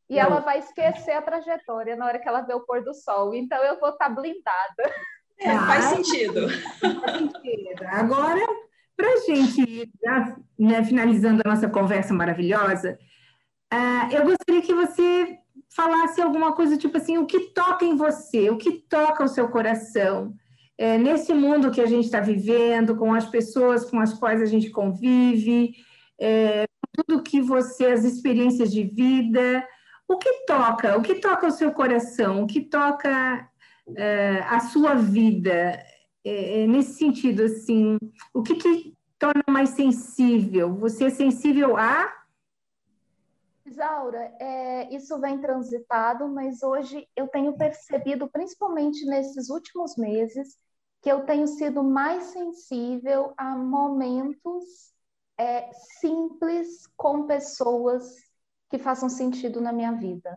E, 0.10 0.14
e 0.14 0.20
ela 0.20 0.39
vai 0.39 0.60
esquecer 0.60 1.12
a 1.12 1.22
trajetória 1.22 1.96
na 1.96 2.06
hora 2.06 2.20
que 2.20 2.28
ela 2.28 2.41
vê 2.41 2.54
o 2.54 2.62
pôr 2.62 2.84
do 2.84 2.93
sol. 2.93 3.34
Então, 3.34 3.58
eu 3.64 3.80
vou 3.80 3.89
estar 3.89 4.10
blindada. 4.10 4.93
É, 5.39 5.58
faz 5.58 5.86
sentido. 5.86 6.48
Faz 6.80 7.18
sentido. 7.18 7.84
Agora, 7.88 8.46
para 8.96 9.10
a 9.10 9.18
gente 9.18 9.62
ir 9.62 9.89
né, 10.58 10.84
finalizando 10.84 11.41
a 11.43 11.50
nossa 11.50 11.68
conversa 11.68 12.14
maravilhosa, 12.14 12.98
uh, 13.74 14.14
eu 14.14 14.24
gostaria 14.24 14.62
que 14.62 14.74
você 14.74 15.38
falasse 15.76 16.22
alguma 16.22 16.54
coisa 16.54 16.78
tipo 16.78 16.98
assim: 16.98 17.18
o 17.18 17.26
que 17.26 17.52
toca 17.52 17.84
em 17.84 17.96
você, 17.96 18.50
o 18.50 18.58
que 18.58 18.72
toca 18.72 19.24
o 19.26 19.28
seu 19.28 19.50
coração 19.50 20.34
é, 20.78 20.98
nesse 20.98 21.34
mundo 21.34 21.72
que 21.72 21.82
a 21.82 21.86
gente 21.86 22.06
está 22.06 22.20
vivendo, 22.20 22.96
com 22.96 23.14
as 23.14 23.26
pessoas 23.26 23.90
com 23.90 24.00
as 24.00 24.14
quais 24.14 24.42
a 24.42 24.46
gente 24.46 24.70
convive, 24.70 25.74
é, 26.20 26.66
tudo 26.94 27.24
que 27.24 27.42
você, 27.42 27.88
as 27.88 28.04
experiências 28.04 28.72
de 28.72 28.84
vida, 28.84 29.68
o 30.08 30.18
que 30.18 30.46
toca, 30.46 30.98
o 30.98 31.02
que 31.02 31.16
toca 31.16 31.48
o 31.48 31.52
seu 31.52 31.72
coração, 31.72 32.44
o 32.44 32.48
que 32.48 32.62
toca 32.62 33.50
é, 33.96 34.40
a 34.48 34.60
sua 34.60 34.96
vida, 34.96 35.80
é, 36.24 36.64
é, 36.64 36.68
nesse 36.68 36.94
sentido, 36.94 37.44
assim, 37.44 37.98
o 38.34 38.42
que 38.42 38.56
te 38.56 38.98
torna 39.18 39.44
mais 39.50 39.70
sensível? 39.70 40.76
Você 40.76 41.06
é 41.06 41.10
sensível 41.10 41.78
a? 41.78 42.12
Isaura, 43.66 44.32
é, 44.40 44.96
isso 44.96 45.20
vem 45.20 45.40
transitado, 45.40 46.28
mas 46.28 46.62
hoje 46.62 47.08
eu 47.16 47.28
tenho 47.28 47.58
percebido, 47.58 48.28
principalmente 48.28 49.06
nesses 49.06 49.50
últimos 49.50 49.98
meses, 49.98 50.58
que 51.06 51.12
eu 51.12 51.24
tenho 51.24 51.45
sido 51.45 51.84
mais 51.84 52.24
sensível 52.24 53.32
a 53.38 53.56
momentos 53.56 54.91
é, 55.38 55.72
simples 56.01 56.88
com 56.97 57.28
pessoas 57.28 58.24
que 58.72 58.80
façam 58.80 59.08
sentido 59.08 59.62
na 59.62 59.72
minha 59.72 59.91
vida. 59.91 60.36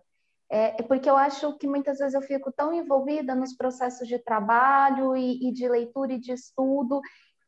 É, 0.51 0.79
é, 0.79 0.83
porque 0.83 1.09
eu 1.09 1.17
acho 1.17 1.57
que 1.57 1.67
muitas 1.67 1.97
vezes 1.97 2.13
eu 2.13 2.21
fico 2.21 2.53
tão 2.53 2.71
envolvida 2.71 3.35
nos 3.35 3.57
processos 3.57 4.07
de 4.07 4.19
trabalho 4.19 5.17
e, 5.17 5.49
e 5.49 5.53
de 5.53 5.67
leitura 5.67 6.13
e 6.13 6.21
de 6.21 6.33
estudo, 6.33 7.01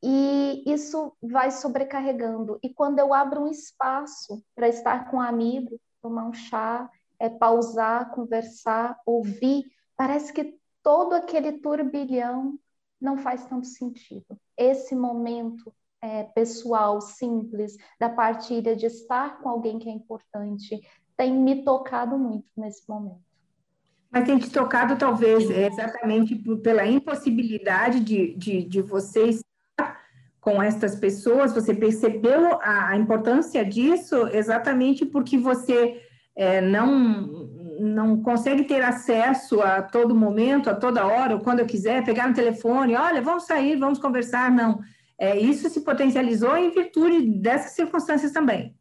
e 0.02 0.64
isso 0.66 1.14
vai 1.22 1.50
sobrecarregando. 1.50 2.58
E 2.62 2.72
quando 2.72 3.00
eu 3.00 3.12
abro 3.12 3.42
um 3.42 3.48
espaço 3.48 4.42
para 4.54 4.66
estar 4.66 5.10
com 5.10 5.18
um 5.18 5.20
amigo, 5.20 5.78
tomar 6.00 6.24
um 6.24 6.32
chá, 6.32 6.90
é, 7.18 7.28
pausar, 7.28 8.12
conversar, 8.12 8.98
ouvir, 9.04 9.66
parece 9.94 10.32
que 10.32 10.58
todo 10.82 11.12
aquele 11.12 11.60
turbilhão 11.60 12.58
não 13.00 13.18
faz 13.18 13.46
tanto 13.46 13.66
sentido. 13.66 14.38
Esse 14.56 14.94
momento 14.94 15.72
é, 16.02 16.24
pessoal, 16.24 17.00
simples, 17.00 17.76
da 17.98 18.08
partilha, 18.08 18.74
de 18.74 18.86
estar 18.86 19.40
com 19.40 19.48
alguém 19.48 19.78
que 19.78 19.88
é 19.88 19.92
importante, 19.92 20.80
tem 21.16 21.32
me 21.32 21.62
tocado 21.62 22.18
muito 22.18 22.46
nesse 22.56 22.88
momento. 22.88 23.20
Mas 24.10 24.24
tem 24.24 24.38
te 24.38 24.50
tocado, 24.50 24.96
talvez, 24.96 25.48
exatamente 25.48 26.34
pela 26.62 26.84
impossibilidade 26.84 28.00
de, 28.00 28.34
de, 28.34 28.64
de 28.64 28.82
você 28.82 29.26
estar 29.28 30.00
com 30.40 30.60
estas 30.60 30.96
pessoas, 30.96 31.52
você 31.52 31.72
percebeu 31.72 32.54
a, 32.60 32.88
a 32.88 32.96
importância 32.96 33.64
disso 33.64 34.26
exatamente 34.28 35.06
porque 35.06 35.38
você 35.38 36.02
é, 36.34 36.60
não 36.60 37.59
não 37.80 38.22
consegue 38.22 38.64
ter 38.64 38.82
acesso 38.82 39.62
a 39.62 39.82
todo 39.82 40.14
momento, 40.14 40.68
a 40.68 40.74
toda 40.74 41.06
hora, 41.06 41.34
ou 41.34 41.40
quando 41.40 41.60
eu 41.60 41.66
quiser, 41.66 42.04
pegar 42.04 42.28
no 42.28 42.34
telefone, 42.34 42.94
olha, 42.94 43.22
vamos 43.22 43.44
sair, 43.44 43.76
vamos 43.76 43.98
conversar, 43.98 44.50
não. 44.50 44.80
É, 45.18 45.36
isso 45.38 45.68
se 45.70 45.80
potencializou 45.82 46.56
em 46.56 46.70
virtude 46.70 47.40
dessas 47.40 47.72
circunstâncias 47.72 48.32
também. 48.32 48.76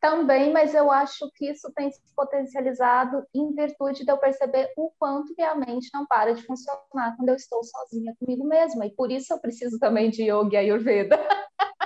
Também, 0.00 0.52
mas 0.52 0.74
eu 0.74 0.90
acho 0.92 1.28
que 1.34 1.50
isso 1.50 1.72
tem 1.74 1.90
se 1.90 2.00
potencializado 2.14 3.24
em 3.34 3.52
virtude 3.52 4.04
de 4.04 4.12
eu 4.12 4.16
perceber 4.16 4.72
o 4.76 4.92
quanto 4.98 5.34
minha 5.36 5.54
mente 5.56 5.90
não 5.92 6.06
para 6.06 6.34
de 6.34 6.42
funcionar 6.42 7.16
quando 7.16 7.28
eu 7.30 7.34
estou 7.34 7.62
sozinha 7.64 8.14
comigo 8.18 8.46
mesma. 8.46 8.86
E 8.86 8.90
por 8.90 9.10
isso 9.10 9.32
eu 9.32 9.40
preciso 9.40 9.78
também 9.78 10.08
de 10.08 10.22
yoga 10.22 10.52
e 10.52 10.56
ayurveda. 10.56 11.18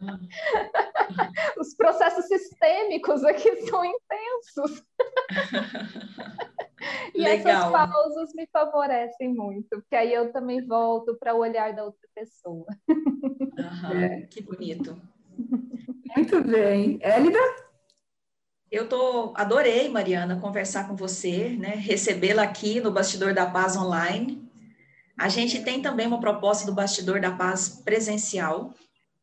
Os 1.58 1.74
processos 1.74 2.26
sistêmicos 2.26 3.24
aqui 3.24 3.56
são 3.62 3.84
intensos. 3.84 4.82
e 7.14 7.22
Legal. 7.22 7.52
essas 7.52 7.72
pausas 7.72 8.34
me 8.34 8.46
favorecem 8.52 9.34
muito, 9.34 9.68
porque 9.70 9.96
aí 9.96 10.12
eu 10.12 10.32
também 10.32 10.64
volto 10.66 11.16
para 11.18 11.34
o 11.34 11.38
olhar 11.38 11.74
da 11.74 11.84
outra 11.84 12.08
pessoa. 12.14 12.66
Uhum, 12.88 14.02
é. 14.02 14.22
Que 14.22 14.42
bonito. 14.42 15.00
Muito 16.16 16.42
bem. 16.44 16.98
Élida? 17.02 17.38
Eu 18.70 18.88
tô, 18.88 19.32
adorei, 19.36 19.88
Mariana, 19.88 20.40
conversar 20.40 20.88
com 20.88 20.96
você, 20.96 21.50
né? 21.50 21.74
Recebê-la 21.76 22.42
aqui 22.42 22.80
no 22.80 22.90
Bastidor 22.90 23.32
da 23.32 23.46
Paz 23.46 23.76
Online. 23.76 24.44
A 25.16 25.28
gente 25.28 25.62
tem 25.62 25.80
também 25.80 26.06
uma 26.06 26.20
proposta 26.20 26.66
do 26.66 26.74
Bastidor 26.74 27.20
da 27.20 27.30
Paz 27.30 27.80
presencial. 27.84 28.74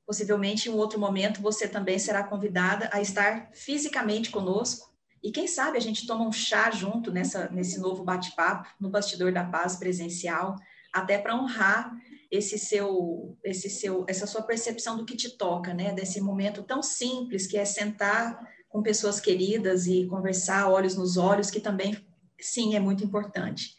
Possivelmente, 0.05 0.67
em 0.67 0.71
um 0.71 0.77
outro 0.77 0.99
momento, 0.99 1.41
você 1.41 1.67
também 1.67 1.97
será 1.97 2.23
convidada 2.23 2.89
a 2.91 3.01
estar 3.01 3.49
fisicamente 3.53 4.29
conosco. 4.29 4.93
E 5.23 5.31
quem 5.31 5.47
sabe 5.47 5.77
a 5.77 5.81
gente 5.81 6.05
toma 6.05 6.27
um 6.27 6.31
chá 6.31 6.69
junto 6.69 7.11
nessa, 7.11 7.49
nesse 7.49 7.79
novo 7.79 8.03
bate-papo 8.03 8.67
no 8.79 8.89
Bastidor 8.89 9.31
da 9.31 9.45
Paz 9.45 9.77
presencial, 9.77 10.55
até 10.91 11.17
para 11.17 11.35
honrar 11.35 11.91
esse 12.29 12.57
seu, 12.57 13.37
esse 13.43 13.69
seu, 13.69 14.05
essa 14.07 14.27
sua 14.27 14.41
percepção 14.41 14.97
do 14.97 15.05
que 15.05 15.15
te 15.15 15.37
toca, 15.37 15.73
né? 15.73 15.93
Desse 15.93 16.19
momento 16.19 16.63
tão 16.63 16.83
simples 16.83 17.47
que 17.47 17.57
é 17.57 17.63
sentar 17.63 18.37
com 18.67 18.81
pessoas 18.81 19.19
queridas 19.19 19.85
e 19.85 20.07
conversar 20.07 20.67
olhos 20.67 20.95
nos 20.95 21.15
olhos, 21.15 21.51
que 21.51 21.59
também, 21.59 21.95
sim, 22.39 22.75
é 22.75 22.79
muito 22.79 23.03
importante. 23.03 23.75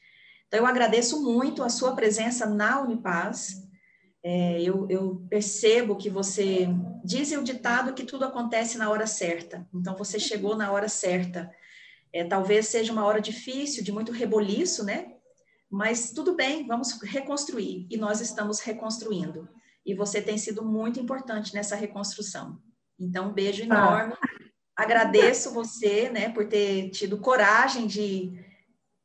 Então, 0.46 0.60
eu 0.60 0.66
agradeço 0.66 1.20
muito 1.20 1.64
a 1.64 1.68
sua 1.68 1.96
presença 1.96 2.46
na 2.46 2.80
Unipaz. 2.80 3.63
É, 4.26 4.62
eu, 4.62 4.86
eu, 4.88 5.22
percebo 5.28 5.96
que 5.96 6.08
você 6.08 6.66
diz 7.04 7.30
o 7.32 7.44
ditado 7.44 7.92
que 7.92 8.04
tudo 8.04 8.24
acontece 8.24 8.78
na 8.78 8.88
hora 8.88 9.06
certa. 9.06 9.68
Então, 9.74 9.94
você 9.96 10.18
chegou 10.18 10.56
na 10.56 10.72
hora 10.72 10.88
certa. 10.88 11.52
É, 12.10 12.24
talvez 12.24 12.68
seja 12.68 12.90
uma 12.90 13.04
hora 13.04 13.20
difícil, 13.20 13.84
de 13.84 13.92
muito 13.92 14.12
reboliço, 14.12 14.82
né? 14.82 15.12
Mas 15.70 16.10
tudo 16.12 16.34
bem, 16.34 16.66
vamos 16.66 16.98
reconstruir. 17.02 17.86
E 17.90 17.98
nós 17.98 18.22
estamos 18.22 18.60
reconstruindo. 18.60 19.46
E 19.84 19.94
você 19.94 20.22
tem 20.22 20.38
sido 20.38 20.64
muito 20.64 20.98
importante 20.98 21.52
nessa 21.52 21.76
reconstrução. 21.76 22.58
Então, 22.98 23.28
um 23.28 23.32
beijo 23.34 23.62
ah. 23.64 23.66
enorme. 23.66 24.14
Ah. 24.14 24.28
Agradeço 24.74 25.52
você, 25.52 26.08
né, 26.08 26.30
por 26.30 26.48
ter 26.48 26.88
tido 26.90 27.18
coragem 27.18 27.86
de 27.86 28.32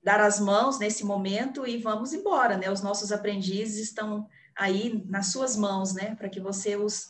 dar 0.02 0.22
as 0.22 0.40
mãos 0.40 0.80
nesse 0.80 1.04
momento 1.04 1.68
e 1.68 1.78
vamos 1.78 2.14
embora, 2.14 2.58
né? 2.58 2.72
Os 2.72 2.82
nossos 2.82 3.12
aprendizes 3.12 3.80
estão 3.80 4.26
aí 4.60 5.04
nas 5.08 5.28
suas 5.28 5.56
mãos, 5.56 5.94
né, 5.94 6.16
para 6.16 6.30
que 6.30 6.40
você 6.40 6.76
os 6.76 7.08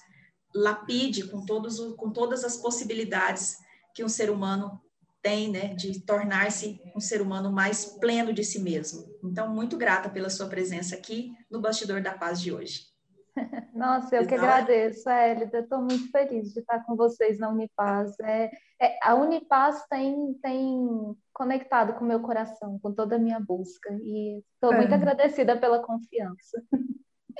lapide 0.53 1.27
com 1.27 1.45
todos 1.45 1.79
com 1.95 2.09
todas 2.11 2.43
as 2.43 2.57
possibilidades 2.57 3.57
que 3.93 4.03
um 4.03 4.09
ser 4.09 4.29
humano 4.29 4.79
tem, 5.21 5.51
né, 5.51 5.73
de 5.73 5.99
tornar-se 6.01 6.81
um 6.95 6.99
ser 6.99 7.21
humano 7.21 7.51
mais 7.51 7.85
pleno 7.85 8.31
de 8.31 8.43
si 8.43 8.59
mesmo. 8.59 9.05
Então, 9.23 9.53
muito 9.53 9.75
grata 9.77 10.09
pela 10.09 10.29
sua 10.29 10.47
presença 10.47 10.95
aqui 10.95 11.33
no 11.51 11.59
Bastidor 11.59 12.01
da 12.01 12.13
Paz 12.13 12.39
de 12.39 12.53
hoje. 12.53 12.89
Nossa, 13.73 14.15
eu 14.15 14.27
que 14.27 14.35
agradeço, 14.35 15.09
Hélida. 15.09 15.59
Estou 15.59 15.79
muito 15.79 16.09
feliz 16.11 16.53
de 16.53 16.59
estar 16.59 16.83
com 16.85 16.95
vocês 16.95 17.37
na 17.37 17.49
Unipaz. 17.49 18.17
É, 18.21 18.49
é, 18.81 18.97
a 19.03 19.15
Unipaz 19.15 19.85
tem, 19.89 20.33
tem 20.41 21.15
conectado 21.33 21.93
com 21.93 22.03
o 22.03 22.07
meu 22.07 22.21
coração, 22.21 22.79
com 22.79 22.93
toda 22.93 23.15
a 23.15 23.19
minha 23.19 23.39
busca. 23.39 23.93
E 24.01 24.41
estou 24.53 24.73
é. 24.73 24.77
muito 24.77 24.93
agradecida 24.93 25.57
pela 25.57 25.79
confiança. 25.79 26.61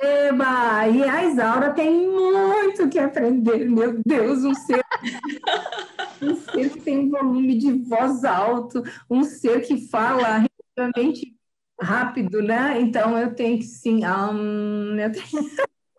Eba! 0.00 0.88
E 0.88 1.04
a 1.04 1.24
Isaura 1.24 1.72
tem 1.74 2.08
muito 2.08 2.88
que 2.88 2.98
aprender, 2.98 3.68
meu 3.68 4.00
Deus, 4.04 4.44
um 4.44 4.54
ser, 4.54 4.82
um 6.22 6.34
ser 6.36 6.70
que 6.70 6.80
tem 6.80 7.00
um 7.00 7.10
volume 7.10 7.58
de 7.58 7.72
voz 7.72 8.24
alto, 8.24 8.82
um 9.10 9.22
ser 9.22 9.60
que 9.60 9.88
fala 9.88 10.46
relativamente 10.76 11.36
rápido, 11.80 12.42
né? 12.42 12.80
Então 12.80 13.18
eu 13.18 13.34
tenho 13.34 13.58
que 13.58 13.64
sim, 13.64 14.00
um, 14.06 14.98
eu 14.98 15.12
tenho... 15.12 15.50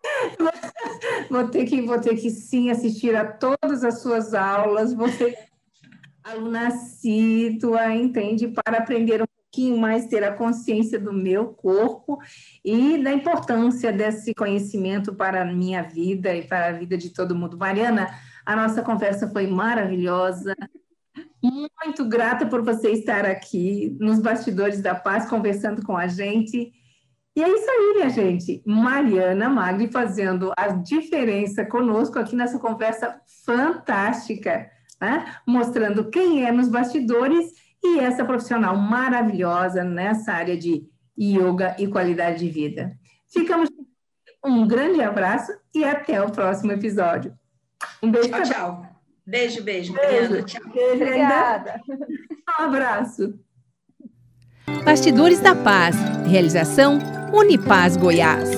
vou 1.30 1.48
ter 1.48 1.64
que 1.64 1.80
vou 1.82 2.00
ter 2.00 2.16
que 2.16 2.28
sim 2.28 2.70
assistir 2.70 3.14
a 3.14 3.24
todas 3.24 3.84
as 3.84 4.02
suas 4.02 4.34
aulas, 4.34 4.92
você 4.92 5.36
aluna 6.24 6.68
assídua, 6.68 7.94
entende, 7.94 8.48
para 8.48 8.78
aprender 8.78 9.22
um 9.22 9.26
pouquinho 9.52 9.76
mais, 9.76 10.06
ter 10.06 10.24
a 10.24 10.32
consciência 10.32 10.98
do 10.98 11.12
meu 11.12 11.48
corpo 11.48 12.18
e 12.64 12.96
da 13.02 13.12
importância 13.12 13.92
desse 13.92 14.34
conhecimento 14.34 15.14
para 15.14 15.42
a 15.42 15.44
minha 15.44 15.82
vida 15.82 16.34
e 16.34 16.42
para 16.42 16.68
a 16.68 16.72
vida 16.72 16.96
de 16.96 17.10
todo 17.10 17.34
mundo. 17.34 17.58
Mariana, 17.58 18.08
a 18.46 18.56
nossa 18.56 18.82
conversa 18.82 19.28
foi 19.28 19.46
maravilhosa. 19.46 20.56
Muito 21.42 22.08
grata 22.08 22.46
por 22.46 22.62
você 22.62 22.92
estar 22.92 23.26
aqui 23.26 23.94
nos 24.00 24.20
bastidores 24.20 24.80
da 24.80 24.94
paz 24.94 25.28
conversando 25.28 25.82
com 25.82 25.98
a 25.98 26.06
gente. 26.06 26.72
E 27.36 27.42
é 27.42 27.48
isso 27.48 27.70
aí, 27.70 27.94
minha 27.96 28.08
gente. 28.08 28.62
Mariana 28.64 29.50
Magri 29.50 29.92
fazendo 29.92 30.50
a 30.56 30.68
diferença 30.68 31.62
conosco 31.66 32.18
aqui 32.18 32.34
nessa 32.34 32.58
conversa 32.58 33.20
fantástica, 33.44 34.70
né? 34.98 35.34
mostrando 35.46 36.08
quem 36.08 36.46
é 36.46 36.50
nos 36.50 36.68
bastidores 36.68 37.61
e 37.82 37.98
essa 37.98 38.24
profissional 38.24 38.76
maravilhosa 38.76 39.82
nessa 39.82 40.32
área 40.32 40.56
de 40.56 40.86
yoga 41.18 41.76
e 41.78 41.86
qualidade 41.88 42.38
de 42.38 42.48
vida. 42.48 42.92
Ficamos 43.32 43.68
um 44.44 44.66
grande 44.66 45.00
abraço 45.00 45.52
e 45.74 45.84
até 45.84 46.22
o 46.22 46.30
próximo 46.30 46.72
episódio. 46.72 47.32
Um 48.02 48.10
beijo. 48.10 48.28
Tchau, 48.28 48.42
tchau. 48.42 48.86
Beijo, 49.26 49.62
beijo. 49.62 49.92
Beijo. 49.92 50.42
Tchau. 50.42 50.62
Beijo, 50.72 51.04
Obrigada. 51.04 51.80
Um 52.60 52.64
abraço. 52.64 53.38
Bastidores 54.84 55.40
da 55.40 55.54
Paz. 55.54 55.96
Realização 56.26 56.98
Unipaz 57.32 57.96
Goiás. 57.96 58.50